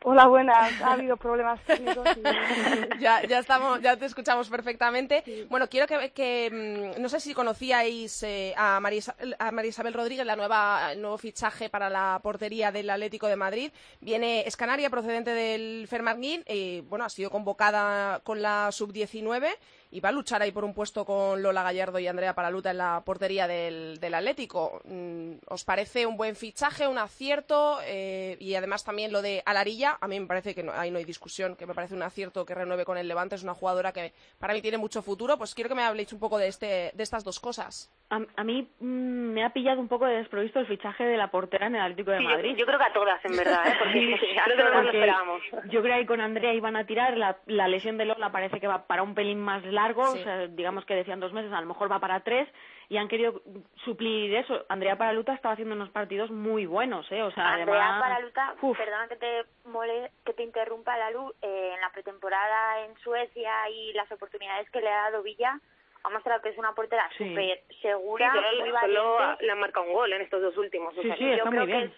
Hola, 0.03 0.25
buenas. 0.25 0.81
Ha 0.81 0.93
habido 0.93 1.15
problemas 1.15 1.63
técnicos. 1.63 2.03
ya, 2.99 3.21
ya, 3.27 3.37
estamos, 3.37 3.79
ya 3.81 3.97
te 3.97 4.05
escuchamos 4.05 4.49
perfectamente. 4.49 5.23
Bueno, 5.47 5.69
quiero 5.69 5.85
que, 5.85 6.49
mm, 6.97 6.99
no 6.99 7.07
sé 7.07 7.19
si 7.19 7.35
conocíais 7.35 8.23
eh, 8.23 8.55
a, 8.57 8.79
María, 8.79 9.01
a 9.37 9.51
María 9.51 9.69
Isabel 9.69 9.93
Rodríguez, 9.93 10.25
la 10.25 10.35
nueva, 10.35 10.93
el 10.93 11.01
nuevo 11.01 11.19
fichaje 11.19 11.69
para 11.69 11.87
la 11.87 12.19
portería 12.23 12.71
del 12.71 12.89
Atlético 12.89 13.27
de 13.27 13.35
Madrid. 13.35 13.71
Viene, 13.99 14.41
es 14.47 14.57
canaria, 14.57 14.89
procedente 14.89 15.31
del 15.31 15.87
Fermarguín, 15.87 16.43
y 16.47 16.81
bueno, 16.81 17.05
ha 17.05 17.09
sido 17.09 17.29
convocada 17.29 18.21
con 18.23 18.41
la 18.41 18.71
sub-19 18.71 19.49
y 19.91 19.99
va 19.99 20.09
a 20.09 20.13
luchar 20.13 20.41
ahí 20.41 20.51
por 20.51 20.63
un 20.63 20.73
puesto 20.73 21.05
con 21.05 21.41
Lola 21.43 21.63
Gallardo 21.63 21.99
y 21.99 22.07
Andrea 22.07 22.33
Paraluta 22.33 22.71
en 22.71 22.77
la 22.77 23.01
portería 23.05 23.45
del, 23.45 23.99
del 23.99 24.13
Atlético. 24.13 24.81
Mm, 24.85 25.33
¿Os 25.49 25.65
parece 25.65 26.05
un 26.05 26.15
buen 26.15 26.35
fichaje, 26.35 26.87
un 26.87 26.97
acierto? 26.97 27.79
Eh, 27.85 28.37
y 28.39 28.55
además 28.55 28.85
también 28.85 29.11
lo 29.11 29.21
de 29.21 29.43
Alarilla, 29.45 29.97
a 29.99 30.07
mí 30.07 30.19
me 30.19 30.27
parece 30.27 30.55
que 30.55 30.63
no, 30.63 30.71
ahí 30.71 30.91
no 30.91 30.97
hay 30.97 31.03
discusión, 31.03 31.57
que 31.57 31.65
me 31.65 31.73
parece 31.73 31.93
un 31.93 32.03
acierto 32.03 32.45
que 32.45 32.55
renueve 32.55 32.85
con 32.85 32.97
el 32.97 33.07
Levante, 33.07 33.35
es 33.35 33.43
una 33.43 33.53
jugadora 33.53 33.91
que 33.91 34.13
para 34.39 34.53
mí 34.53 34.61
tiene 34.61 34.77
mucho 34.77 35.01
futuro. 35.01 35.37
Pues 35.37 35.53
quiero 35.53 35.69
que 35.69 35.75
me 35.75 35.83
habléis 35.83 36.13
un 36.13 36.19
poco 36.19 36.37
de, 36.37 36.47
este, 36.47 36.91
de 36.93 37.03
estas 37.03 37.25
dos 37.25 37.39
cosas. 37.39 37.91
A, 38.09 38.43
mí 38.43 38.67
mm, 38.79 38.85
me 38.85 39.43
ha 39.43 39.51
pillado 39.51 39.81
un 39.81 39.89
poco 39.89 40.05
de 40.05 40.17
desprovisto 40.17 40.59
el 40.59 40.67
fichaje 40.67 41.03
de 41.03 41.17
la 41.17 41.31
portera 41.31 41.67
en 41.67 41.75
el 41.75 41.81
Atlético 41.81 42.11
de 42.11 42.21
Madrid. 42.21 42.55
Yo, 42.57 42.65
creo 42.65 42.79
que 42.79 42.85
a 42.85 42.93
todas, 42.93 43.23
en 43.25 43.35
verdad, 43.35 43.67
¿eh? 43.67 43.75
porque 43.77 43.99
no 44.57 44.81
lo 44.81 44.89
esperábamos. 44.89 45.41
Yo 45.69 45.81
creo 45.81 45.97
que 45.97 46.05
con 46.05 46.21
Andrea 46.21 46.53
iban 46.53 46.77
a 46.77 46.85
tirar, 46.85 47.17
la, 47.17 47.37
la 47.45 47.67
lesión 47.67 47.97
de 47.97 48.05
Lola 48.05 48.31
parece 48.31 48.59
que 48.59 48.67
va 48.67 48.85
para 48.87 49.03
un 49.03 49.15
pelín 49.15 49.39
más 49.39 49.65
largo 49.65 49.80
largo, 49.81 50.03
o 50.03 50.17
sea, 50.17 50.47
digamos 50.47 50.85
que 50.85 50.95
decían 50.95 51.19
dos 51.19 51.33
meses, 51.33 51.51
a 51.51 51.61
lo 51.61 51.67
mejor 51.67 51.91
va 51.91 51.99
para 51.99 52.21
tres, 52.21 52.47
y 52.89 52.97
han 52.97 53.07
querido 53.07 53.41
suplir 53.85 54.35
eso. 54.35 54.65
Andrea 54.69 54.97
Paraluta 54.97 55.33
estaba 55.33 55.53
haciendo 55.53 55.75
unos 55.75 55.89
partidos 55.89 56.29
muy 56.29 56.65
buenos, 56.65 57.09
¿eh? 57.11 57.23
O 57.23 57.31
sea, 57.31 57.53
Andrea 57.53 57.97
Paraluta, 57.99 58.55
perdona 58.77 59.07
que 59.07 59.15
te 59.15 59.45
mole, 59.65 60.11
que 60.25 60.33
te 60.33 60.43
interrumpa 60.43 60.97
la 60.97 61.11
luz, 61.11 61.33
eh, 61.41 61.71
en 61.73 61.81
la 61.81 61.91
pretemporada 61.91 62.85
en 62.85 62.97
Suecia 62.97 63.69
y 63.69 63.93
las 63.93 64.11
oportunidades 64.11 64.69
que 64.71 64.81
le 64.81 64.89
ha 64.89 65.03
dado 65.03 65.23
Villa, 65.23 65.59
ha 66.03 66.09
mostrado 66.09 66.41
que 66.41 66.49
es 66.49 66.57
una 66.57 66.73
portera 66.73 67.07
súper 67.17 67.63
segura, 67.81 68.33
sí, 68.33 68.57
solo, 68.81 69.37
le 69.39 69.51
han 69.51 69.59
marcado 69.59 69.85
un 69.85 69.93
gol 69.93 70.11
en 70.13 70.21
estos 70.21 70.41
dos 70.41 70.57
últimos. 70.57 70.93
Sí, 70.95 71.11
sí, 71.17 71.35
yo 71.37 71.43
creo 71.45 71.65
que 71.65 71.83
es 71.83 71.91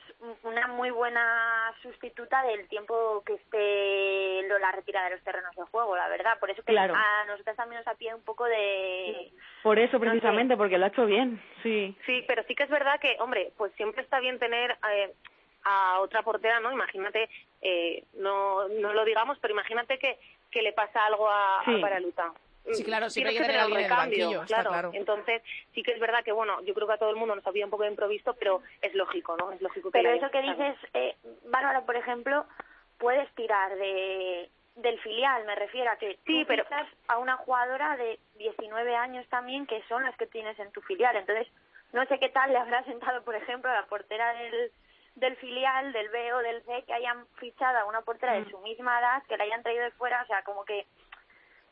una 0.44 0.68
muy 0.68 0.92
buena 0.92 1.74
sustituta 1.82 2.44
del 2.44 2.68
tiempo 2.68 3.24
que 3.26 3.34
esté 3.34 4.60
la 4.60 4.72
retirada 4.72 5.10
de 5.10 5.16
los 5.16 5.24
terrenos 5.24 5.56
de 5.56 5.64
juego, 5.64 5.96
la 5.96 6.08
verdad. 6.10 6.38
Por 6.40 6.50
eso 6.50 6.64
que 6.64 6.78
a 6.78 7.26
nosotros 7.28 7.56
también 7.56 7.80
nos 7.80 7.88
apía 7.88 8.16
un 8.16 8.24
poco 8.24 8.46
de... 8.46 9.32
Por 9.62 9.80
eso, 9.80 10.00
precisamente, 10.00 10.58
porque 10.58 10.78
lo 10.78 10.86
ha 10.86 10.90
hecho 10.90 11.06
bien, 11.06 11.42
sí. 11.62 11.96
Sí, 12.06 12.24
pero 12.28 12.44
sí 12.44 12.56
que 12.56 12.64
es 12.64 12.70
verdad 12.70 13.00
que, 13.00 13.16
hombre, 13.20 13.52
pues 13.58 13.72
siempre 13.74 14.04
está 14.04 14.20
bien 14.20 14.40
tener... 14.40 14.78
Eh, 14.92 15.14
a 15.66 16.02
otra 16.02 16.24
portera, 16.24 16.60
¿no? 16.60 16.74
Imagínate, 16.74 17.30
eh, 17.62 18.04
no, 18.16 18.68
no 18.68 18.92
lo 18.92 19.06
digamos, 19.06 19.40
pero 19.40 19.54
imagínate 19.54 19.98
que, 19.98 20.20
que 20.52 20.62
le 20.62 20.74
pasa 20.74 21.06
algo 21.06 21.30
a, 21.30 21.62
a 21.62 21.80
Paraluta 21.80 22.34
Sí, 22.72 22.84
claro, 22.84 23.10
sí 23.10 23.24
hay 23.24 23.36
que 23.36 23.42
tener 23.42 23.58
en 23.58 24.46
claro. 24.46 24.92
Entonces, 24.94 25.42
sí 25.74 25.84
que 25.84 25.92
es 25.92 26.00
verdad 26.00 26.24
que, 26.24 26.32
bueno, 26.32 26.62
yo 26.64 26.74
creo 26.74 26.88
que 26.88 26.94
a 26.94 26.98
todo 26.98 27.10
el 27.10 27.18
mundo 27.18 27.36
nos 27.36 27.46
había 27.46 27.66
un 27.66 27.72
poco 27.72 27.84
de 27.84 27.90
improviso, 27.90 28.34
pero 28.36 28.62
es 28.82 28.94
lógico, 28.94 29.36
¿no? 29.38 29.52
Es 29.52 29.62
lógico 29.62 29.92
que 29.92 30.00
Pero 30.00 30.12
eso 30.12 30.30
que 30.32 30.42
dices, 30.42 30.78
eh, 30.94 31.16
Bárbara, 31.46 31.82
por 31.82 31.96
ejemplo, 31.96 32.46
puedes 32.98 33.30
tirar 33.36 33.76
de 33.76 34.50
del 34.76 35.00
filial, 35.02 35.46
me 35.46 35.56
refiero 35.56 35.92
a 35.92 35.98
que 35.98 36.18
sí, 36.26 36.46
pero 36.48 36.66
a 37.08 37.18
una 37.20 37.38
jugadora 37.38 37.96
de 37.96 38.20
19 38.38 38.96
años 38.96 39.28
también, 39.30 39.68
que 39.68 39.84
son 39.88 40.04
las 40.04 40.16
que 40.18 40.26
tienes 40.26 40.58
en 40.58 40.72
tu 40.72 40.82
filial. 40.82 41.16
Entonces, 41.16 41.48
no 41.92 42.04
sé 42.06 42.18
qué 42.18 42.30
tal 42.30 42.52
le 42.52 42.58
habrá 42.58 42.84
sentado, 42.86 43.24
por 43.24 43.36
ejemplo, 43.36 43.70
a 43.70 43.76
la 43.76 43.86
portera 43.86 44.34
del, 44.34 44.72
del 45.16 45.36
filial, 45.38 45.94
del 45.94 46.10
B 46.10 46.34
o 46.34 46.40
del 46.40 46.64
C, 46.64 46.84
que 46.88 46.94
hayan 46.94 47.28
fichado 47.36 47.78
a 47.78 47.86
una 47.86 48.02
portera 48.02 48.34
de 48.34 48.42
mm. 48.42 48.50
su 48.50 48.58
misma 48.60 49.00
edad, 49.00 49.24
que 49.28 49.38
la 49.38 49.44
hayan 49.44 49.62
traído 49.62 49.84
de 49.84 49.92
fuera, 49.92 50.24
o 50.24 50.26
sea, 50.26 50.44
como 50.44 50.66
que 50.66 50.88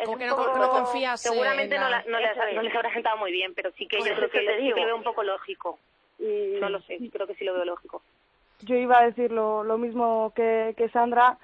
como 0.06 0.18
que 0.18 0.26
no, 0.26 0.36
confías 0.70 1.22
seguramente 1.22 1.78
no, 1.78 1.90
no, 1.90 2.20
les, 2.20 2.76
habrá 2.76 2.94
sentado 2.94 3.18
muy 3.18 3.32
bien 3.32 3.54
pero 3.54 3.72
sí 3.72 3.88
que 3.88 3.98
yo 3.98 4.16
creo 4.16 4.30
que, 4.30 4.42
lo 4.42 4.76
veo 4.76 4.96
un 4.96 5.04
poco 5.04 5.24
lógico. 5.24 5.80
Mm, 6.20 6.60
no 6.60 6.70
lo 6.70 6.82
sé 6.82 6.98
creo 7.12 7.28
que 7.28 7.36
sí 7.36 7.44
lo 7.44 7.54
veo 7.54 7.66
lógico. 7.66 8.02
Yo 8.62 8.76
iba 8.76 9.00
a 9.00 9.06
decir 9.06 9.32
lo, 9.32 9.64
lo 9.64 9.78
mismo 9.78 10.34
que, 10.36 10.74
que 10.78 10.90
Sandra 10.90 11.38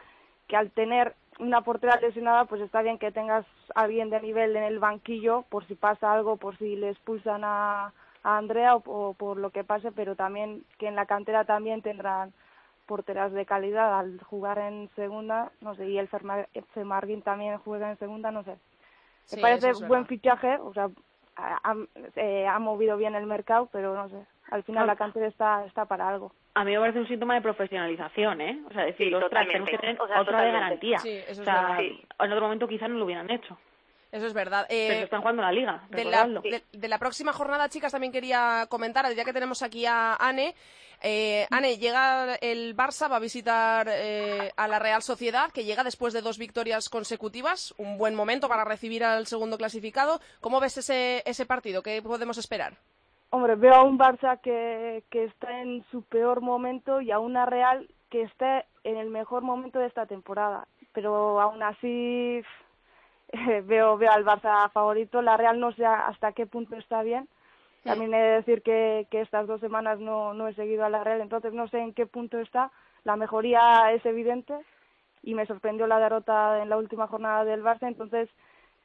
que 0.48 0.56
al 0.56 0.72
tener 0.72 1.16
una 1.40 1.62
portera 1.62 2.00
lesionada 2.00 2.46
pues 2.46 2.62
está 2.62 2.82
bien 2.82 2.98
que 2.98 3.12
tengas 3.12 3.46
a 3.76 3.82
alguien 3.82 4.10
de 4.10 4.22
nivel 4.22 4.56
en 4.56 4.64
el 4.64 4.80
banquillo 4.80 5.44
por 5.50 5.66
si 5.68 5.76
pasa 5.76 6.14
algo 6.14 6.38
por 6.38 6.58
si 6.58 6.76
le 6.76 6.90
expulsan 6.90 7.44
a, 7.44 7.94
a 8.24 8.38
Andrea 8.38 8.76
o 8.76 9.14
por 9.14 9.38
lo 9.38 9.52
que 9.52 9.64
pase 9.64 9.92
pero 9.92 10.16
también 10.16 10.64
que 10.78 10.88
en 10.88 10.96
la 10.96 11.06
cantera 11.06 11.46
también 11.46 11.82
tendrán 11.82 12.34
porteras 12.88 13.32
de 13.34 13.46
calidad 13.46 14.00
al 14.00 14.20
jugar 14.24 14.58
en 14.58 14.90
segunda, 14.96 15.52
no 15.62 15.76
sé, 15.76 15.88
y 15.88 16.00
el 16.00 16.10
Femarguín 16.74 17.22
también 17.22 17.58
juega 17.60 17.92
en 17.92 17.98
segunda, 17.98 18.32
no 18.32 18.44
sé. 18.44 18.56
Me 19.36 19.42
parece 19.42 19.74
buen 19.86 20.08
fichaje, 20.08 20.58
o 20.58 20.74
sea, 20.74 20.90
ha, 21.36 21.76
eh, 22.16 22.48
ha, 22.48 22.58
movido 22.60 22.98
bien 22.98 23.14
el 23.14 23.28
mercado, 23.28 23.70
pero 23.72 23.94
no 23.94 24.10
sé, 24.10 24.26
al 24.50 24.64
final 24.64 24.88
la 24.88 24.96
cantera 24.96 25.28
está, 25.28 25.66
está 25.66 25.86
para 25.86 26.08
algo. 26.08 26.32
A 26.56 26.64
mí 26.64 26.72
me 26.72 26.80
parece 26.80 27.00
un 27.00 27.08
síntoma 27.08 27.36
de 27.36 27.42
profesionalización, 27.42 28.42
¿eh? 28.42 28.64
O 28.68 28.74
sea, 28.74 28.86
decir, 28.86 29.10
sí, 29.10 29.14
ostras, 29.14 29.46
tenemos 29.46 29.70
que 29.70 29.78
tener 29.78 30.02
otra 30.02 30.42
de 30.42 30.52
garantía. 30.52 30.98
o 30.98 31.34
sea, 31.36 31.78
en 31.80 32.32
otro 32.32 32.42
momento 32.42 32.68
quizás 32.68 32.90
no 32.90 32.98
lo 32.98 33.06
hubieran 33.06 33.30
hecho. 33.30 33.58
Eso 34.12 34.26
es 34.26 34.34
verdad. 34.34 34.66
Pero 34.70 34.94
Eh, 34.94 35.04
están 35.04 35.22
jugando 35.22 35.42
la 35.42 35.52
liga, 35.52 35.84
de 35.90 36.06
la, 36.06 36.24
recordadlo. 36.24 36.42
de, 36.42 36.64
de 36.72 36.88
la 36.88 36.98
próxima 36.98 37.34
jornada, 37.34 37.70
chicas, 37.70 37.92
también 37.92 38.14
quería 38.14 38.66
comentar, 38.70 39.12
ya 39.14 39.26
que 39.26 39.34
tenemos 39.34 39.62
aquí 39.64 39.86
a 39.86 40.16
Ane. 40.16 40.56
Eh, 41.04 41.46
Ane, 41.52 41.78
llega 41.78 42.36
el 42.42 42.76
Barça, 42.76 43.12
va 43.12 43.18
a 43.18 43.20
visitar 43.20 43.88
eh, 43.90 44.52
a 44.58 44.68
la 44.68 44.80
Real 44.80 45.02
Sociedad, 45.04 45.52
que 45.52 45.64
llega 45.66 45.84
después 45.84 46.14
de 46.14 46.22
dos 46.22 46.38
victorias 46.40 46.90
consecutivas. 46.90 47.74
Un 47.78 47.98
buen 47.98 48.16
momento 48.16 48.48
para 48.48 48.64
recibir 48.66 49.04
al 49.04 49.28
segundo 49.28 49.58
clasificado. 49.58 50.20
¿Cómo 50.42 50.60
ves 50.60 50.78
ese, 50.78 51.22
ese 51.26 51.46
partido? 51.46 51.84
¿Qué 51.84 52.02
podemos 52.02 52.38
esperar? 52.38 52.74
Hombre, 53.30 53.56
veo 53.56 53.76
a 53.76 53.84
un 53.84 54.00
Barça 54.00 54.40
que, 54.42 55.04
que 55.12 55.26
está 55.26 55.60
en 55.62 55.86
su 55.92 56.02
peor 56.04 56.42
momento 56.42 57.02
y 57.02 57.12
a 57.12 57.20
una 57.20 57.46
Real 57.46 57.88
que 58.10 58.22
está 58.24 58.66
en 58.86 58.98
el 58.98 59.10
mejor 59.10 59.44
momento 59.44 59.80
de 59.80 59.88
esta 59.88 60.06
temporada. 60.06 60.66
Pero 60.94 61.40
aún 61.42 61.62
así 61.62 62.42
eh, 63.30 63.62
veo, 63.66 63.98
veo 63.98 64.12
al 64.12 64.26
Barça 64.26 64.70
favorito. 64.72 65.22
La 65.22 65.38
Real 65.38 65.60
no 65.60 65.72
sé 65.74 65.86
hasta 65.86 66.34
qué 66.34 66.46
punto 66.46 66.76
está 66.76 67.04
bien. 67.04 67.28
También 67.84 68.14
he 68.14 68.22
de 68.22 68.36
decir 68.36 68.64
que, 68.64 69.08
que 69.10 69.22
estas 69.22 69.48
dos 69.48 69.62
semanas 69.62 70.00
no, 70.00 70.34
no 70.34 70.48
he 70.48 70.54
seguido 70.56 70.84
a 70.84 70.90
la 70.90 71.04
Real, 71.04 71.22
entonces 71.22 71.54
no 71.54 71.68
sé 71.70 71.80
en 71.80 71.94
qué 71.94 72.06
punto 72.06 72.38
está. 72.40 72.72
La 73.06 73.16
mejoría 73.16 73.94
es 73.94 74.06
evidente 74.06 74.54
y 75.24 75.36
me 75.36 75.46
sorprendió 75.46 75.88
la 75.88 76.00
derrota 76.00 76.62
en 76.62 76.70
la 76.70 76.78
última 76.78 77.08
jornada 77.08 77.46
del 77.46 77.64
Barça, 77.64 77.88
entonces 77.88 78.30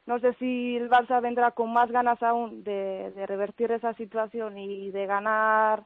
no 0.07 0.21
sé 0.21 0.35
si 0.35 0.77
el 0.77 0.89
Barça 0.89 1.21
vendrá 1.21 1.51
con 1.51 1.73
más 1.73 1.91
ganas 1.91 2.23
aún 2.23 2.63
de, 2.63 3.11
de 3.17 3.27
revertir 3.27 3.73
esa 3.73 3.93
situación 3.95 4.57
y 4.59 4.91
de 4.93 5.07
ganar 5.07 5.85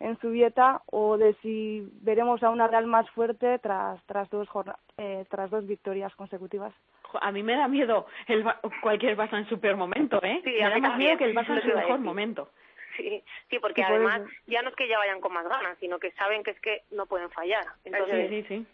en 0.00 0.18
su 0.20 0.30
dieta 0.30 0.82
o 0.86 1.16
de 1.16 1.34
si 1.42 1.88
veremos 2.02 2.42
a 2.42 2.50
una 2.50 2.66
Real 2.68 2.86
más 2.86 3.08
fuerte 3.10 3.58
tras 3.58 4.02
tras 4.06 4.28
dos 4.30 4.48
eh, 4.96 5.24
tras 5.30 5.50
dos 5.50 5.66
victorias 5.66 6.14
consecutivas. 6.14 6.72
A 7.20 7.32
mí 7.32 7.42
me 7.42 7.56
da 7.56 7.68
miedo 7.68 8.06
el 8.26 8.42
Ba- 8.44 8.60
cualquier 8.82 9.16
Barça 9.16 9.38
en 9.38 9.48
su 9.48 9.58
peor 9.58 9.76
momento, 9.76 10.20
¿eh? 10.22 10.40
Sí, 10.44 10.52
me 10.52 10.64
a 10.64 10.68
da 10.70 10.74
mí 10.76 10.80
más 10.82 10.98
miedo 10.98 11.16
que 11.16 11.24
el 11.24 11.34
Barça 11.34 11.54
en 11.56 11.62
su 11.62 11.68
mejor 11.76 11.98
momento. 12.00 12.50
Sí, 12.96 13.22
sí, 13.48 13.58
porque 13.60 13.82
además 13.84 14.22
ya 14.46 14.60
no 14.62 14.70
es 14.70 14.74
que 14.76 14.88
ya 14.88 14.98
vayan 14.98 15.20
con 15.20 15.32
más 15.32 15.48
ganas, 15.48 15.78
sino 15.78 15.98
que 15.98 16.10
saben 16.12 16.42
que 16.42 16.50
es 16.50 16.60
que 16.60 16.82
no 16.90 17.06
pueden 17.06 17.30
fallar. 17.30 17.64
Entonces 17.84 18.28
sí, 18.28 18.42
sí, 18.42 18.48
sí. 18.58 18.66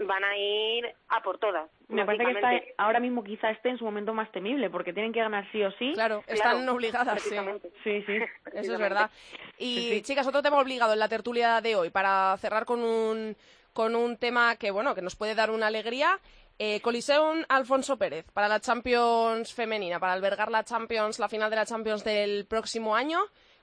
Van 0.00 0.24
a 0.24 0.36
ir 0.36 0.86
a 1.08 1.22
por 1.22 1.38
todas. 1.38 1.70
Me 1.88 2.04
parece 2.04 2.24
que 2.24 2.32
está, 2.32 2.50
ahora 2.78 3.00
mismo 3.00 3.22
quizá 3.24 3.50
esté 3.50 3.68
en 3.70 3.78
su 3.78 3.84
momento 3.84 4.14
más 4.14 4.30
temible, 4.32 4.70
porque 4.70 4.92
tienen 4.92 5.12
que 5.12 5.20
ganar 5.20 5.50
sí 5.52 5.62
o 5.62 5.70
sí. 5.72 5.92
Claro, 5.94 6.22
están 6.26 6.56
Claro, 6.58 6.72
obligadas. 6.74 7.22
sí. 7.22 7.36
Sí, 7.84 8.02
sí. 8.06 8.18
Eso 8.52 8.72
es 8.74 8.78
verdad. 8.78 9.10
Y 9.58 9.74
Sí, 9.76 9.90
sí. 9.96 10.02
chicas, 10.02 10.26
otro 10.26 10.42
tema 10.42 10.58
obligado 10.58 10.92
en 10.92 10.98
la 10.98 11.08
tertulia 11.08 11.60
de 11.60 11.76
hoy 11.76 11.90
para 11.90 12.36
cerrar 12.38 12.64
con 12.64 12.82
un 12.82 13.36
con 13.72 13.94
un 13.94 14.16
tema 14.16 14.56
que 14.56 14.72
bueno 14.72 14.94
que 14.96 15.02
nos 15.02 15.16
puede 15.16 15.34
dar 15.34 15.50
una 15.50 15.68
alegría. 15.68 16.18
Eh, 16.58 16.80
Coliseum 16.82 17.42
Alfonso 17.48 17.96
Pérez 17.96 18.26
para 18.32 18.46
la 18.48 18.60
Champions 18.60 19.54
femenina, 19.54 19.98
para 19.98 20.12
albergar 20.12 20.50
la 20.50 20.62
Champions, 20.62 21.18
la 21.18 21.28
final 21.28 21.48
de 21.48 21.56
la 21.56 21.64
Champions 21.64 22.04
del 22.04 22.46
próximo 22.46 22.94
año. 22.94 23.20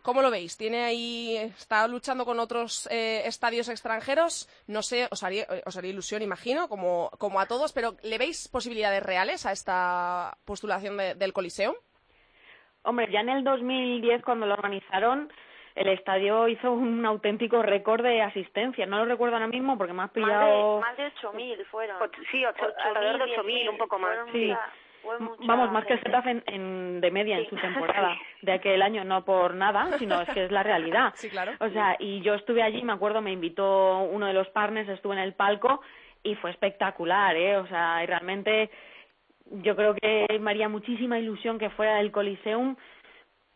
¿Cómo 0.07 0.21
lo 0.21 0.31
veis? 0.31 0.55
¿Tiene 0.57 0.85
ahí, 0.85 1.35
está 1.35 1.85
luchando 1.85 2.23
con 2.23 2.39
otros 2.39 2.87
eh, 2.89 3.23
estadios 3.25 3.67
extranjeros? 3.67 4.47
No 4.65 4.81
sé, 4.81 5.05
os 5.11 5.21
haría, 5.21 5.43
eh, 5.43 5.61
os 5.65 5.75
haría 5.75 5.91
ilusión, 5.91 6.21
imagino, 6.21 6.69
como, 6.69 7.09
como 7.19 7.41
a 7.41 7.45
todos, 7.45 7.73
pero 7.73 7.97
¿le 8.03 8.17
veis 8.17 8.47
posibilidades 8.47 9.03
reales 9.03 9.45
a 9.45 9.51
esta 9.51 10.37
postulación 10.45 10.95
de- 10.95 11.15
del 11.15 11.33
Coliseum? 11.33 11.75
Hombre, 12.83 13.11
ya 13.11 13.19
en 13.19 13.27
el 13.27 13.43
2010, 13.43 14.23
cuando 14.23 14.45
lo 14.45 14.53
organizaron, 14.53 15.29
el 15.75 15.89
estadio 15.89 16.47
hizo 16.47 16.71
un 16.71 17.05
auténtico 17.05 17.61
récord 17.61 18.01
de 18.01 18.21
asistencia. 18.21 18.85
No 18.85 18.99
lo 18.99 19.05
recuerdo 19.07 19.35
ahora 19.35 19.47
mismo 19.47 19.77
porque 19.77 19.91
me 19.91 20.03
has 20.03 20.05
Más 20.05 20.11
pillado... 20.13 20.75
de, 20.75 20.81
más 20.83 20.95
de 20.95 21.11
8.000 21.21 21.65
fueron. 21.65 21.97
Och- 22.01 22.15
sí, 22.31 22.45
ocho- 22.45 22.73
alrededor 22.81 23.27
de 23.27 23.37
8.000, 23.39 23.69
un 23.71 23.77
poco 23.77 23.99
más. 23.99 24.17
Sí. 24.31 24.53
Vamos, 25.45 25.71
más 25.71 25.85
que 25.85 25.93
el. 25.93 25.99
Getafe 25.99 26.31
en, 26.31 26.43
en- 26.47 27.01
de 27.01 27.11
media 27.11 27.37
en 27.37 27.49
su 27.49 27.55
temporada 27.95 28.17
de 28.41 28.51
aquel 28.51 28.81
año, 28.81 29.03
no 29.03 29.23
por 29.23 29.55
nada, 29.55 29.97
sino 29.97 30.21
es 30.21 30.29
que 30.29 30.45
es 30.45 30.51
la 30.51 30.63
realidad. 30.63 31.11
Sí, 31.15 31.29
claro. 31.29 31.53
O 31.59 31.69
sea, 31.69 31.95
y 31.99 32.21
yo 32.21 32.33
estuve 32.35 32.61
allí, 32.63 32.83
me 32.83 32.93
acuerdo, 32.93 33.21
me 33.21 33.31
invitó 33.31 33.99
uno 33.99 34.25
de 34.25 34.33
los 34.33 34.47
partners, 34.49 34.89
estuve 34.89 35.13
en 35.15 35.21
el 35.21 35.33
palco 35.33 35.81
y 36.23 36.35
fue 36.35 36.51
espectacular, 36.51 37.35
¿eh? 37.35 37.57
O 37.57 37.67
sea, 37.67 38.03
y 38.03 38.07
realmente 38.07 38.69
yo 39.49 39.75
creo 39.75 39.95
que 39.95 40.25
me 40.39 40.51
haría 40.51 40.67
muchísima 40.67 41.17
ilusión 41.19 41.57
que 41.57 41.69
fuera 41.69 41.99
el 42.01 42.11
Coliseum 42.11 42.75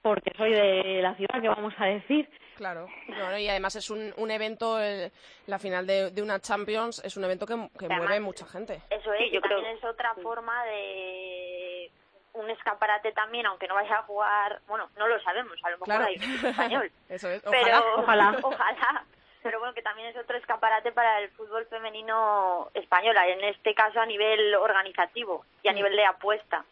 porque 0.01 0.31
soy 0.37 0.51
de 0.51 0.99
la 1.01 1.15
ciudad, 1.15 1.41
que 1.41 1.49
vamos 1.49 1.73
a 1.77 1.85
decir. 1.85 2.27
Claro, 2.62 2.88
No, 3.07 3.36
y 3.39 3.49
además 3.49 3.76
es 3.76 3.89
un, 3.89 4.14
un 4.18 4.30
evento, 4.30 4.80
el- 4.80 5.12
la 5.47 5.57
final 5.57 5.88
de, 5.88 6.12
de 6.12 6.22
una 6.22 6.39
Champions 6.39 7.01
es 7.03 7.18
un 7.18 7.24
evento 7.24 7.47
que, 7.47 7.55
que 7.55 7.86
Además, 7.88 7.97
mueve 8.03 8.20
mucha 8.20 8.45
gente. 8.45 8.84
Eso 8.91 9.12
es, 9.14 9.20
Sí, 9.20 9.32
yo 9.32 9.41
creo- 9.41 9.57
también 9.57 9.78
es 9.78 9.84
otra 9.84 10.14
forma 10.22 10.64
de 10.66 11.89
un 12.34 12.47
escaparate 12.51 13.14
también, 13.14 13.47
aunque 13.47 13.68
no 13.68 13.74
vaya 13.74 13.95
a 13.97 14.03
jugar, 14.03 14.59
bueno, 14.68 14.91
no 14.95 15.07
lo 15.07 15.20
sabemos, 15.24 15.57
a 15.64 15.72
lo 15.72 15.78
mejor 15.78 15.86
Claro. 15.86 16.05
hay 16.05 16.18
un 16.18 16.45
español, 16.45 16.91
Eso 17.09 17.30
es, 17.30 17.41
pero 17.41 17.80
ojalá. 17.97 18.30
ojalá. 18.38 18.39
ojalá. 18.43 19.05
Pero 19.41 19.57
bueno, 19.57 19.74
que 19.74 19.82
también 19.82 20.09
es 20.09 20.18
otro 20.18 20.38
escaparate 20.38 20.91
para 20.91 21.18
el 21.20 21.30
fútbol 21.32 21.66
femenino 21.66 22.70
español, 22.76 23.18
en 23.18 23.43
este 23.45 23.74
caso 23.74 23.99
a 23.99 24.05
nivel 24.05 24.53
organizativo 24.53 25.43
y 25.64 25.68
a 25.68 25.72
Mm. 25.72 25.76
nivel 25.76 25.95
de 25.95 26.05
apuesta. 26.05 26.64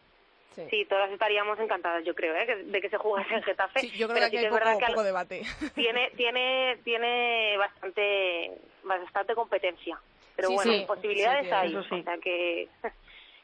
Sí. 0.54 0.66
Sí, 0.68 0.84
todas 0.88 1.10
estaríamos 1.12 1.58
encantadas, 1.60 2.04
yo 2.04 2.14
creo, 2.14 2.34
¿eh? 2.34 2.44
que- 2.46 2.56
de 2.56 2.80
que 2.80 2.88
se 2.90 2.96
jugase 2.98 3.32
en 3.34 3.42
Getafe. 3.42 3.80
Sí, 3.80 3.90
yo 3.90 4.08
creo 4.08 4.14
Pero 4.20 4.26
que 4.26 4.30
sí 4.30 4.36
aquí 4.36 4.36
hay 4.38 4.44
es 4.46 4.52
verdad 4.52 4.72
poco, 4.72 4.78
que 4.78 4.84
al- 4.86 4.92
poco 4.92 5.04
debate. 5.04 5.42
tiene 5.74 6.10
tiene 6.16 6.78
tiene 6.84 7.56
bastante 7.56 8.58
bastante 8.82 9.34
competencia. 9.34 9.98
Pero 10.36 10.48
Sí, 10.48 10.54
bueno, 10.54 10.72
sí, 10.72 10.84
posibilidades 10.86 11.46
sí, 11.46 11.52
hay, 11.52 11.70
eso 11.70 11.82
sí. 11.84 11.94
o 12.00 12.02
sea 12.02 12.18
que, 12.18 12.68
que 12.82 12.90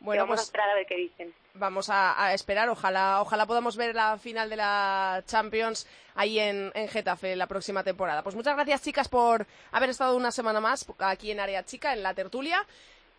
Bueno, 0.00 0.22
vamos 0.22 0.34
a 0.34 0.36
pues 0.40 0.46
esperar 0.46 0.70
a 0.70 0.74
ver 0.74 0.86
qué 0.86 0.96
dicen. 0.96 1.34
vamos 1.54 1.90
a, 1.90 2.24
a 2.24 2.34
esperar. 2.34 2.68
Ojalá, 2.70 3.20
ojalá 3.20 3.46
podamos 3.46 3.76
ver 3.76 3.94
la 3.94 4.18
final 4.18 4.48
de 4.50 4.56
la 4.56 5.22
Champions 5.26 5.86
ahí 6.14 6.38
en, 6.38 6.72
en 6.74 6.88
Getafe 6.88 7.36
la 7.36 7.46
próxima 7.46 7.84
temporada. 7.84 8.22
Pues 8.22 8.34
muchas 8.34 8.54
gracias, 8.56 8.82
chicas, 8.82 9.08
por 9.08 9.46
haber 9.72 9.90
estado 9.90 10.16
una 10.16 10.30
semana 10.32 10.60
más 10.60 10.86
aquí 10.98 11.30
en 11.30 11.40
Área 11.40 11.64
Chica, 11.64 11.92
en 11.92 12.02
la 12.02 12.14
tertulia. 12.14 12.64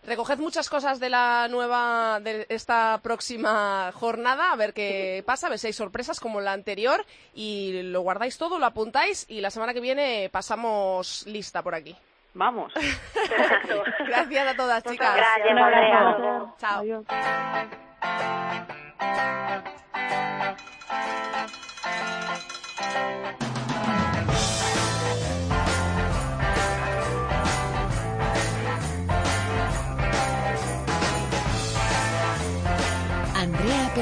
Recoged 0.08 0.40
muchas 0.40 0.70
cosas 0.70 1.02
de 1.02 1.10
la 1.10 1.50
nueva, 1.50 2.22
de 2.22 2.46
esta 2.48 2.98
próxima 3.04 3.92
jornada, 3.94 4.54
a 4.54 4.56
ver 4.56 4.74
qué 4.74 5.22
pasa, 5.26 5.48
a 5.48 5.50
ver 5.50 5.60
si 5.60 5.68
hay 5.68 5.74
sorpresas 5.74 6.22
como 6.22 6.40
la 6.40 6.54
anterior 6.54 7.06
y 7.34 7.82
lo 7.84 8.00
guardáis 8.00 8.38
todo, 8.38 8.58
lo 8.58 8.66
apuntáis 8.66 9.26
y 9.28 9.42
la 9.42 9.52
semana 9.52 9.74
que 9.74 9.82
viene 9.82 10.30
pasamos 10.32 11.28
lista 11.28 11.62
por 11.62 11.76
aquí. 11.76 11.94
Vamos. 12.34 12.72
Gracias 14.08 14.48
a 14.48 14.56
todas, 14.56 14.82
chicas. 14.86 15.14
Gracias, 15.18 15.52
Un 15.52 15.60
abrazo. 15.60 15.98
Andrea. 15.98 16.54
Chao. 16.58 16.80
Adiós. 16.80 17.04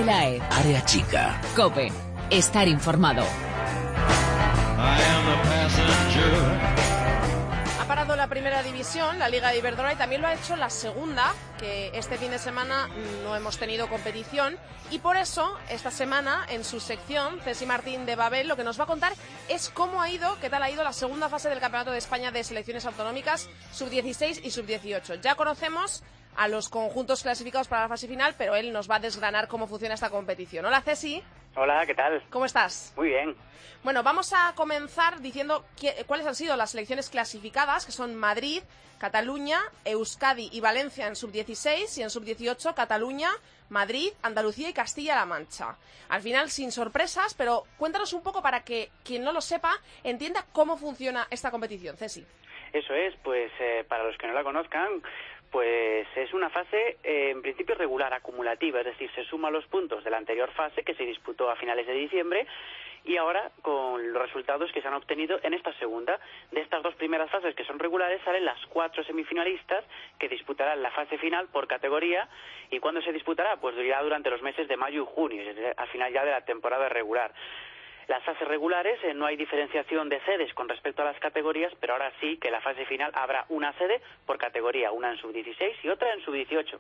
Pelaez. 0.06 0.44
Área 0.52 0.86
chica. 0.86 1.42
Cope. 1.56 1.92
Estar 2.30 2.68
informado. 2.68 3.24
Ha 7.80 7.86
parado 7.88 8.16
la 8.16 8.28
primera 8.28 8.62
división, 8.62 9.18
la 9.18 9.30
Liga 9.30 9.50
de 9.50 9.58
Iberdrola, 9.58 9.94
y 9.94 9.96
también 9.96 10.22
lo 10.22 10.28
ha 10.28 10.36
hecho 10.36 10.56
la 10.58 10.70
segunda, 10.70 11.34
que 11.58 11.90
este 11.96 12.20
fin 12.20 12.30
de 12.30 12.38
semana 12.38 12.88
no 13.24 13.36
hemos 13.36 13.58
tenido 13.58 13.90
competición. 13.90 14.58
Y 14.92 15.00
por 15.00 15.18
eso, 15.18 15.58
esta 15.70 15.90
semana, 15.90 16.46
en 16.50 16.64
su 16.64 16.80
sección, 16.80 17.40
Ceci 17.44 17.66
Martín 17.66 18.06
de 18.06 18.16
Babel, 18.16 18.48
lo 18.48 18.56
que 18.56 18.64
nos 18.64 18.80
va 18.80 18.84
a 18.84 18.88
contar 18.88 19.14
es 19.50 19.70
cómo 19.70 20.04
ha 20.04 20.12
ido, 20.12 20.38
qué 20.40 20.52
tal 20.52 20.62
ha 20.62 20.70
ido 20.70 20.84
la 20.84 20.94
segunda 20.94 21.30
fase 21.30 21.50
del 21.50 21.60
Campeonato 21.60 21.90
de 21.90 21.98
España 21.98 22.30
de 22.30 22.44
Selecciones 22.44 22.86
Autonómicas, 22.86 23.50
sub-16 23.72 24.42
y 24.44 24.52
sub-18. 24.52 25.20
Ya 25.22 25.34
conocemos 25.34 26.04
a 26.36 26.48
los 26.48 26.70
conjuntos 26.70 27.24
clasificados 27.24 27.68
para 27.68 27.84
la 27.84 27.88
fase 27.90 28.08
final, 28.08 28.36
pero 28.38 28.56
él 28.56 28.72
nos 28.74 28.90
va 28.90 28.96
a 28.96 29.00
desgranar 29.00 29.48
cómo 29.48 29.68
funciona 29.68 29.96
esta 29.96 30.10
competición. 30.10 30.66
Hola, 30.66 30.82
Ceci, 30.82 31.24
Hola, 31.56 31.86
¿qué 31.86 31.96
tal? 31.96 32.22
¿cómo 32.30 32.46
estás? 32.46 32.94
Muy 32.98 33.10
bien. 33.10 33.36
Bueno, 33.84 34.04
vamos 34.04 34.34
a 34.34 34.54
comenzar 34.56 35.22
diciendo 35.22 35.66
qué- 35.80 36.04
cuáles 36.06 36.26
han 36.28 36.36
sido 36.36 36.58
las 36.58 36.72
selecciones 36.72 37.10
clasificadas, 37.10 37.86
que 37.86 37.94
son 37.94 38.14
Madrid, 38.16 38.62
Cataluña, 38.98 39.60
Euskadi 39.86 40.50
y 40.52 40.60
Valencia 40.60 41.08
en 41.08 41.16
sub-16 41.16 41.98
y 41.98 42.04
en 42.04 42.10
sub-18 42.10 42.74
Cataluña, 42.74 43.30
Madrid, 43.70 44.12
Andalucía 44.22 44.70
y 44.70 44.74
Castilla-La 44.74 45.26
Mancha. 45.26 45.78
Al 46.10 46.22
final, 46.22 46.50
sin 46.50 46.72
sorpresas, 46.72 47.34
pero 47.36 47.64
cuéntanos 47.78 48.12
un 48.14 48.22
poco 48.24 48.42
para 48.42 48.64
que 48.64 48.92
quien 49.04 49.24
no 49.24 49.32
lo 49.32 49.42
sepa 49.42 49.74
entienda 50.04 50.46
cómo 50.52 50.78
funciona 50.78 51.28
esta 51.30 51.52
competición, 51.52 51.96
Ceci. 51.98 52.26
Eso 52.74 52.94
es, 52.94 53.14
pues 53.24 53.52
eh, 53.62 53.86
para 53.88 54.04
los 54.04 54.18
que 54.18 54.28
no 54.28 54.34
la 54.34 54.44
conozcan, 54.44 55.02
Pues 55.56 56.06
es 56.18 56.34
una 56.34 56.50
fase 56.50 56.98
eh, 57.02 57.30
en 57.30 57.42
principio 57.42 57.76
regular, 57.76 58.14
acumulativa, 58.14 58.82
es 58.82 58.88
decir, 58.88 59.10
se 59.16 59.24
suma 59.24 59.50
los 59.50 59.66
puntos 59.68 60.04
de 60.04 60.10
la 60.10 60.18
anterior 60.18 60.52
fase 60.52 60.84
que 60.84 60.96
se 60.96 61.06
disputó 61.06 61.50
a 61.50 61.56
finales 61.56 61.88
de 61.88 61.94
diciembre 61.94 62.46
y 63.06 63.16
ahora 63.16 63.52
con 63.62 64.12
los 64.12 64.22
resultados 64.22 64.70
que 64.74 64.82
se 64.82 64.90
han 64.90 64.96
obtenido 64.96 65.40
en 65.44 65.54
esta 65.54 65.72
segunda. 65.80 66.20
De 66.52 66.60
estas 66.60 66.84
dos 66.84 66.94
primeras 66.96 67.32
fases 67.32 67.56
que 67.56 67.64
son 67.64 67.80
regulares 67.80 68.22
salen 68.26 68.44
las 68.44 68.60
cuatro 68.66 69.02
semifinalistas 69.06 69.86
que 70.20 70.28
disputarán 70.28 70.84
la 70.84 70.92
fase 70.92 71.18
final 71.20 71.48
por 71.48 71.68
categoría 71.68 72.28
y 72.70 72.80
cuándo 72.80 73.02
se 73.02 73.14
disputará 73.14 73.56
pues 73.56 73.78
dirá 73.78 74.04
durante 74.04 74.30
los 74.30 74.42
meses 74.42 74.68
de 74.68 74.76
mayo 74.76 75.04
y 75.04 75.16
junio, 75.16 75.42
al 75.78 75.88
final 75.88 76.12
ya 76.12 76.26
de 76.26 76.32
la 76.32 76.42
temporada 76.42 76.90
regular 76.90 77.32
las 78.08 78.24
fases 78.24 78.48
regulares 78.48 79.00
eh, 79.04 79.14
no 79.14 79.26
hay 79.26 79.36
diferenciación 79.36 80.10
de 80.10 80.24
sedes 80.26 80.54
con 80.54 80.70
respecto 80.70 81.02
a 81.02 81.06
las 81.06 81.20
categorías, 81.20 81.74
pero 81.80 81.94
ahora 81.94 82.12
sí 82.20 82.38
que 82.38 82.52
la 82.52 82.62
fase 82.62 82.86
final 82.86 83.12
habrá 83.16 83.46
una 83.50 83.76
sede 83.78 84.02
por 84.26 84.38
categoría, 84.38 84.92
una 84.92 85.12
en 85.12 85.18
sub-16 85.18 85.76
y 85.84 85.90
otra 85.90 86.14
en 86.14 86.22
sub-18. 86.24 86.78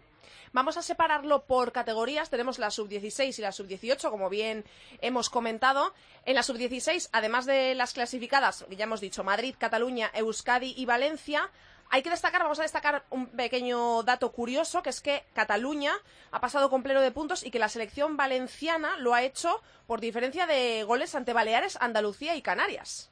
Vamos 0.54 0.78
a 0.78 0.82
separarlo 0.82 1.46
por 1.46 1.72
categorías. 1.72 2.30
Tenemos 2.30 2.60
la 2.60 2.70
sub-16 2.70 3.40
y 3.40 3.42
la 3.42 3.52
sub-18, 3.52 4.10
como 4.10 4.30
bien 4.30 4.64
hemos 5.02 5.30
comentado. 5.30 5.94
En 6.26 6.36
la 6.36 6.44
sub-16, 6.44 7.10
además 7.12 7.46
de 7.46 7.76
las 7.76 7.94
clasificadas, 7.94 8.66
ya 8.70 8.84
hemos 8.86 9.02
dicho, 9.02 9.24
Madrid, 9.24 9.56
Cataluña, 9.58 10.12
Euskadi 10.14 10.74
y 10.78 10.86
Valencia, 10.86 11.50
hay 11.90 12.04
que 12.04 12.10
destacar, 12.10 12.42
vamos 12.42 12.60
a 12.60 12.64
destacar 12.64 13.04
un 13.10 13.28
pequeño 13.28 14.04
dato 14.04 14.32
curioso, 14.32 14.84
que 14.84 14.90
es 14.90 15.02
que 15.02 15.24
Cataluña 15.34 15.94
ha 16.32 16.40
pasado 16.40 16.70
con 16.70 16.84
pleno 16.84 17.02
de 17.02 17.12
puntos 17.12 17.46
y 17.46 17.52
que 17.52 17.60
la 17.60 17.70
selección 17.70 18.18
valenciana 18.18 18.98
lo 18.98 19.14
ha 19.14 19.24
hecho 19.24 19.62
por 19.88 20.00
diferencia 20.00 20.48
de 20.48 20.84
goles 20.84 21.16
ante 21.16 21.34
Baleares, 21.34 21.78
Andalucía 21.82 22.36
y 22.36 22.42
Canarias. 22.42 23.12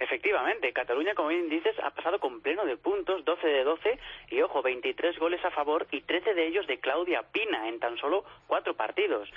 Efectivamente, 0.00 0.72
Cataluña, 0.72 1.14
como 1.14 1.28
bien 1.28 1.50
dices, 1.50 1.76
ha 1.82 1.90
pasado 1.90 2.18
con 2.18 2.40
pleno 2.40 2.64
de 2.64 2.78
puntos, 2.78 3.22
12 3.22 3.46
de 3.46 3.64
12, 3.64 3.98
y 4.30 4.40
ojo, 4.40 4.62
23 4.62 5.18
goles 5.18 5.44
a 5.44 5.50
favor 5.50 5.86
y 5.90 6.00
13 6.00 6.32
de 6.32 6.46
ellos 6.46 6.66
de 6.66 6.80
Claudia 6.80 7.22
Pina 7.22 7.68
en 7.68 7.78
tan 7.78 7.98
solo 7.98 8.24
cuatro 8.46 8.74
partidos. 8.74 9.28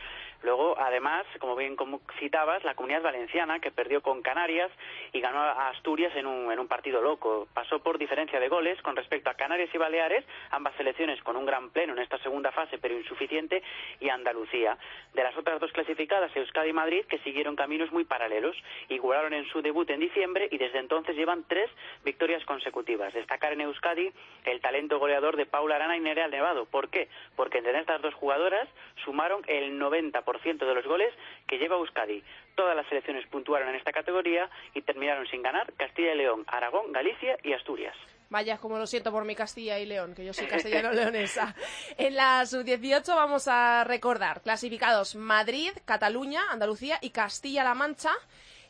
Luego, 0.44 0.76
además, 0.78 1.26
como 1.39 1.56
bien 1.56 1.78
citabas, 2.20 2.64
la 2.66 2.76
comunidad 2.76 3.02
valenciana 3.02 3.60
que 3.60 3.72
perdió 3.72 4.02
con 4.02 4.22
Canarias 4.22 4.70
y 5.14 5.22
ganó 5.22 5.39
a 5.39 5.70
Asturias 5.70 6.14
en 6.16 6.28
un, 6.28 6.52
en 6.52 6.60
un 6.60 6.68
partido 6.68 7.02
loco. 7.02 7.48
Pasó 7.54 7.80
por 7.80 7.98
diferencia 7.98 8.39
de 8.39 8.50
goles 8.50 8.82
con 8.82 8.96
respecto 8.96 9.30
a 9.30 9.36
Canarias 9.36 9.70
y 9.74 9.78
Baleares, 9.78 10.26
ambas 10.52 10.76
selecciones 10.76 11.22
con 11.24 11.38
un 11.38 11.46
gran 11.46 11.70
pleno 11.70 11.94
en 11.94 12.00
esta 12.00 12.18
segunda 12.20 12.52
fase, 12.52 12.78
pero 12.78 12.94
insuficiente, 12.94 13.64
y 14.02 14.10
Andalucía. 14.10 14.78
De 15.14 15.24
las 15.24 15.36
otras 15.38 15.62
dos 15.62 15.72
clasificadas, 15.72 16.36
Euskadi 16.36 16.70
y 16.70 16.74
Madrid, 16.74 17.06
que 17.06 17.20
siguieron 17.20 17.56
caminos 17.56 17.91
muy 17.91 18.04
paralelos, 18.04 18.56
igualaron 18.89 19.34
en 19.34 19.46
su 19.48 19.62
debut 19.62 19.89
en 19.89 20.02
diciembre 20.02 20.50
y 20.52 20.58
desde 20.58 20.80
entonces 20.80 21.16
llevan 21.16 21.46
tres 21.48 21.70
victorias 22.04 22.44
consecutivas. 22.46 23.14
Destacar 23.14 23.54
en 23.54 23.62
Euskadi 23.62 24.12
el 24.46 24.60
talento 24.60 25.00
goleador 25.00 25.38
de 25.38 25.46
Paula 25.46 25.76
Arana 25.76 25.96
y 25.96 26.02
Nerea 26.02 26.28
Nevado. 26.28 26.66
¿Por 26.66 26.89
qué? 26.89 27.08
Porque 27.38 27.60
entre 27.60 27.80
estas 27.80 28.02
dos 28.02 28.14
jugadoras 28.16 28.68
sumaron 29.04 29.41
el 29.48 29.80
90% 29.80 30.33
de 30.44 30.76
los 30.76 30.86
goles 30.86 31.14
que 31.48 31.58
lleva 31.58 31.78
Euskadi. 31.78 32.24
Todas 32.56 32.76
las 32.76 32.88
selecciones 32.88 33.26
puntuaron 33.28 33.70
en 33.70 33.76
esta 33.76 33.92
categoría 33.92 34.50
y 34.74 34.82
terminaron 34.82 35.26
sin 35.28 35.42
ganar 35.42 35.72
Castilla 35.74 36.14
y 36.14 36.18
León, 36.18 36.44
Aragón, 36.48 36.92
Galicia 36.92 37.38
y 37.44 37.54
Asturias. 37.54 37.96
Vaya, 38.30 38.58
como 38.58 38.78
lo 38.80 38.88
siento 38.88 39.12
por 39.12 39.26
mi 39.26 39.36
Castilla 39.36 39.80
y 39.80 39.86
León, 39.86 40.16
que 40.16 40.26
yo 40.26 40.34
soy 40.34 40.48
castellano-leonesa. 40.48 41.56
En 41.98 42.16
la 42.16 42.46
sub-18 42.46 43.06
vamos 43.16 43.48
a 43.48 43.84
recordar 43.84 44.42
clasificados 44.42 45.16
Madrid, 45.16 45.72
Cataluña, 45.86 46.42
Andalucía 46.50 46.98
y 47.02 47.12
Castilla-La 47.12 47.76
Mancha. 47.76 48.12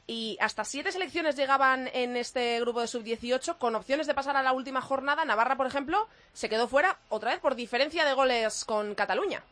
Y 0.06 0.38
hasta 0.42 0.66
siete 0.66 0.92
selecciones 0.92 1.38
llegaban 1.38 1.90
en 1.94 2.18
este 2.18 2.60
grupo 2.60 2.82
de 2.82 2.88
sub-18 2.88 3.58
con 3.58 3.76
opciones 3.76 4.06
de 4.06 4.14
pasar 4.14 4.36
a 4.36 4.44
la 4.44 4.52
última 4.52 4.82
jornada. 4.82 5.24
Navarra, 5.24 5.56
por 5.56 5.66
ejemplo, 5.66 6.10
se 6.34 6.50
quedó 6.50 6.68
fuera 6.68 7.00
otra 7.08 7.32
vez 7.32 7.40
por 7.40 7.56
diferencia 7.56 8.04
de 8.04 8.14
goles 8.14 8.66
con 8.66 8.96
Cataluña. 8.96 9.44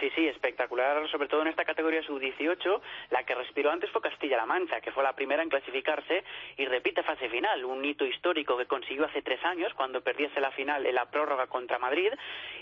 Sí, 0.00 0.10
sí, 0.14 0.28
espectacular, 0.28 1.08
sobre 1.08 1.26
todo 1.26 1.40
en 1.40 1.48
esta 1.48 1.64
categoría 1.64 2.02
sub-18. 2.02 2.80
La 3.10 3.24
que 3.24 3.34
respiró 3.34 3.70
antes 3.70 3.90
fue 3.90 4.02
Castilla-La 4.02 4.44
Mancha, 4.44 4.82
que 4.82 4.92
fue 4.92 5.02
la 5.02 5.14
primera 5.14 5.42
en 5.42 5.48
clasificarse 5.48 6.22
y 6.58 6.66
repite 6.66 7.02
fase 7.02 7.30
final, 7.30 7.64
un 7.64 7.82
hito 7.82 8.04
histórico 8.04 8.58
que 8.58 8.66
consiguió 8.66 9.06
hace 9.06 9.22
tres 9.22 9.42
años 9.44 9.72
cuando 9.74 10.02
perdiese 10.02 10.40
la 10.40 10.50
final 10.50 10.84
en 10.84 10.94
la 10.94 11.06
prórroga 11.06 11.46
contra 11.46 11.78
Madrid 11.78 12.12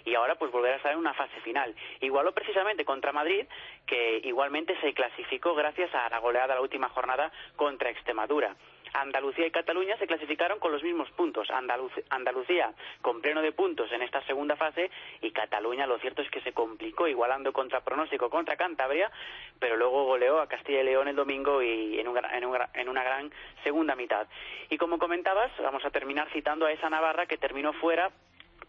y 0.05 0.15
ahora 0.15 0.37
pues 0.37 0.53
volverá 0.53 0.75
a 0.75 0.77
estar 0.77 0.93
en 0.93 0.99
una 0.99 1.15
fase 1.15 1.41
final. 1.41 1.75
Igualó 2.01 2.33
precisamente 2.33 2.85
contra 2.85 3.13
Madrid, 3.13 3.47
que 3.85 4.21
igualmente 4.23 4.79
se 4.81 4.95
clasificó 4.95 5.55
gracias 5.55 5.93
a 5.93 6.09
la 6.09 6.19
goleada 6.19 6.55
la 6.55 6.61
última 6.61 6.89
jornada 6.89 7.33
contra 7.57 7.91
Extremadura. 7.91 8.55
Andalucía 8.95 9.47
y 9.47 9.51
Cataluña 9.51 9.97
se 9.99 10.07
clasificaron 10.07 10.59
con 10.59 10.73
los 10.73 10.83
mismos 10.83 11.11
puntos. 11.11 11.49
Andalucía 11.51 12.73
con 13.03 13.21
pleno 13.21 13.43
de 13.43 13.53
puntos 13.53 13.91
en 13.93 14.03
esta 14.03 14.23
segunda 14.23 14.57
fase 14.57 14.91
y 15.21 15.33
Cataluña 15.33 15.87
lo 15.87 15.99
cierto 15.99 16.23
es 16.23 16.31
que 16.31 16.41
se 16.41 16.53
complicó 16.53 17.09
igualando 17.09 17.53
contra 17.53 17.81
pronóstico 17.81 18.31
contra 18.31 18.57
Cantabria, 18.57 19.11
pero 19.59 19.77
luego 19.77 20.05
goleó 20.05 20.41
a 20.41 20.49
Castilla 20.49 20.81
y 20.81 20.85
León 20.85 21.09
el 21.09 21.17
domingo 21.17 21.61
y 21.63 21.99
en, 21.99 22.07
en 22.07 22.89
una 22.89 23.05
gran 23.05 23.33
segunda 23.63 23.97
mitad. 23.97 24.27
Y 24.71 24.79
como 24.79 24.99
comentabas, 24.99 25.51
vamos 25.59 25.85
a 25.85 25.91
terminar 25.91 26.29
citando 26.33 26.67
a 26.67 26.73
esa 26.73 26.89
Navarra 26.89 27.27
que 27.27 27.37
terminó 27.37 27.73
fuera 27.75 28.11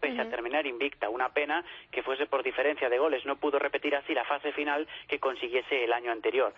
pese 0.00 0.20
a 0.20 0.28
terminar 0.28 0.66
invicta. 0.66 1.08
Una 1.08 1.30
pena 1.30 1.64
que 1.90 2.02
fuese 2.02 2.26
por 2.26 2.42
diferencia 2.42 2.88
de 2.88 2.98
goles. 2.98 3.24
No 3.24 3.36
pudo 3.36 3.58
repetir 3.58 3.94
así 3.96 4.14
la 4.14 4.24
fase 4.24 4.52
final 4.52 4.86
que 5.08 5.18
consiguiese 5.18 5.84
el 5.84 5.92
año 5.92 6.12
anterior. 6.12 6.52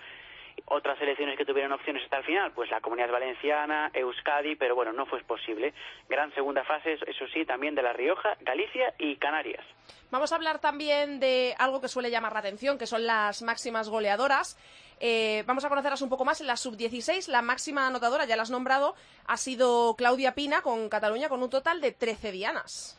Otras 0.66 1.00
elecciones 1.00 1.36
que 1.36 1.44
tuvieron 1.44 1.72
opciones 1.72 2.02
hasta 2.04 2.18
el 2.18 2.24
final, 2.24 2.52
pues 2.52 2.70
la 2.70 2.80
Comunidad 2.80 3.10
Valenciana, 3.10 3.90
Euskadi, 3.94 4.56
pero 4.56 4.74
bueno, 4.74 4.92
no 4.92 5.06
fue 5.06 5.22
posible. 5.22 5.72
Gran 6.08 6.32
segunda 6.34 6.64
fase, 6.64 6.98
eso 7.06 7.26
sí, 7.32 7.44
también 7.44 7.74
de 7.74 7.82
La 7.82 7.92
Rioja, 7.92 8.36
Galicia 8.40 8.94
y 8.98 9.16
Canarias. 9.16 9.64
Vamos 10.10 10.32
a 10.32 10.36
hablar 10.36 10.58
también 10.60 11.20
de 11.20 11.54
algo 11.58 11.80
que 11.80 11.88
suele 11.88 12.10
llamar 12.10 12.32
la 12.32 12.40
atención, 12.40 12.78
que 12.78 12.86
son 12.86 13.06
las 13.06 13.42
máximas 13.42 13.88
goleadoras. 13.88 14.58
Eh, 15.00 15.44
vamos 15.46 15.64
a 15.64 15.68
conocerlas 15.68 16.02
un 16.02 16.08
poco 16.08 16.24
más. 16.24 16.40
En 16.40 16.46
la 16.46 16.56
sub-16, 16.56 17.28
la 17.28 17.42
máxima 17.42 17.86
anotadora, 17.86 18.24
ya 18.24 18.36
la 18.36 18.42
has 18.42 18.50
nombrado, 18.50 18.94
ha 19.26 19.36
sido 19.36 19.94
Claudia 19.96 20.34
Pina 20.34 20.62
con 20.62 20.88
Cataluña 20.88 21.28
con 21.28 21.42
un 21.42 21.50
total 21.50 21.80
de 21.80 21.92
13 21.92 22.32
dianas. 22.32 22.98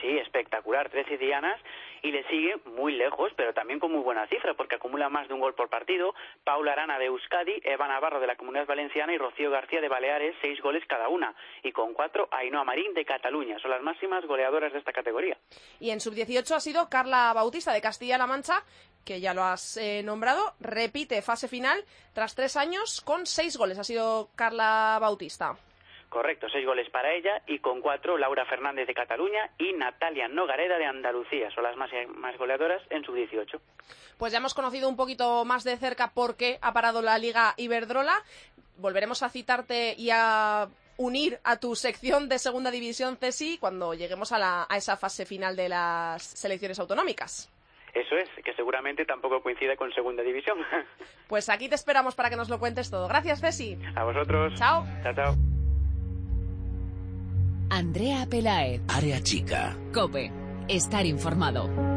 Sí, 0.00 0.18
espectacular, 0.18 0.90
13 0.90 1.16
dianas 1.18 1.60
y 2.04 2.12
le 2.12 2.22
sigue 2.28 2.56
muy 2.76 2.92
lejos, 2.92 3.32
pero 3.34 3.54
también 3.54 3.80
con 3.80 3.90
muy 3.90 4.02
buena 4.02 4.26
cifra, 4.28 4.52
porque 4.52 4.74
acumula 4.76 5.08
más 5.08 5.26
de 5.26 5.32
un 5.32 5.40
gol 5.40 5.54
por 5.54 5.70
partido. 5.70 6.14
Paula 6.44 6.72
Arana 6.72 6.98
de 6.98 7.06
Euskadi, 7.06 7.62
Eva 7.64 7.88
Navarro 7.88 8.20
de 8.20 8.26
la 8.26 8.36
Comunidad 8.36 8.66
Valenciana 8.66 9.14
y 9.14 9.18
Rocío 9.18 9.50
García 9.50 9.80
de 9.80 9.88
Baleares, 9.88 10.36
seis 10.42 10.60
goles 10.60 10.84
cada 10.86 11.08
una. 11.08 11.34
Y 11.62 11.72
con 11.72 11.94
cuatro, 11.94 12.28
Ainhoa 12.30 12.62
Marín 12.62 12.92
de 12.92 13.06
Cataluña. 13.06 13.58
Son 13.58 13.70
las 13.70 13.80
máximas 13.80 14.22
goleadoras 14.26 14.74
de 14.74 14.80
esta 14.80 14.92
categoría. 14.92 15.38
Y 15.80 15.90
en 15.90 16.00
sub-18 16.00 16.54
ha 16.54 16.60
sido 16.60 16.90
Carla 16.90 17.32
Bautista 17.32 17.72
de 17.72 17.80
Castilla-La 17.80 18.26
Mancha, 18.26 18.62
que 19.06 19.20
ya 19.20 19.32
lo 19.32 19.42
has 19.42 19.78
eh, 19.78 20.02
nombrado, 20.02 20.52
repite 20.60 21.22
fase 21.22 21.48
final 21.48 21.82
tras 22.12 22.34
tres 22.34 22.58
años 22.58 23.00
con 23.00 23.24
seis 23.24 23.56
goles. 23.56 23.78
Ha 23.78 23.84
sido 23.84 24.28
Carla 24.36 24.98
Bautista. 25.00 25.56
Correcto, 26.08 26.46
seis 26.48 26.64
goles 26.64 26.88
para 26.90 27.12
ella 27.12 27.42
y 27.46 27.58
con 27.58 27.80
cuatro 27.80 28.16
Laura 28.16 28.44
Fernández 28.46 28.86
de 28.86 28.94
Cataluña 28.94 29.50
y 29.58 29.72
Natalia 29.72 30.28
Nogareda 30.28 30.78
de 30.78 30.86
Andalucía. 30.86 31.50
Son 31.50 31.64
las 31.64 31.76
más, 31.76 31.90
más 32.16 32.36
goleadoras 32.38 32.82
en 32.90 33.04
su 33.04 33.12
18. 33.12 33.60
Pues 34.18 34.32
ya 34.32 34.38
hemos 34.38 34.54
conocido 34.54 34.88
un 34.88 34.96
poquito 34.96 35.44
más 35.44 35.64
de 35.64 35.76
cerca 35.76 36.12
por 36.12 36.36
qué 36.36 36.58
ha 36.62 36.72
parado 36.72 37.02
la 37.02 37.18
Liga 37.18 37.54
Iberdrola. 37.56 38.22
Volveremos 38.76 39.22
a 39.22 39.28
citarte 39.28 39.94
y 39.96 40.10
a 40.10 40.68
unir 40.96 41.40
a 41.42 41.58
tu 41.58 41.74
sección 41.74 42.28
de 42.28 42.38
Segunda 42.38 42.70
División 42.70 43.16
CESI 43.16 43.58
cuando 43.58 43.94
lleguemos 43.94 44.32
a, 44.32 44.66
a 44.68 44.76
esa 44.76 44.96
fase 44.96 45.26
final 45.26 45.56
de 45.56 45.68
las 45.68 46.22
selecciones 46.22 46.78
autonómicas. 46.78 47.50
Eso 47.94 48.16
es, 48.16 48.28
que 48.44 48.52
seguramente 48.54 49.04
tampoco 49.04 49.40
coincide 49.40 49.76
con 49.76 49.92
Segunda 49.92 50.22
División. 50.22 50.58
Pues 51.28 51.48
aquí 51.48 51.70
te 51.70 51.74
esperamos 51.74 52.14
para 52.14 52.28
que 52.28 52.36
nos 52.36 52.50
lo 52.50 52.58
cuentes 52.58 52.90
todo. 52.90 53.08
Gracias, 53.08 53.40
Ceci. 53.40 53.78
A 53.96 54.04
vosotros. 54.04 54.52
Chao. 54.56 54.84
Chao, 55.02 55.14
chao. 55.14 55.53
Andrea 57.70 58.26
Pelaez. 58.26 58.80
Área 58.88 59.22
chica. 59.22 59.76
Cope. 59.92 60.30
Estar 60.68 61.04
informado. 61.06 61.93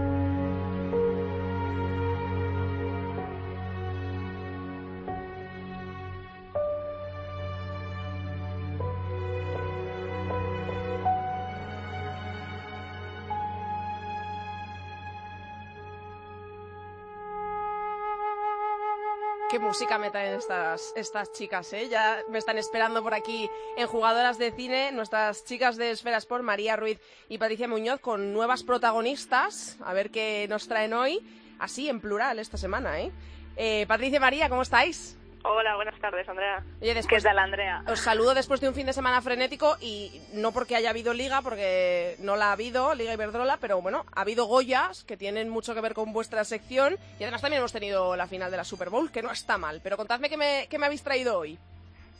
Qué 19.57 19.63
música 19.63 19.97
me 19.97 20.11
traen 20.11 20.35
estas, 20.35 20.93
estas 20.95 21.31
chicas, 21.31 21.73
¿eh? 21.73 21.89
Ya 21.89 22.19
me 22.29 22.37
están 22.37 22.59
esperando 22.59 23.01
por 23.01 23.15
aquí 23.15 23.49
en 23.75 23.87
Jugadoras 23.87 24.37
de 24.37 24.51
Cine, 24.51 24.91
nuestras 24.91 25.45
chicas 25.45 25.77
de 25.77 25.89
Esfera 25.89 26.17
Sport, 26.17 26.43
María 26.43 26.75
Ruiz 26.75 26.99
y 27.27 27.39
Patricia 27.39 27.67
Muñoz, 27.67 27.99
con 27.99 28.33
nuevas 28.33 28.61
protagonistas. 28.61 29.75
A 29.83 29.93
ver 29.93 30.11
qué 30.11 30.45
nos 30.47 30.67
traen 30.67 30.93
hoy, 30.93 31.27
así 31.57 31.89
en 31.89 32.01
plural 32.01 32.37
esta 32.37 32.55
semana, 32.55 33.01
¿eh? 33.01 33.11
eh 33.55 33.85
Patricia 33.87 34.17
y 34.17 34.19
María, 34.19 34.47
¿cómo 34.47 34.61
estáis? 34.61 35.17
Hola, 35.43 35.75
buenas 35.75 35.99
tardes, 35.99 36.27
Andrea. 36.27 36.63
Oye, 36.81 36.93
después, 36.93 37.23
¿Qué 37.23 37.29
tal, 37.29 37.39
Andrea? 37.39 37.83
Os 37.87 37.99
saludo 37.99 38.33
después 38.33 38.59
de 38.59 38.67
un 38.67 38.75
fin 38.75 38.85
de 38.85 38.93
semana 38.93 39.21
frenético 39.21 39.77
y 39.79 40.21
no 40.33 40.51
porque 40.51 40.75
haya 40.75 40.89
habido 40.89 41.13
liga, 41.13 41.41
porque 41.41 42.15
no 42.19 42.35
la 42.35 42.49
ha 42.49 42.51
habido, 42.53 42.93
Liga 42.95 43.13
Iberdrola, 43.13 43.57
pero 43.57 43.81
bueno, 43.81 44.05
ha 44.13 44.21
habido 44.21 44.45
Goyas 44.45 45.03
que 45.03 45.17
tienen 45.17 45.49
mucho 45.49 45.73
que 45.73 45.81
ver 45.81 45.93
con 45.93 46.11
vuestra 46.13 46.43
sección 46.43 46.97
y 47.19 47.23
además 47.23 47.41
también 47.41 47.59
hemos 47.59 47.73
tenido 47.73 48.15
la 48.15 48.27
final 48.27 48.51
de 48.51 48.57
la 48.57 48.63
Super 48.63 48.89
Bowl, 48.89 49.11
que 49.11 49.21
no 49.21 49.31
está 49.31 49.57
mal. 49.57 49.79
Pero 49.83 49.97
contadme 49.97 50.29
qué 50.29 50.37
me, 50.37 50.67
qué 50.69 50.77
me 50.77 50.85
habéis 50.87 51.03
traído 51.03 51.37
hoy. 51.37 51.57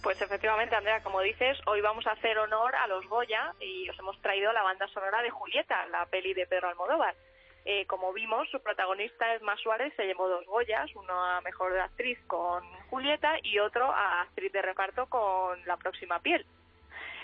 Pues 0.01 0.21
efectivamente, 0.21 0.75
Andrea, 0.75 1.01
como 1.01 1.21
dices, 1.21 1.57
hoy 1.65 1.81
vamos 1.81 2.05
a 2.07 2.11
hacer 2.11 2.37
honor 2.37 2.75
a 2.75 2.87
los 2.87 3.05
Goya 3.07 3.53
y 3.59 3.89
os 3.89 3.99
hemos 3.99 4.17
traído 4.21 4.53
la 4.53 4.61
banda 4.61 4.87
sonora 4.87 5.21
de 5.21 5.31
Julieta, 5.31 5.85
la 5.87 6.05
peli 6.05 6.33
de 6.33 6.45
Pedro 6.45 6.69
Almodóvar. 6.69 7.15
Eh, 7.69 7.85
como 7.85 8.13
vimos, 8.13 8.49
su 8.49 8.61
protagonista, 8.61 9.35
Esma 9.35 9.57
Suárez, 9.57 9.93
se 9.97 10.05
llevó 10.05 10.29
dos 10.29 10.45
Goyas, 10.45 10.89
uno 10.95 11.13
a 11.21 11.41
Mejor 11.41 11.77
Actriz 11.77 12.17
con 12.25 12.63
Julieta 12.89 13.33
y 13.43 13.59
otro 13.59 13.91
a 13.91 14.21
Actriz 14.21 14.53
de 14.53 14.61
Reparto 14.61 15.07
con 15.07 15.59
La 15.65 15.75
Próxima 15.75 16.21
Piel. 16.21 16.45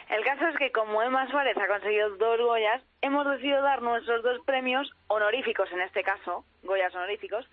El 0.10 0.22
caso 0.26 0.46
es 0.50 0.58
que 0.58 0.74
como 0.74 1.02
Emma 1.02 1.32
Suárez 1.32 1.56
ha 1.58 1.68
conseguido 1.68 2.18
dos 2.18 2.42
Goyas, 2.42 2.84
hemos 3.02 3.26
decidido 3.26 3.62
dar 3.62 3.82
nuestros 3.82 4.22
dos 4.22 4.42
premios 4.46 4.92
honoríficos, 5.08 5.72
en 5.72 5.80
este 5.80 6.04
caso, 6.04 6.44
Goyas 6.62 6.94
honoríficos, 6.94 7.48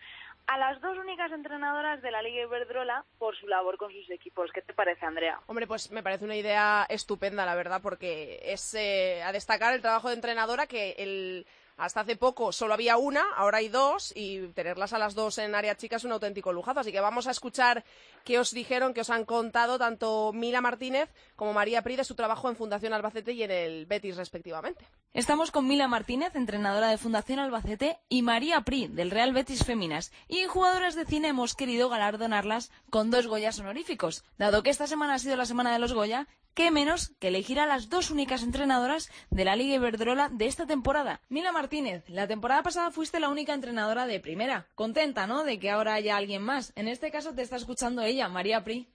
a 0.48 0.58
las 0.58 0.80
dos 0.80 0.98
únicas 0.98 1.30
entrenadoras 1.30 2.02
de 2.02 2.10
la 2.10 2.22
Liga 2.22 2.42
Iberdrola 2.42 3.04
por 3.20 3.36
su 3.36 3.46
labor 3.46 3.76
con 3.76 3.92
sus 3.92 4.10
equipos. 4.10 4.50
¿Qué 4.52 4.62
te 4.62 4.74
parece, 4.74 5.06
Andrea? 5.06 5.38
Hombre, 5.46 5.68
pues 5.68 5.92
me 5.92 6.02
parece 6.02 6.24
una 6.24 6.34
idea 6.34 6.86
estupenda, 6.88 7.46
la 7.46 7.54
verdad, 7.54 7.80
porque 7.80 8.40
es 8.42 8.74
eh, 8.74 9.22
a 9.22 9.30
destacar 9.30 9.74
el 9.74 9.80
trabajo 9.80 10.08
de 10.08 10.14
entrenadora 10.14 10.66
que 10.66 10.96
el 10.98 11.46
hasta 11.80 12.00
hace 12.00 12.16
poco 12.16 12.52
solo 12.52 12.74
había 12.74 12.98
una, 12.98 13.24
ahora 13.36 13.58
hay 13.58 13.68
dos 13.68 14.12
y 14.14 14.48
tenerlas 14.48 14.92
a 14.92 14.98
las 14.98 15.14
dos 15.14 15.38
en 15.38 15.54
área 15.54 15.76
chica 15.76 15.96
es 15.96 16.04
un 16.04 16.12
auténtico 16.12 16.52
lujazo. 16.52 16.80
Así 16.80 16.92
que 16.92 17.00
vamos 17.00 17.26
a 17.26 17.30
escuchar 17.30 17.84
qué 18.24 18.38
os 18.38 18.52
dijeron, 18.52 18.92
qué 18.92 19.00
os 19.00 19.10
han 19.10 19.24
contado 19.24 19.78
tanto 19.78 20.32
Mila 20.34 20.60
Martínez 20.60 21.08
como 21.36 21.54
María 21.54 21.82
Pri 21.82 21.96
de 21.96 22.04
su 22.04 22.14
trabajo 22.14 22.50
en 22.50 22.56
Fundación 22.56 22.92
Albacete 22.92 23.32
y 23.32 23.42
en 23.42 23.50
el 23.50 23.86
Betis 23.86 24.16
respectivamente. 24.16 24.84
Estamos 25.14 25.50
con 25.50 25.66
Mila 25.66 25.88
Martínez, 25.88 26.36
entrenadora 26.36 26.88
de 26.88 26.98
Fundación 26.98 27.38
Albacete, 27.38 27.98
y 28.08 28.22
María 28.22 28.60
Pri, 28.60 28.86
del 28.86 29.10
Real 29.10 29.32
Betis 29.32 29.64
Féminas. 29.64 30.12
Y 30.28 30.38
en 30.38 30.48
Jugadoras 30.48 30.94
de 30.94 31.06
Cine 31.06 31.28
hemos 31.28 31.54
querido 31.54 31.88
galardonarlas 31.88 32.70
con 32.90 33.10
dos 33.10 33.26
Goyas 33.26 33.58
honoríficos. 33.58 34.22
Dado 34.38 34.62
que 34.62 34.70
esta 34.70 34.86
semana 34.86 35.14
ha 35.14 35.18
sido 35.18 35.36
la 35.36 35.46
semana 35.46 35.72
de 35.72 35.80
los 35.80 35.94
Goya, 35.94 36.28
qué 36.54 36.70
menos 36.70 37.12
que 37.18 37.28
elegir 37.28 37.58
a 37.58 37.66
las 37.66 37.88
dos 37.88 38.10
únicas 38.10 38.42
entrenadoras 38.42 39.10
de 39.30 39.44
la 39.44 39.56
Liga 39.56 39.76
Iberdrola 39.76 40.28
de 40.28 40.46
esta 40.46 40.66
temporada. 40.66 41.20
Mila 41.28 41.52
Martínez, 41.52 41.69
la 42.08 42.26
temporada 42.26 42.62
pasada 42.62 42.90
fuiste 42.90 43.20
la 43.20 43.28
única 43.28 43.54
entrenadora 43.54 44.06
de 44.06 44.18
primera. 44.18 44.66
Contenta, 44.74 45.26
¿no?, 45.26 45.44
de 45.44 45.60
que 45.60 45.70
ahora 45.70 45.94
haya 45.94 46.16
alguien 46.16 46.42
más. 46.42 46.72
En 46.74 46.88
este 46.88 47.10
caso 47.10 47.32
te 47.34 47.42
está 47.42 47.56
escuchando 47.56 48.02
ella, 48.02 48.28
María 48.28 48.64
Pri. 48.64 48.92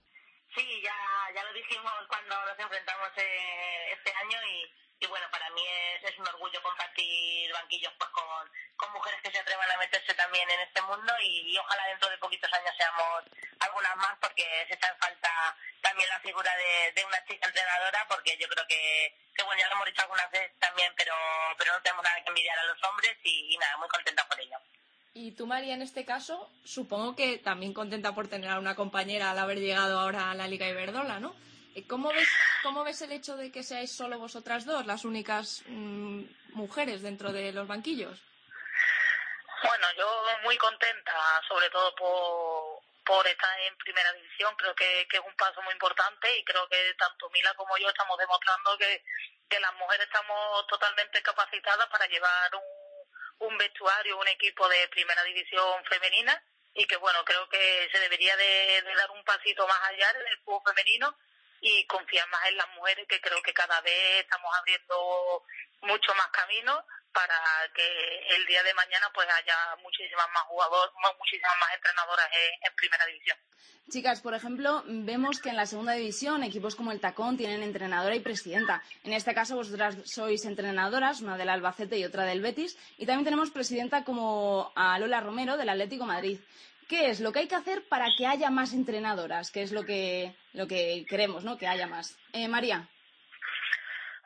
Sí, 0.54 0.64
ya, 0.82 0.94
ya 1.34 1.42
lo 1.44 1.52
dijimos 1.54 1.92
cuando 2.08 2.34
nos 2.46 2.58
enfrentamos 2.58 3.08
eh, 3.16 3.92
este 3.96 4.10
año 4.10 4.38
y, 4.52 4.85
y, 5.00 5.06
bueno, 5.06 5.26
para 5.30 5.50
mí 5.50 5.62
es, 5.66 6.04
es, 6.04 6.18
un 6.18 6.26
orgullo 6.28 6.62
compartir 6.62 7.52
banquillos 7.52 7.92
pues, 7.98 8.10
con, 8.10 8.50
con, 8.76 8.92
mujeres 8.92 9.20
que 9.22 9.30
se 9.30 9.38
atrevan 9.38 9.70
a 9.70 9.78
meterse 9.78 10.14
también 10.14 10.48
en 10.48 10.60
este 10.60 10.80
mundo 10.82 11.12
y, 11.22 11.56
ojalá 11.58 11.86
dentro 11.88 12.08
de 12.08 12.18
poquitos 12.18 12.52
años 12.52 12.74
seamos 12.76 13.24
algunas 13.60 13.96
más 13.96 14.16
porque 14.20 14.44
se 14.68 14.74
echa 14.74 14.88
en 14.88 14.98
falta 14.98 15.56
también 15.82 16.08
la 16.08 16.20
figura 16.20 16.50
de, 16.56 16.92
de, 16.92 17.04
una 17.04 17.24
chica 17.24 17.46
entrenadora 17.46 18.06
porque 18.08 18.36
yo 18.38 18.48
creo 18.48 18.66
que, 18.66 19.14
que, 19.36 19.42
bueno, 19.44 19.60
ya 19.60 19.68
lo 19.68 19.74
hemos 19.74 19.86
dicho 19.86 20.02
algunas 20.02 20.30
veces 20.30 20.58
también, 20.58 20.92
pero, 20.96 21.14
pero 21.58 21.72
no 21.72 21.82
tenemos 21.82 22.04
nada 22.04 22.22
que 22.22 22.28
envidiar 22.28 22.58
a 22.58 22.64
los 22.64 22.82
hombres 22.84 23.16
y, 23.22 23.54
y 23.54 23.58
nada, 23.58 23.76
muy 23.76 23.88
contenta 23.88 24.26
por 24.26 24.40
ello. 24.40 24.56
Y 25.18 25.32
tú, 25.32 25.46
María, 25.46 25.72
en 25.72 25.80
este 25.80 26.04
caso, 26.04 26.50
supongo 26.64 27.16
que 27.16 27.38
también 27.38 27.72
contenta 27.72 28.14
por 28.14 28.28
tener 28.28 28.50
a 28.50 28.58
una 28.58 28.74
compañera 28.74 29.30
al 29.30 29.38
haber 29.38 29.58
llegado 29.60 29.98
ahora 29.98 30.30
a 30.30 30.34
la 30.34 30.46
Liga 30.46 30.68
Iberdrola, 30.68 31.20
¿no? 31.20 31.34
¿Cómo 31.84 32.08
ves, 32.10 32.28
¿Cómo 32.62 32.84
ves 32.84 33.02
el 33.02 33.12
hecho 33.12 33.36
de 33.36 33.52
que 33.52 33.62
seáis 33.62 33.94
solo 33.94 34.18
vosotras 34.18 34.64
dos, 34.64 34.86
las 34.86 35.04
únicas 35.04 35.62
mmm, 35.66 36.24
mujeres 36.54 37.02
dentro 37.02 37.32
de 37.32 37.52
los 37.52 37.68
banquillos? 37.68 38.18
Bueno, 39.62 39.86
yo 39.96 40.24
muy 40.42 40.56
contenta, 40.56 41.12
sobre 41.48 41.68
todo 41.70 41.94
por, 43.04 43.26
estar 43.26 43.60
en 43.60 43.76
primera 43.78 44.12
división. 44.14 44.54
Creo 44.56 44.74
que, 44.74 45.02
es 45.02 45.20
un 45.20 45.34
paso 45.36 45.60
muy 45.62 45.72
importante 45.72 46.38
y 46.38 46.44
creo 46.44 46.68
que 46.68 46.94
tanto 46.98 47.28
Mila 47.30 47.52
como 47.54 47.76
yo 47.78 47.88
estamos 47.88 48.16
demostrando 48.18 48.76
que, 48.78 49.02
las 49.60 49.74
mujeres 49.74 50.06
estamos 50.06 50.66
totalmente 50.66 51.22
capacitadas 51.22 51.88
para 51.88 52.06
llevar 52.06 52.50
un, 52.56 53.48
un 53.48 53.58
vestuario, 53.58 54.18
un 54.18 54.28
equipo 54.28 54.68
de 54.68 54.88
primera 54.88 55.22
división 55.24 55.84
femenina 55.84 56.42
y 56.74 56.84
que 56.86 56.96
bueno, 56.96 57.24
creo 57.24 57.48
que 57.48 57.88
se 57.90 57.98
debería 58.00 58.36
de, 58.36 58.82
dar 58.96 59.10
un 59.10 59.24
pasito 59.24 59.66
más 59.66 59.82
allá 59.84 60.10
en 60.10 60.26
el 60.28 60.38
fútbol 60.40 60.62
femenino 60.66 61.16
y 61.60 61.86
confiar 61.86 62.28
más 62.28 62.40
en 62.48 62.56
las 62.56 62.68
mujeres, 62.74 63.06
que 63.08 63.20
creo 63.20 63.42
que 63.42 63.52
cada 63.52 63.80
vez 63.80 64.20
estamos 64.20 64.50
abriendo 64.58 65.42
mucho 65.82 66.14
más 66.14 66.28
caminos 66.28 66.82
para 67.16 67.34
que 67.74 68.36
el 68.36 68.44
día 68.46 68.62
de 68.62 68.74
mañana 68.74 69.10
pues 69.14 69.26
haya 69.26 69.56
muchísimas 69.82 70.26
más 70.34 70.42
jugadores, 70.44 70.92
muchísimas 71.18 71.52
más 71.60 71.74
entrenadoras 71.74 72.26
en, 72.26 72.68
en, 72.68 72.76
primera 72.76 73.06
división. 73.06 73.38
Chicas, 73.88 74.20
por 74.20 74.34
ejemplo, 74.34 74.82
vemos 74.86 75.40
que 75.40 75.48
en 75.48 75.56
la 75.56 75.64
segunda 75.64 75.92
división 75.92 76.42
equipos 76.42 76.76
como 76.76 76.92
el 76.92 77.00
Tacón 77.00 77.38
tienen 77.38 77.62
entrenadora 77.62 78.14
y 78.14 78.20
presidenta. 78.20 78.82
En 79.02 79.14
este 79.14 79.32
caso 79.32 79.56
vosotras 79.56 79.96
sois 80.04 80.44
entrenadoras, 80.44 81.22
una 81.22 81.38
del 81.38 81.48
Albacete 81.48 81.96
y 81.96 82.04
otra 82.04 82.24
del 82.24 82.42
Betis, 82.42 82.76
y 82.98 83.06
también 83.06 83.24
tenemos 83.24 83.50
presidenta 83.50 84.04
como 84.04 84.72
a 84.76 84.98
Lola 84.98 85.20
Romero 85.20 85.56
del 85.56 85.70
Atlético 85.70 86.04
Madrid. 86.04 86.38
¿Qué 86.88 87.10
es 87.10 87.20
lo 87.20 87.32
que 87.32 87.40
hay 87.40 87.48
que 87.48 87.56
hacer 87.56 87.86
para 87.88 88.06
que 88.16 88.26
haya 88.26 88.50
más 88.50 88.72
entrenadoras? 88.72 89.50
¿Qué 89.50 89.62
es 89.62 89.72
lo 89.72 89.84
que, 89.84 90.34
lo 90.52 90.68
que 90.68 91.04
queremos, 91.08 91.42
¿no? 91.42 91.58
Que 91.58 91.66
haya 91.66 91.86
más. 91.86 92.16
Eh, 92.32 92.46
María. 92.46 92.88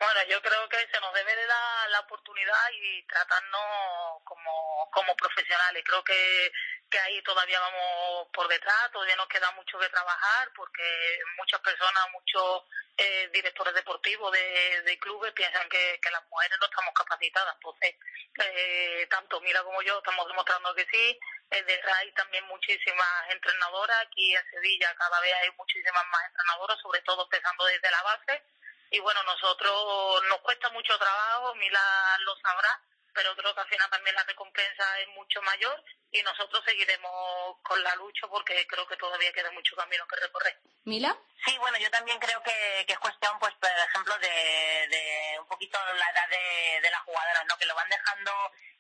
Bueno, 0.01 0.21
yo 0.31 0.41
creo 0.41 0.69
que 0.69 0.79
se 0.79 1.01
nos 1.01 1.13
debe 1.13 1.37
de 1.37 1.47
dar 1.47 1.91
la 1.91 2.01
oportunidad 2.01 2.71
y 2.73 3.03
tratarnos 3.07 4.23
como, 4.25 4.89
como 4.93 5.15
profesionales. 5.15 5.85
Creo 5.85 6.03
que, 6.03 6.53
que 6.91 6.99
ahí 6.99 7.23
todavía 7.23 7.61
vamos 7.61 8.29
por 8.33 8.49
detrás, 8.49 8.91
todavía 8.93 9.17
nos 9.17 9.29
queda 9.29 9.51
mucho 9.53 9.79
que 9.79 9.89
trabajar 9.91 10.51
porque 10.57 11.19
muchas 11.37 11.61
personas, 11.61 12.11
muchos 12.13 12.65
eh, 12.97 13.29
directores 13.33 13.75
deportivos 13.75 14.33
de, 14.33 14.83
de, 14.83 14.99
clubes 14.99 15.33
piensan 15.33 15.69
que, 15.69 15.99
que 16.03 16.11
las 16.11 16.27
mujeres 16.31 16.57
no 16.61 16.67
estamos 16.67 16.95
capacitadas. 16.95 17.55
Entonces, 17.57 17.95
eh, 18.39 19.07
tanto 19.11 19.41
Mira 19.43 19.63
como 19.63 19.83
yo 19.83 19.99
estamos 19.99 20.27
demostrando 20.29 20.75
que 20.75 20.87
sí. 20.91 21.19
Detrás 21.51 22.05
también 22.15 22.45
muchísimas 22.47 23.31
entrenadoras. 23.31 24.07
Aquí 24.07 24.35
en 24.35 24.51
Sevilla 24.51 24.95
cada 24.97 25.21
vez 25.21 25.35
hay 25.35 25.51
muchísimas 25.57 26.07
más 26.07 26.25
entrenadoras, 26.27 26.79
sobre 26.81 27.01
todo 27.03 27.25
empezando 27.25 27.65
desde 27.67 27.91
la 27.91 28.03
base 28.03 28.43
y 28.91 28.99
bueno, 28.99 29.23
nosotros 29.23 30.23
nos 30.29 30.41
cuesta 30.41 30.69
mucho 30.71 30.99
trabajo, 30.99 31.55
Mila 31.55 32.19
lo 32.25 32.37
sabrá, 32.39 32.81
pero 33.15 33.37
creo 33.37 33.55
que 33.55 33.61
al 33.61 33.69
final 33.69 33.89
también 33.89 34.17
la 34.17 34.25
recompensa 34.25 35.01
es 35.01 35.09
mucho 35.11 35.41
mayor 35.43 35.85
y 36.13 36.23
nosotros 36.23 36.63
seguiremos 36.65 37.57
con 37.63 37.83
la 37.83 37.95
lucha 37.97 38.27
porque 38.29 38.67
creo 38.67 38.87
que 38.87 38.97
todavía 38.97 39.33
queda 39.33 39.51
mucho 39.53 39.77
camino 39.77 40.07
que 40.07 40.17
recorrer. 40.17 40.59
¿Mila? 40.85 41.17
Sí, 41.45 41.57
bueno, 41.59 41.79
yo 41.79 41.91
también 41.91 42.19
creo 42.19 42.43
que, 42.43 42.85
que 42.87 42.93
es 42.93 42.99
cuestión, 42.99 43.39
pues, 43.39 43.55
por 43.55 43.71
ejemplo, 43.71 44.19
de, 44.19 44.29
de 44.89 45.37
un 45.39 45.47
poquito 45.47 45.79
la 45.95 46.11
edad 46.11 46.29
de, 46.29 46.81
de 46.81 46.91
las 46.91 47.03
jugadoras, 47.03 47.47
¿no? 47.47 47.57
Que 47.57 47.67
lo 47.67 47.75
van 47.75 47.89
dejando 47.89 48.33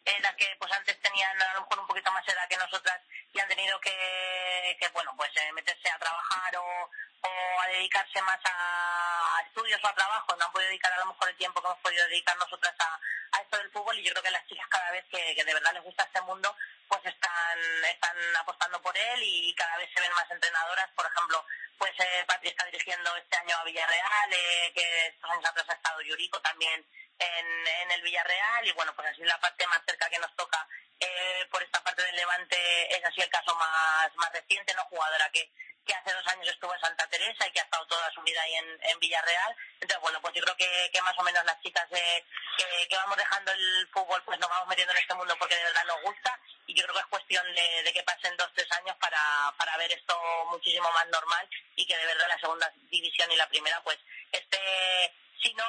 eh, 0.04 0.18
las 0.20 0.34
que 0.34 0.56
pues 0.58 0.72
antes 0.72 0.98
tenían 1.00 1.40
a 1.42 1.54
lo 1.54 1.60
mejor 1.60 1.78
un 1.80 1.86
poquito 1.86 2.10
más 2.10 2.26
edad 2.26 2.48
que 2.48 2.56
nosotras 2.56 3.00
y 3.32 3.38
han 3.38 3.48
tenido 3.48 3.78
que, 3.80 4.76
que 4.80 4.88
bueno, 4.88 5.14
pues 5.16 5.30
eh, 5.36 5.52
meterse 5.52 5.90
a 5.90 5.98
trabajar 5.98 6.56
o, 6.56 6.90
o 7.22 7.60
a 7.60 7.66
dedicarse 7.68 8.20
más 8.22 8.40
a 8.44 9.42
estudios 9.46 9.82
o 9.84 9.86
a 9.86 9.94
trabajo, 9.94 10.34
no 10.36 10.44
han 10.46 10.52
podido 10.52 10.68
dedicar 10.68 10.92
a 10.92 11.00
lo 11.00 11.06
mejor 11.06 11.28
el 11.28 11.36
tiempo 11.36 11.60
que 11.60 11.68
hemos 11.68 11.80
podido 11.80 12.06
dedicar 12.06 12.36
nosotras 12.38 12.74
a, 12.78 13.00
a 13.32 13.42
esto 13.42 13.58
del 13.58 13.70
fútbol 13.70 13.98
y 13.98 14.02
yo 14.02 14.10
creo 14.12 14.22
que 14.22 14.30
las 14.30 14.46
chicas 14.46 14.66
cada 14.68 14.90
vez 14.90 15.04
que, 15.10 15.34
que 15.34 15.44
de 15.44 15.54
verdad 15.54 15.74
les 15.74 15.82
gusta 15.82 16.04
este 16.04 16.20
mundo 16.22 16.56
pues 16.88 17.04
están, 17.20 17.84
están 17.84 18.36
apostando 18.36 18.80
por 18.80 18.96
él 18.96 19.22
y 19.22 19.54
cada 19.54 19.76
vez 19.76 19.90
se 19.94 20.00
ven 20.00 20.12
más 20.12 20.30
entrenadoras, 20.30 20.90
por 20.96 21.06
ejemplo, 21.06 21.44
pues 21.78 21.92
eh, 21.98 22.24
Patri 22.26 22.48
está 22.48 22.64
dirigiendo 22.64 23.14
este 23.16 23.36
año 23.36 23.56
a 23.56 23.64
Villarreal, 23.64 24.32
eh, 24.32 24.72
que 24.74 25.06
estos 25.08 25.30
años 25.30 25.68
ha 25.68 25.72
estado 25.72 26.00
Yuriko 26.00 26.40
también 26.40 26.84
en, 27.18 27.66
en 27.66 27.90
el 27.90 28.02
Villarreal 28.02 28.66
y 28.66 28.72
bueno, 28.72 28.94
pues 28.94 29.08
así 29.08 29.22
la 29.24 29.38
parte 29.38 29.66
más 29.66 29.80
cerca 29.86 30.08
que 30.08 30.18
nos 30.18 30.34
toca 30.36 30.66
eh, 31.00 31.46
por 31.50 31.62
esta 31.62 31.82
parte 31.82 32.02
del 32.02 32.16
Levante 32.16 32.96
es 32.96 33.04
así 33.04 33.20
el 33.20 33.30
caso 33.30 33.54
más, 33.54 34.14
más 34.16 34.32
reciente, 34.32 34.74
¿no? 34.74 34.84
Jugadora 34.84 35.30
que, 35.30 35.50
que 35.90 35.96
hace 35.96 36.14
dos 36.14 36.26
años 36.28 36.48
estuvo 36.48 36.72
en 36.72 36.80
Santa 36.80 37.04
Teresa 37.08 37.46
y 37.46 37.50
que 37.50 37.58
ha 37.58 37.64
estado 37.64 37.84
toda 37.86 38.08
su 38.12 38.22
vida 38.22 38.40
ahí 38.42 38.54
en, 38.54 39.00
Villarreal. 39.00 39.56
Entonces, 39.80 39.98
bueno, 40.00 40.20
pues 40.20 40.34
yo 40.34 40.42
creo 40.42 40.56
que, 40.56 41.02
más 41.02 41.18
o 41.18 41.22
menos 41.22 41.44
las 41.44 41.60
chicas 41.62 41.88
de, 41.90 42.24
que, 42.56 42.96
vamos 42.96 43.16
dejando 43.16 43.50
el 43.50 43.88
fútbol, 43.88 44.22
pues 44.24 44.38
nos 44.38 44.48
vamos 44.48 44.68
metiendo 44.68 44.92
en 44.92 44.98
este 44.98 45.14
mundo 45.14 45.34
porque 45.38 45.56
de 45.56 45.64
verdad 45.64 45.84
nos 45.86 46.02
gusta 46.02 46.38
y 46.66 46.74
yo 46.74 46.84
creo 46.84 46.94
que 46.94 47.00
es 47.00 47.06
cuestión 47.06 47.44
de, 47.54 47.92
que 47.92 48.02
pasen 48.04 48.36
dos, 48.36 48.52
tres 48.54 48.70
años 48.72 48.94
para, 49.00 49.52
para 49.56 49.76
ver 49.78 49.90
esto 49.90 50.14
muchísimo 50.50 50.88
más 50.92 51.08
normal 51.08 51.48
y 51.74 51.84
que 51.84 51.96
de 51.96 52.06
verdad 52.06 52.28
la 52.28 52.38
segunda 52.38 52.72
división 52.90 53.32
y 53.32 53.36
la 53.36 53.48
primera, 53.48 53.82
pues, 53.82 53.98
esté 54.30 55.12
si 55.42 55.52
no 55.54 55.64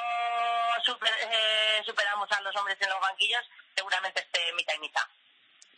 super, 0.84 1.12
eh, 1.18 1.82
superamos 1.84 2.30
a 2.30 2.40
los 2.42 2.54
hombres 2.54 2.76
en 2.80 2.90
los 2.90 3.00
banquillos, 3.00 3.42
seguramente 3.74 4.20
esté 4.20 4.52
mitad 4.52 4.74
y 4.74 4.80
mitad. 4.80 5.08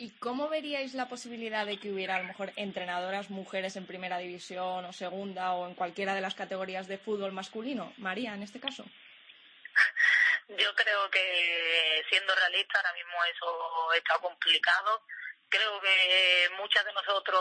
¿Y 0.04 0.10
cómo 0.18 0.50
veríais 0.50 0.92
la 0.92 1.08
posibilidad 1.08 1.64
de 1.64 1.80
que 1.80 1.90
hubiera 1.90 2.16
a 2.16 2.18
lo 2.18 2.28
mejor 2.28 2.52
entrenadoras 2.56 3.30
mujeres 3.30 3.74
en 3.76 3.86
primera 3.86 4.18
división 4.18 4.84
o 4.84 4.92
segunda 4.92 5.54
o 5.54 5.66
en 5.66 5.74
cualquiera 5.74 6.12
de 6.14 6.20
las 6.20 6.34
categorías 6.34 6.86
de 6.88 6.98
fútbol 6.98 7.32
masculino? 7.32 7.90
María, 7.96 8.34
en 8.34 8.42
este 8.42 8.60
caso. 8.60 8.84
Yo 10.60 10.74
creo 10.74 11.10
que 11.10 12.04
siendo 12.10 12.34
realista 12.34 12.76
ahora 12.80 12.92
mismo 12.92 13.16
eso 13.34 13.92
está 13.94 14.18
complicado. 14.18 15.06
Creo 15.48 15.80
que 15.80 16.50
muchas 16.58 16.84
de 16.84 16.92
nosotros 16.92 17.40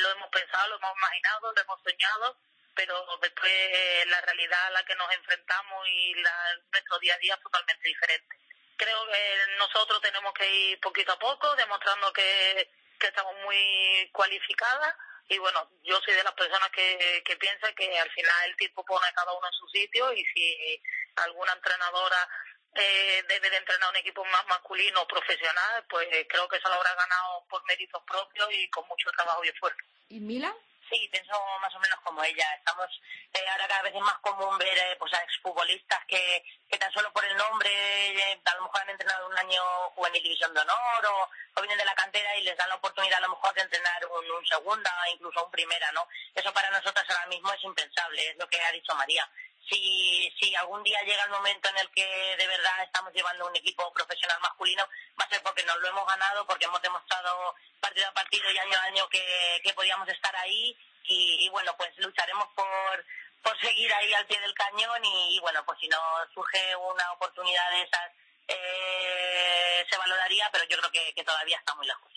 lo 0.00 0.10
hemos 0.12 0.30
pensado, 0.30 0.66
lo 0.70 0.76
hemos 0.76 0.96
imaginado, 0.96 1.52
lo 1.52 1.60
hemos 1.60 1.82
soñado, 1.82 2.38
pero 2.74 3.04
después 3.20 3.52
la 4.06 4.22
realidad 4.22 4.66
a 4.68 4.70
la 4.70 4.84
que 4.86 4.96
nos 4.96 5.12
enfrentamos 5.12 5.86
y 5.86 6.14
la, 6.14 6.56
nuestro 6.72 6.98
día 7.00 7.16
a 7.16 7.18
día 7.18 7.34
es 7.34 7.42
totalmente 7.42 7.86
diferente. 7.86 8.47
Creo 8.78 9.06
que 9.06 9.56
nosotros 9.58 10.00
tenemos 10.00 10.32
que 10.32 10.48
ir 10.50 10.80
poquito 10.80 11.12
a 11.12 11.18
poco, 11.18 11.54
demostrando 11.56 12.10
que, 12.12 12.70
que 12.98 13.08
estamos 13.08 13.34
muy 13.44 14.08
cualificadas 14.12 14.94
y 15.28 15.36
bueno, 15.38 15.68
yo 15.84 16.00
soy 16.00 16.14
de 16.14 16.24
las 16.24 16.32
personas 16.32 16.70
que, 16.70 17.22
que 17.24 17.36
piensa 17.36 17.70
que 17.74 17.98
al 17.98 18.10
final 18.10 18.48
el 18.48 18.56
tipo 18.56 18.82
pone 18.84 19.06
cada 19.14 19.32
uno 19.32 19.46
en 19.46 19.52
su 19.52 19.68
sitio 19.68 20.10
y 20.14 20.24
si 20.24 20.82
alguna 21.16 21.52
entrenadora 21.52 22.28
eh, 22.74 23.22
debe 23.28 23.50
de 23.50 23.56
entrenar 23.58 23.90
un 23.90 23.96
equipo 23.96 24.24
más 24.24 24.46
masculino 24.46 25.06
profesional, 25.06 25.84
pues 25.88 26.08
creo 26.28 26.48
que 26.48 26.58
se 26.60 26.68
lo 26.68 26.74
habrá 26.74 26.94
ganado 26.94 27.44
por 27.50 27.62
méritos 27.66 28.02
propios 28.04 28.48
y 28.52 28.70
con 28.70 28.88
mucho 28.88 29.10
trabajo 29.10 29.44
y 29.44 29.48
esfuerzo. 29.48 29.78
¿Y 30.08 30.20
Mila? 30.20 30.54
Sí, 30.90 31.08
pienso 31.12 31.34
más 31.60 31.74
o 31.74 31.80
menos 31.80 32.00
como 32.00 32.22
ella. 32.24 32.54
Estamos 32.54 32.88
eh, 33.34 33.48
ahora 33.50 33.68
cada 33.68 33.82
vez 33.82 33.94
es 33.94 34.00
más 34.00 34.18
común 34.18 34.56
ver 34.56 34.78
eh, 34.78 34.96
pues 34.98 35.12
a 35.12 35.22
exfutbolistas 35.22 36.02
que, 36.06 36.42
que 36.70 36.78
tan 36.78 36.90
solo 36.92 37.12
por 37.12 37.24
el 37.24 37.36
nombre 37.36 37.70
eh, 37.70 38.40
a 38.42 38.54
lo 38.56 38.62
mejor 38.62 38.80
han 38.80 38.90
entrenado 38.90 39.26
un 39.26 39.38
año 39.38 39.62
juvenil 39.94 40.22
división 40.22 40.54
de 40.54 40.60
honor 40.60 41.06
o, 41.06 41.60
vienen 41.60 41.78
de 41.78 41.84
la 41.84 41.94
cantera 41.94 42.36
y 42.36 42.42
les 42.42 42.56
dan 42.56 42.68
la 42.68 42.76
oportunidad 42.76 43.18
a 43.18 43.22
lo 43.22 43.30
mejor 43.30 43.52
de 43.52 43.62
entrenar 43.62 44.06
un, 44.06 44.30
un 44.30 44.46
segunda, 44.46 44.90
incluso 45.12 45.44
un 45.44 45.50
primera, 45.50 45.90
¿no? 45.90 46.06
Eso 46.32 46.52
para 46.52 46.70
nosotros 46.70 47.04
ahora 47.10 47.26
mismo 47.26 47.52
es 47.52 47.64
impensable, 47.64 48.30
es 48.30 48.36
lo 48.36 48.48
que 48.48 48.62
ha 48.62 48.70
dicho 48.70 48.94
María 48.94 49.28
si, 49.68 50.32
si 50.40 50.54
algún 50.56 50.82
día 50.82 51.02
llega 51.02 51.24
el 51.24 51.30
momento 51.30 51.68
en 51.68 51.78
el 51.78 51.90
que 51.90 52.36
de 52.36 52.46
verdad 52.46 52.82
estamos 52.82 53.12
llevando 53.12 53.46
un 53.46 53.56
equipo 53.56 53.92
profesional 53.92 54.38
masculino, 54.40 54.86
va 55.20 55.24
a 55.24 55.28
ser 55.28 55.42
porque 55.42 55.62
nos 55.64 55.76
lo 55.78 55.88
hemos 55.88 56.06
ganado, 56.06 56.46
porque 56.46 56.64
hemos 56.64 56.82
demostrado 56.82 57.54
partido 57.80 58.08
a 58.08 58.12
partido 58.12 58.50
y 58.50 58.58
año 58.58 58.78
a 58.78 58.84
año 58.84 59.08
que, 59.08 59.60
que 59.62 59.74
podíamos 59.74 60.08
estar 60.08 60.34
ahí 60.36 60.76
y, 61.04 61.46
y, 61.46 61.48
bueno, 61.48 61.74
pues 61.76 61.90
lucharemos 61.98 62.48
por, 62.54 63.04
por 63.42 63.58
seguir 63.60 63.92
ahí 63.94 64.12
al 64.14 64.26
pie 64.26 64.40
del 64.40 64.54
cañón 64.54 65.04
y, 65.04 65.38
bueno, 65.40 65.64
pues 65.64 65.78
si 65.80 65.88
nos 65.88 66.00
surge 66.34 66.76
una 66.76 67.12
oportunidad 67.12 67.70
de 67.70 67.82
esas, 67.82 68.12
eh, 68.48 69.86
se 69.88 69.96
valoraría, 69.96 70.48
pero 70.52 70.64
yo 70.64 70.78
creo 70.78 70.90
que, 70.90 71.14
que 71.14 71.24
todavía 71.24 71.58
está 71.58 71.74
muy 71.74 71.86
lejos. 71.86 72.12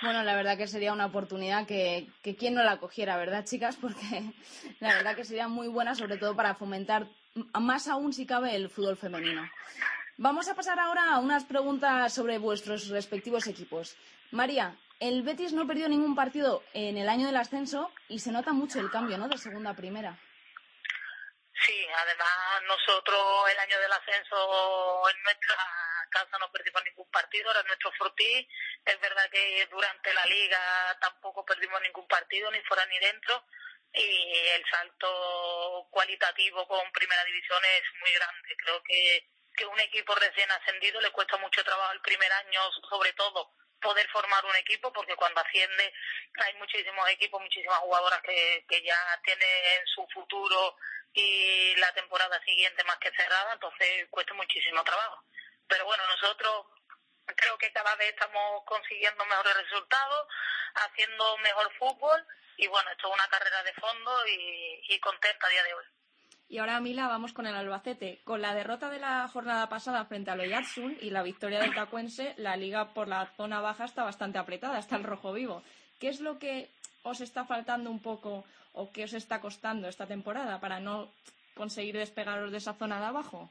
Bueno, 0.00 0.22
la 0.22 0.36
verdad 0.36 0.56
que 0.56 0.68
sería 0.68 0.92
una 0.92 1.06
oportunidad 1.06 1.66
que, 1.66 2.08
que 2.22 2.36
quien 2.36 2.54
no 2.54 2.62
la 2.62 2.78
cogiera, 2.78 3.16
¿verdad, 3.16 3.44
chicas? 3.44 3.76
Porque 3.80 4.32
la 4.80 4.94
verdad 4.94 5.16
que 5.16 5.24
sería 5.24 5.48
muy 5.48 5.68
buena, 5.68 5.94
sobre 5.94 6.18
todo 6.18 6.36
para 6.36 6.54
fomentar 6.54 7.08
más 7.58 7.88
aún, 7.88 8.12
si 8.12 8.26
cabe, 8.26 8.54
el 8.54 8.70
fútbol 8.70 8.96
femenino. 8.96 9.48
Vamos 10.16 10.48
a 10.48 10.54
pasar 10.54 10.78
ahora 10.80 11.14
a 11.14 11.18
unas 11.18 11.44
preguntas 11.44 12.12
sobre 12.12 12.38
vuestros 12.38 12.88
respectivos 12.88 13.46
equipos. 13.46 13.96
María, 14.32 14.76
el 15.00 15.22
Betis 15.22 15.52
no 15.52 15.66
perdió 15.66 15.88
ningún 15.88 16.16
partido 16.16 16.64
en 16.74 16.96
el 16.98 17.08
año 17.08 17.26
del 17.26 17.36
ascenso 17.36 17.92
y 18.08 18.18
se 18.18 18.32
nota 18.32 18.52
mucho 18.52 18.80
el 18.80 18.90
cambio, 18.90 19.16
¿no? 19.16 19.28
De 19.28 19.38
segunda 19.38 19.70
a 19.70 19.76
primera. 19.76 20.18
Sí, 21.64 21.86
además 22.02 22.28
nosotros 22.66 23.20
el 23.52 23.58
año 23.58 23.78
del 23.78 23.92
ascenso 23.92 25.08
en 25.08 25.22
nuestra 25.22 25.56
casa 26.08 26.38
no 26.38 26.50
perdimos 26.50 26.84
ningún 26.84 27.10
partido, 27.10 27.50
era 27.50 27.62
nuestro 27.62 27.92
fortí. 27.92 28.48
Es 28.84 29.00
verdad 29.00 29.28
que 29.30 29.66
durante 29.70 30.12
la 30.14 30.26
liga 30.26 30.98
tampoco 31.00 31.44
perdimos 31.44 31.80
ningún 31.82 32.06
partido, 32.06 32.50
ni 32.50 32.60
fuera 32.62 32.84
ni 32.86 32.98
dentro. 32.98 33.44
Y 33.92 34.34
el 34.54 34.64
salto 34.70 35.88
cualitativo 35.90 36.66
con 36.68 36.92
primera 36.92 37.24
división 37.24 37.62
es 37.64 37.82
muy 38.00 38.12
grande. 38.12 38.56
Creo 38.58 38.82
que, 38.82 39.26
que 39.56 39.66
un 39.66 39.80
equipo 39.80 40.14
recién 40.14 40.50
ascendido 40.50 41.00
le 41.00 41.10
cuesta 41.10 41.36
mucho 41.38 41.64
trabajo 41.64 41.92
el 41.92 42.00
primer 42.00 42.30
año, 42.32 42.60
sobre 42.88 43.12
todo 43.14 43.52
poder 43.80 44.08
formar 44.10 44.44
un 44.44 44.56
equipo, 44.56 44.92
porque 44.92 45.14
cuando 45.14 45.40
asciende 45.40 45.92
hay 46.44 46.54
muchísimos 46.54 47.08
equipos, 47.10 47.40
muchísimas 47.40 47.78
jugadoras 47.78 48.20
que, 48.22 48.64
que 48.68 48.82
ya 48.82 49.20
tienen 49.24 49.86
su 49.86 50.06
futuro 50.12 50.76
y 51.14 51.74
la 51.76 51.92
temporada 51.94 52.40
siguiente 52.44 52.84
más 52.84 52.98
que 52.98 53.10
cerrada, 53.12 53.54
entonces 53.54 54.06
cuesta 54.10 54.34
muchísimo 54.34 54.82
trabajo. 54.84 55.24
Pero 55.68 55.84
bueno, 55.84 56.02
nosotros 56.06 56.66
creo 57.26 57.58
que 57.58 57.72
cada 57.72 57.94
vez 57.96 58.10
estamos 58.10 58.64
consiguiendo 58.64 59.24
mejores 59.26 59.56
resultados, 59.56 60.26
haciendo 60.74 61.36
mejor 61.38 61.72
fútbol 61.78 62.26
y 62.56 62.66
bueno, 62.66 62.90
esto 62.90 63.08
es 63.08 63.14
una 63.14 63.28
carrera 63.28 63.62
de 63.62 63.72
fondo 63.74 64.26
y, 64.26 64.94
y 64.94 65.00
contenta 65.00 65.46
a 65.46 65.50
día 65.50 65.62
de 65.64 65.74
hoy. 65.74 65.84
Y 66.50 66.58
ahora, 66.58 66.80
Mila, 66.80 67.08
vamos 67.08 67.34
con 67.34 67.46
el 67.46 67.54
Albacete. 67.54 68.20
Con 68.24 68.40
la 68.40 68.54
derrota 68.54 68.88
de 68.88 68.98
la 68.98 69.28
jornada 69.28 69.68
pasada 69.68 70.06
frente 70.06 70.30
al 70.30 70.40
Oyarzun 70.40 70.96
y 71.00 71.10
la 71.10 71.22
victoria 71.22 71.60
del 71.60 71.74
Tacuense, 71.74 72.34
la 72.38 72.56
liga 72.56 72.94
por 72.94 73.06
la 73.06 73.26
zona 73.36 73.60
baja 73.60 73.84
está 73.84 74.02
bastante 74.02 74.38
apretada, 74.38 74.78
está 74.78 74.96
el 74.96 75.04
rojo 75.04 75.34
vivo. 75.34 75.62
¿Qué 76.00 76.08
es 76.08 76.20
lo 76.20 76.38
que 76.38 76.70
os 77.02 77.20
está 77.20 77.44
faltando 77.44 77.90
un 77.90 78.00
poco 78.00 78.46
o 78.72 78.90
qué 78.90 79.04
os 79.04 79.12
está 79.12 79.42
costando 79.42 79.88
esta 79.88 80.06
temporada 80.06 80.58
para 80.58 80.80
no 80.80 81.12
conseguir 81.54 81.98
despegaros 81.98 82.50
de 82.50 82.58
esa 82.58 82.74
zona 82.74 82.98
de 82.98 83.06
abajo? 83.06 83.50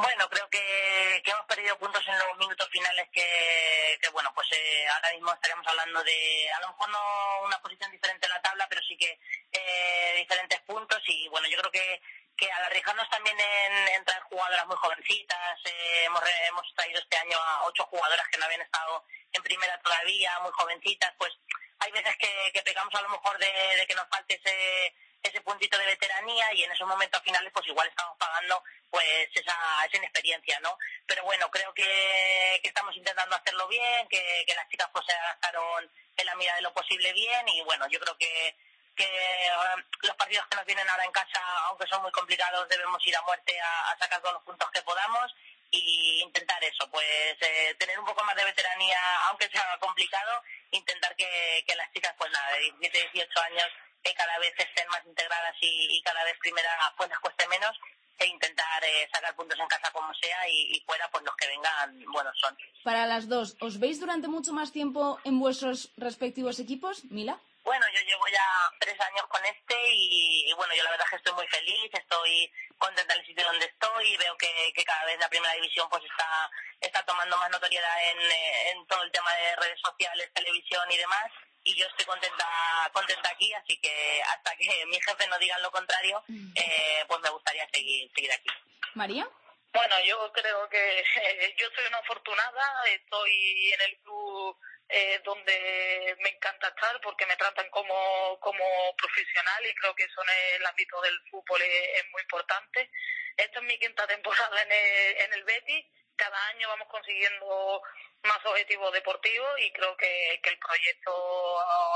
Bueno, 0.00 0.30
creo 0.30 0.48
que, 0.48 1.20
que 1.22 1.30
hemos 1.30 1.44
perdido 1.44 1.76
puntos 1.78 2.02
en 2.08 2.18
los 2.18 2.38
minutos 2.38 2.66
finales 2.70 3.06
que, 3.12 3.98
que 4.00 4.08
bueno, 4.08 4.32
pues 4.34 4.48
eh, 4.52 4.88
ahora 4.88 5.12
mismo 5.12 5.30
estaríamos 5.34 5.66
hablando 5.66 6.02
de, 6.02 6.50
a 6.52 6.60
lo 6.60 6.68
mejor 6.68 6.88
no 6.88 7.00
una 7.44 7.60
posición 7.60 7.90
diferente 7.90 8.24
en 8.24 8.32
la 8.32 8.40
tabla, 8.40 8.66
pero 8.70 8.80
sí 8.82 8.96
que 8.96 9.20
eh, 9.52 10.14
diferentes 10.16 10.58
puntos 10.62 11.02
y 11.06 11.28
bueno, 11.28 11.46
yo 11.48 11.58
creo 11.58 11.70
que, 11.70 12.00
que 12.34 12.50
al 12.50 12.64
arriesgarnos 12.64 13.10
también 13.10 13.38
en, 13.38 13.88
en 13.88 14.04
traer 14.06 14.22
jugadoras 14.22 14.66
muy 14.68 14.76
jovencitas, 14.76 15.60
eh, 15.66 16.04
hemos, 16.06 16.22
hemos 16.48 16.74
traído 16.74 16.98
este 16.98 17.18
año 17.18 17.36
a 17.36 17.64
ocho 17.66 17.84
jugadoras 17.84 18.26
que 18.28 18.38
no 18.38 18.46
habían 18.46 18.62
estado 18.62 19.04
en 19.32 19.42
primera 19.42 19.78
todavía, 19.82 20.38
muy 20.40 20.52
jovencitas, 20.52 21.12
pues 21.18 21.32
hay 21.78 21.92
veces 21.92 22.16
que, 22.16 22.50
que 22.54 22.62
pecamos 22.62 22.94
a 22.94 23.02
lo 23.02 23.10
mejor 23.10 23.36
de, 23.36 23.52
de 23.76 23.86
que 23.86 23.94
nos 23.94 24.08
falte 24.08 24.40
ese 24.42 24.94
ese 25.22 25.40
puntito 25.42 25.76
de 25.78 25.86
veteranía 25.86 26.52
y 26.54 26.64
en 26.64 26.72
esos 26.72 26.88
momentos 26.88 27.22
finales 27.22 27.52
pues 27.52 27.66
igual 27.66 27.88
estamos 27.88 28.16
pagando 28.18 28.62
pues 28.90 29.28
esa, 29.34 29.56
esa 29.86 29.96
inexperiencia, 29.96 30.58
¿no? 30.60 30.76
Pero 31.06 31.24
bueno, 31.24 31.50
creo 31.50 31.72
que, 31.74 32.58
que 32.62 32.68
estamos 32.68 32.96
intentando 32.96 33.36
hacerlo 33.36 33.68
bien, 33.68 34.08
que, 34.08 34.44
que 34.46 34.54
las 34.54 34.68
chicas 34.68 34.88
pues 34.92 35.04
se 35.06 35.12
adaptaron 35.12 35.90
en 36.16 36.26
la 36.26 36.34
medida 36.34 36.54
de 36.56 36.62
lo 36.62 36.72
posible 36.72 37.12
bien 37.12 37.48
y 37.48 37.62
bueno, 37.62 37.86
yo 37.88 38.00
creo 38.00 38.16
que 38.18 38.56
que 38.96 39.06
uh, 39.06 40.06
los 40.06 40.16
partidos 40.16 40.46
que 40.48 40.56
nos 40.56 40.66
vienen 40.66 40.86
ahora 40.88 41.04
en 41.04 41.12
casa, 41.12 41.40
aunque 41.68 41.86
son 41.86 42.02
muy 42.02 42.12
complicados, 42.12 42.68
debemos 42.68 43.06
ir 43.06 43.16
a 43.16 43.22
muerte 43.22 43.58
a, 43.58 43.92
a 43.92 43.98
sacar 43.98 44.20
todos 44.20 44.34
los 44.34 44.44
puntos 44.44 44.70
que 44.72 44.82
podamos 44.82 45.32
y 45.70 46.20
intentar 46.22 46.62
eso, 46.64 46.90
pues 46.90 47.36
eh, 47.40 47.74
tener 47.78 47.98
un 47.98 48.06
poco 48.06 48.24
más 48.24 48.34
de 48.34 48.44
veteranía, 48.44 48.98
aunque 49.28 49.48
sea 49.48 49.78
complicado, 49.78 50.42
intentar 50.72 51.14
que, 51.16 51.64
que 51.66 51.76
las 51.76 51.90
chicas, 51.92 52.14
pues 52.18 52.30
nada, 52.30 52.52
de 52.54 52.60
17, 52.60 53.10
18 53.12 53.40
años, 53.42 53.68
que 54.02 54.14
cada 54.14 54.38
vez 54.38 54.54
estén 54.56 54.88
más 54.88 55.04
integradas 55.06 55.56
y, 55.60 55.96
y 55.96 56.02
cada 56.02 56.24
vez 56.24 56.38
primera 56.38 56.70
pues 56.96 57.10
cueste 57.20 57.46
menos 57.48 57.76
e 58.20 58.26
intentar 58.26 58.84
eh, 58.84 59.08
sacar 59.12 59.34
puntos 59.34 59.58
en 59.58 59.66
casa 59.66 59.90
como 59.92 60.12
sea 60.14 60.48
y, 60.48 60.76
y, 60.76 60.80
fuera 60.82 61.08
pues 61.10 61.24
los 61.24 61.34
que 61.36 61.48
vengan 61.48 62.04
buenos 62.12 62.38
son. 62.38 62.56
Para 62.84 63.06
las 63.06 63.28
dos, 63.28 63.56
¿os 63.60 63.80
veis 63.80 63.98
durante 63.98 64.28
mucho 64.28 64.52
más 64.52 64.72
tiempo 64.72 65.18
en 65.24 65.40
vuestros 65.40 65.90
respectivos 65.96 66.60
equipos, 66.60 67.04
Mila? 67.04 67.40
Bueno, 67.64 67.84
yo 67.94 68.00
llevo 68.02 68.26
ya 68.28 68.44
tres 68.78 68.98
años 69.00 69.26
con 69.28 69.44
este 69.44 69.74
y, 69.92 70.50
y, 70.50 70.52
bueno, 70.52 70.74
yo 70.74 70.82
la 70.84 70.90
verdad 70.90 71.06
es 71.06 71.10
que 71.10 71.16
estoy 71.16 71.32
muy 71.32 71.46
feliz, 71.48 71.90
estoy 71.92 72.52
contenta 72.76 73.14
en 73.14 73.20
el 73.20 73.26
sitio 73.26 73.44
donde 73.44 73.66
estoy 73.66 74.12
y 74.12 74.16
veo 74.16 74.36
que, 74.36 74.72
que 74.74 74.84
cada 74.84 75.04
vez 75.04 75.18
la 75.18 75.28
primera 75.28 75.54
división 75.54 75.88
pues 75.88 76.02
está, 76.04 76.50
está 76.80 77.02
tomando 77.04 77.36
más 77.38 77.50
notoriedad 77.50 77.96
en, 78.12 78.76
en 78.76 78.86
todo 78.86 79.02
el 79.02 79.12
tema 79.12 79.32
de 79.34 79.56
redes 79.56 79.80
sociales, 79.80 80.32
televisión 80.34 80.90
y 80.90 80.96
demás 80.96 81.30
y 81.64 81.74
yo 81.74 81.86
estoy 81.86 82.06
contenta 82.06 82.46
contenta 82.92 83.30
aquí, 83.30 83.52
así 83.54 83.80
que 83.80 84.22
hasta 84.22 84.56
que 84.56 84.86
mi 84.86 85.00
jefe 85.00 85.26
no 85.28 85.38
diga 85.38 85.58
lo 85.58 85.70
contrario, 85.70 86.22
eh, 86.28 87.04
pues 87.06 87.20
me 87.20 87.30
gustaría 87.30 87.68
seguir, 87.72 88.10
seguir 88.14 88.32
aquí. 88.32 88.48
¿María? 88.94 89.28
Bueno, 89.72 89.94
yo 90.04 90.32
creo 90.32 90.68
que 90.68 91.00
eh, 91.00 91.54
yo 91.56 91.68
soy 91.74 91.86
una 91.86 91.98
afortunada, 91.98 92.84
estoy 92.88 93.72
en 93.72 93.80
el 93.82 93.98
club 94.00 94.58
eh, 94.88 95.20
donde 95.24 96.16
me 96.20 96.30
encanta 96.30 96.68
estar 96.68 97.00
porque 97.00 97.24
me 97.26 97.36
tratan 97.36 97.70
como, 97.70 98.38
como 98.40 98.64
profesional 98.96 99.64
y 99.64 99.74
creo 99.76 99.94
que 99.94 100.02
eso 100.04 100.22
en 100.22 100.60
el 100.60 100.66
ámbito 100.66 101.00
del 101.02 101.20
fútbol 101.30 101.62
es, 101.62 102.02
es 102.02 102.10
muy 102.10 102.22
importante. 102.22 102.90
Esta 103.36 103.60
es 103.60 103.64
mi 103.64 103.78
quinta 103.78 104.06
temporada 104.08 104.62
en 104.62 104.72
el, 104.72 105.16
en 105.22 105.32
el 105.34 105.44
Betis, 105.44 105.86
cada 106.20 106.46
año 106.48 106.68
vamos 106.68 106.88
consiguiendo 106.88 107.82
más 108.24 108.44
objetivos 108.44 108.92
deportivos 108.92 109.48
y 109.60 109.72
creo 109.72 109.96
que, 109.96 110.38
que 110.42 110.50
el 110.50 110.58
proyecto 110.58 111.10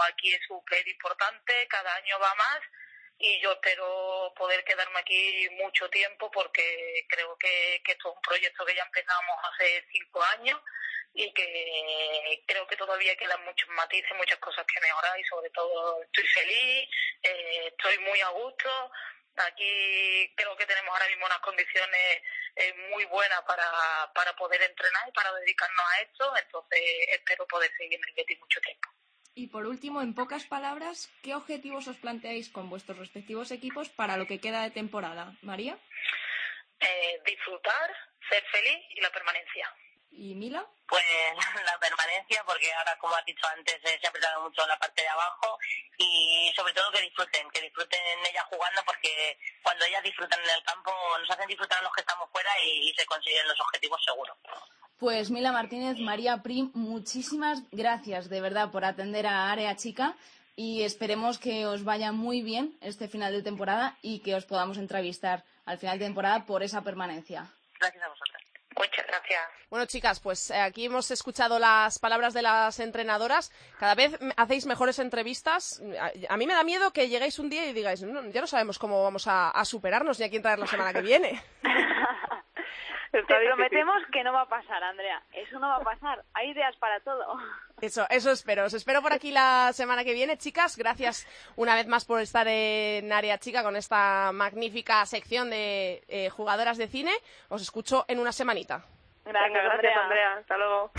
aquí 0.08 0.32
es 0.32 0.40
súper 0.48 0.86
importante, 0.88 1.68
cada 1.68 1.94
año 1.96 2.18
va 2.18 2.34
más 2.34 2.60
y 3.18 3.38
yo 3.40 3.52
espero 3.52 4.32
poder 4.34 4.64
quedarme 4.64 4.98
aquí 4.98 5.46
mucho 5.62 5.88
tiempo 5.90 6.30
porque 6.30 7.06
creo 7.08 7.36
que, 7.36 7.82
que 7.84 7.92
esto 7.92 8.08
es 8.08 8.16
un 8.16 8.22
proyecto 8.22 8.64
que 8.64 8.74
ya 8.74 8.82
empezamos 8.82 9.36
hace 9.52 9.84
cinco 9.92 10.22
años 10.38 10.58
y, 11.12 11.30
que 11.32 12.42
creo 12.46 12.66
que 12.66 12.76
todavía 12.76 13.14
quedan 13.16 13.44
muchos 13.44 13.68
matices, 13.68 14.16
muchas 14.16 14.38
cosas 14.38 14.64
que 14.66 14.80
mejorar 14.80 15.20
y 15.20 15.24
sobre 15.24 15.50
todo 15.50 16.02
estoy 16.02 16.26
feliz, 16.28 16.88
eh, 17.22 17.66
estoy 17.68 17.98
muy 17.98 18.20
a 18.22 18.28
gusto. 18.30 18.90
Aquí 19.36 20.32
creo 20.36 20.56
que 20.56 20.66
tenemos 20.66 20.92
ahora 20.92 21.08
mismo 21.08 21.26
unas 21.26 21.40
condiciones 21.40 22.22
eh, 22.56 22.74
muy 22.90 23.04
buenas 23.06 23.42
para, 23.42 23.66
para 24.14 24.34
poder 24.36 24.62
entrenar 24.62 25.08
y 25.08 25.12
para 25.12 25.32
dedicarnos 25.34 25.84
a 25.92 26.00
esto, 26.02 26.36
entonces 26.36 26.80
espero 27.10 27.46
poder 27.46 27.70
seguir 27.76 27.98
en 27.98 28.08
el 28.08 28.14
Betis 28.14 28.38
mucho 28.38 28.60
tiempo. 28.60 28.88
Y 29.36 29.48
por 29.48 29.66
último, 29.66 30.00
en 30.00 30.14
pocas 30.14 30.44
palabras, 30.44 31.10
¿qué 31.22 31.34
objetivos 31.34 31.88
os 31.88 31.96
planteáis 31.96 32.48
con 32.48 32.70
vuestros 32.70 32.98
respectivos 32.98 33.50
equipos 33.50 33.88
para 33.88 34.16
lo 34.16 34.26
que 34.26 34.38
queda 34.38 34.62
de 34.62 34.70
temporada? 34.70 35.34
María. 35.42 35.76
Eh, 36.78 37.20
disfrutar, 37.26 37.90
ser 38.30 38.44
feliz 38.52 38.78
y 38.90 39.00
la 39.00 39.10
permanencia. 39.10 39.43
¿Y 40.24 40.34
Mila? 40.34 40.64
Pues 40.88 41.04
la 41.66 41.78
permanencia, 41.78 42.42
porque 42.46 42.72
ahora, 42.72 42.96
como 42.98 43.14
has 43.14 43.26
dicho 43.26 43.46
antes, 43.46 43.74
eh, 43.74 43.98
se 44.00 44.06
ha 44.06 44.08
apretado 44.08 44.40
mucho 44.40 44.66
la 44.66 44.78
parte 44.78 45.02
de 45.02 45.08
abajo 45.08 45.58
y 45.98 46.50
sobre 46.56 46.72
todo 46.72 46.90
que 46.92 47.02
disfruten, 47.02 47.50
que 47.50 47.60
disfruten 47.60 48.00
ellas 48.30 48.44
jugando, 48.48 48.80
porque 48.86 49.38
cuando 49.62 49.84
ellas 49.84 50.02
disfrutan 50.02 50.40
en 50.40 50.48
el 50.48 50.64
campo 50.64 50.92
nos 51.20 51.30
hacen 51.30 51.46
disfrutar 51.46 51.82
los 51.82 51.92
que 51.92 52.00
estamos 52.00 52.30
fuera 52.32 52.48
y, 52.64 52.88
y 52.88 52.94
se 52.94 53.04
consiguen 53.04 53.46
los 53.48 53.60
objetivos 53.60 54.02
seguros. 54.02 54.38
Pues 54.98 55.30
Mila 55.30 55.52
Martínez, 55.52 55.98
María 55.98 56.42
Prim, 56.42 56.70
muchísimas 56.72 57.60
gracias 57.70 58.30
de 58.30 58.40
verdad 58.40 58.70
por 58.70 58.86
atender 58.86 59.26
a 59.26 59.52
Área 59.52 59.76
Chica 59.76 60.16
y 60.56 60.84
esperemos 60.84 61.38
que 61.38 61.66
os 61.66 61.84
vaya 61.84 62.12
muy 62.12 62.40
bien 62.40 62.78
este 62.80 63.08
final 63.08 63.34
de 63.34 63.42
temporada 63.42 63.98
y 64.00 64.20
que 64.20 64.34
os 64.36 64.46
podamos 64.46 64.78
entrevistar 64.78 65.44
al 65.66 65.76
final 65.76 65.98
de 65.98 66.06
temporada 66.06 66.46
por 66.46 66.62
esa 66.62 66.80
permanencia. 66.80 67.52
Gracias 67.78 68.02
a 68.02 68.08
vosotras. 68.08 68.33
Muchas 68.76 69.06
gracias. 69.06 69.40
Bueno, 69.70 69.86
chicas, 69.86 70.20
pues 70.20 70.50
eh, 70.50 70.60
aquí 70.60 70.86
hemos 70.86 71.10
escuchado 71.10 71.58
las 71.58 71.98
palabras 71.98 72.34
de 72.34 72.42
las 72.42 72.80
entrenadoras. 72.80 73.52
Cada 73.78 73.94
vez 73.94 74.18
hacéis 74.36 74.66
mejores 74.66 74.98
entrevistas. 74.98 75.80
A, 76.00 76.10
a 76.32 76.36
mí 76.36 76.46
me 76.46 76.54
da 76.54 76.64
miedo 76.64 76.92
que 76.92 77.08
lleguéis 77.08 77.38
un 77.38 77.50
día 77.50 77.66
y 77.66 77.72
digáis, 77.72 78.02
"No, 78.02 78.22
ya 78.30 78.40
no 78.40 78.46
sabemos 78.46 78.78
cómo 78.78 79.02
vamos 79.02 79.26
a, 79.28 79.50
a 79.50 79.64
superarnos 79.64 80.18
ni 80.18 80.26
a 80.26 80.30
quién 80.30 80.42
traer 80.42 80.58
la 80.58 80.66
semana 80.66 80.92
que 80.92 81.02
viene. 81.02 81.42
Te 83.12 83.22
prometemos 83.22 84.02
que 84.12 84.24
no 84.24 84.32
va 84.32 84.40
a 84.42 84.48
pasar, 84.48 84.82
Andrea. 84.82 85.22
Eso 85.32 85.60
no 85.60 85.68
va 85.68 85.76
a 85.76 85.84
pasar. 85.84 86.24
Hay 86.34 86.50
ideas 86.50 86.74
para 86.76 86.98
todo. 87.00 87.24
Eso, 87.80 88.06
eso 88.08 88.30
espero. 88.30 88.64
Os 88.64 88.74
espero 88.74 89.02
por 89.02 89.12
aquí 89.12 89.30
la 89.30 89.72
semana 89.72 90.04
que 90.04 90.14
viene, 90.14 90.38
chicas. 90.38 90.76
Gracias 90.76 91.26
una 91.56 91.74
vez 91.74 91.86
más 91.86 92.04
por 92.04 92.20
estar 92.20 92.46
en 92.48 93.12
Área 93.12 93.38
Chica 93.38 93.62
con 93.62 93.76
esta 93.76 94.30
magnífica 94.32 95.04
sección 95.06 95.50
de 95.50 96.02
eh, 96.08 96.30
jugadoras 96.30 96.78
de 96.78 96.88
cine. 96.88 97.12
Os 97.48 97.62
escucho 97.62 98.04
en 98.08 98.20
una 98.20 98.32
semanita. 98.32 98.84
Gracias, 99.24 99.52
Venga, 99.52 99.62
gracias, 99.62 99.96
Andrea. 99.96 100.02
Andrea. 100.02 100.40
Hasta 100.40 100.56
luego. 100.56 100.90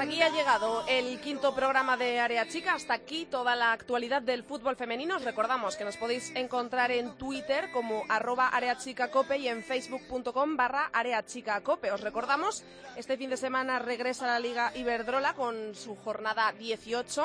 Hasta 0.00 0.12
aquí 0.12 0.22
ha 0.22 0.30
llegado 0.30 0.82
el 0.88 1.20
quinto 1.20 1.54
programa 1.54 1.94
de 1.94 2.20
Área 2.20 2.48
Chica. 2.48 2.72
Hasta 2.72 2.94
aquí 2.94 3.26
toda 3.26 3.54
la 3.54 3.72
actualidad 3.72 4.22
del 4.22 4.44
fútbol 4.44 4.74
femenino. 4.74 5.16
Os 5.16 5.24
recordamos 5.24 5.76
que 5.76 5.84
nos 5.84 5.98
podéis 5.98 6.34
encontrar 6.34 6.90
en 6.90 7.18
Twitter 7.18 7.70
como 7.70 8.04
arroba 8.08 8.48
areachicacope 8.48 9.36
y 9.36 9.48
en 9.48 9.62
facebook.com 9.62 10.56
barra 10.56 10.86
areachicacope. 10.94 11.92
Os 11.92 12.00
recordamos, 12.00 12.64
este 12.96 13.18
fin 13.18 13.28
de 13.28 13.36
semana 13.36 13.78
regresa 13.78 14.26
la 14.26 14.38
Liga 14.38 14.72
Iberdrola 14.74 15.34
con 15.34 15.74
su 15.74 15.94
jornada 15.96 16.50
18 16.58 17.22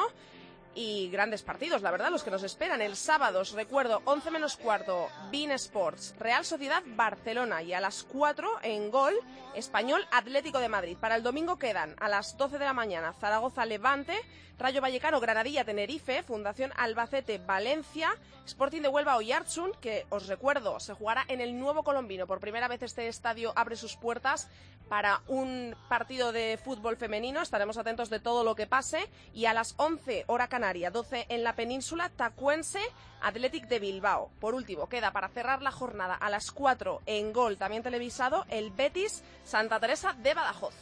y 0.76 1.10
grandes 1.10 1.42
partidos, 1.42 1.82
la 1.82 1.92
verdad, 1.92 2.12
los 2.12 2.24
que 2.24 2.30
nos 2.30 2.44
esperan. 2.44 2.82
El 2.82 2.96
sábado, 2.96 3.40
os 3.40 3.54
recuerdo, 3.54 4.02
11 4.06 4.30
menos 4.30 4.58
cuarto, 4.58 5.08
Bean 5.32 5.52
Sports, 5.52 6.14
Real 6.20 6.46
Sociedad 6.46 6.84
Barcelona 6.86 7.64
y 7.64 7.74
a 7.74 7.80
las 7.80 8.04
4 8.04 8.60
en 8.62 8.92
gol, 8.92 9.14
Español 9.56 10.06
Atlético 10.12 10.60
de 10.60 10.70
Madrid. 10.70 10.98
Para 11.00 11.16
el 11.16 11.24
domingo 11.24 11.58
quedan 11.58 11.96
a 12.00 12.10
las 12.10 12.38
12 12.38 12.60
de 12.60 12.66
la 12.66 12.74
mañana 12.74 13.14
Zaragoza 13.14 13.66
Levante, 13.66 14.20
Rayo 14.58 14.82
Vallecano 14.82 15.20
Granadilla 15.20 15.66
Tenerife, 15.66 16.24
Fundación 16.24 16.72
Albacete 16.78 17.40
Valencia, 17.40 18.16
Sporting 18.46 18.82
de 18.82 18.88
Huelva 18.88 19.18
Oyarzun, 19.18 19.72
que 19.82 20.06
os 20.10 20.28
recuerdo, 20.28 20.80
se 20.80 20.94
jugará 20.94 21.26
en 21.28 21.42
el 21.42 21.60
nuevo 21.60 21.84
Colombino. 21.84 22.26
Por 22.26 22.40
primera 22.40 22.68
vez 22.68 22.82
este 22.82 23.08
estadio 23.08 23.52
abre 23.56 23.76
sus 23.76 23.98
puertas 23.98 24.50
para 24.88 25.22
un 25.28 25.76
partido 25.90 26.32
de 26.32 26.58
fútbol 26.64 26.96
femenino. 26.96 27.42
Estaremos 27.42 27.78
atentos 27.78 28.10
de 28.10 28.20
todo 28.20 28.44
lo 28.44 28.56
que 28.56 28.68
pase. 28.68 29.10
Y 29.34 29.46
a 29.46 29.54
las 29.54 29.74
11, 29.78 30.24
hora 30.28 30.48
canaria, 30.48 30.90
12 30.90 31.26
en 31.30 31.44
la 31.44 31.56
península, 31.56 32.10
Tacuense, 32.10 32.82
Athletic 33.22 33.68
de 33.68 33.80
Bilbao. 33.80 34.30
Por 34.40 34.56
último, 34.56 34.88
queda 34.88 35.12
para 35.12 35.30
cerrar 35.30 35.62
la 35.62 35.72
jornada 35.72 36.16
a 36.16 36.30
las 36.30 36.52
4 36.52 37.02
en 37.06 37.34
gol, 37.34 37.58
también 37.58 37.84
televisado, 37.84 38.46
el 38.50 38.72
Betis 38.72 39.24
Santa 39.44 39.80
Teresa 39.80 40.14
de 40.14 40.34
Badajoz. 40.34 40.74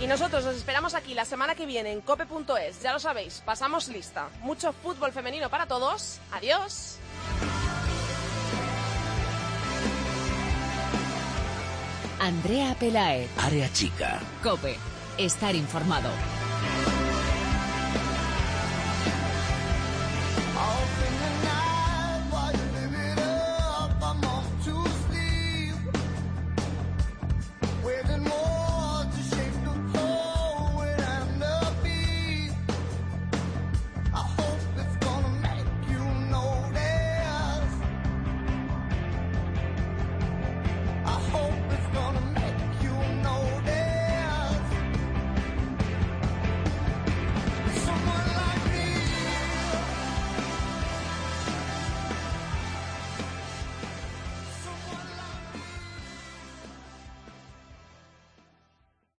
Y 0.00 0.06
nosotros 0.06 0.46
os 0.46 0.56
esperamos 0.56 0.94
aquí 0.94 1.12
la 1.12 1.26
semana 1.26 1.54
que 1.54 1.66
viene 1.66 1.92
en 1.92 2.00
cope.es. 2.00 2.82
Ya 2.82 2.92
lo 2.92 2.98
sabéis, 2.98 3.42
pasamos 3.44 3.88
lista. 3.88 4.28
Mucho 4.40 4.72
fútbol 4.72 5.12
femenino 5.12 5.50
para 5.50 5.66
todos. 5.66 6.18
Adiós. 6.32 6.96
Andrea 12.18 12.74
Pelae, 12.78 13.28
Área 13.38 13.70
chica. 13.72 14.20
Cope, 14.42 14.76
estar 15.18 15.54
informado. 15.54 16.10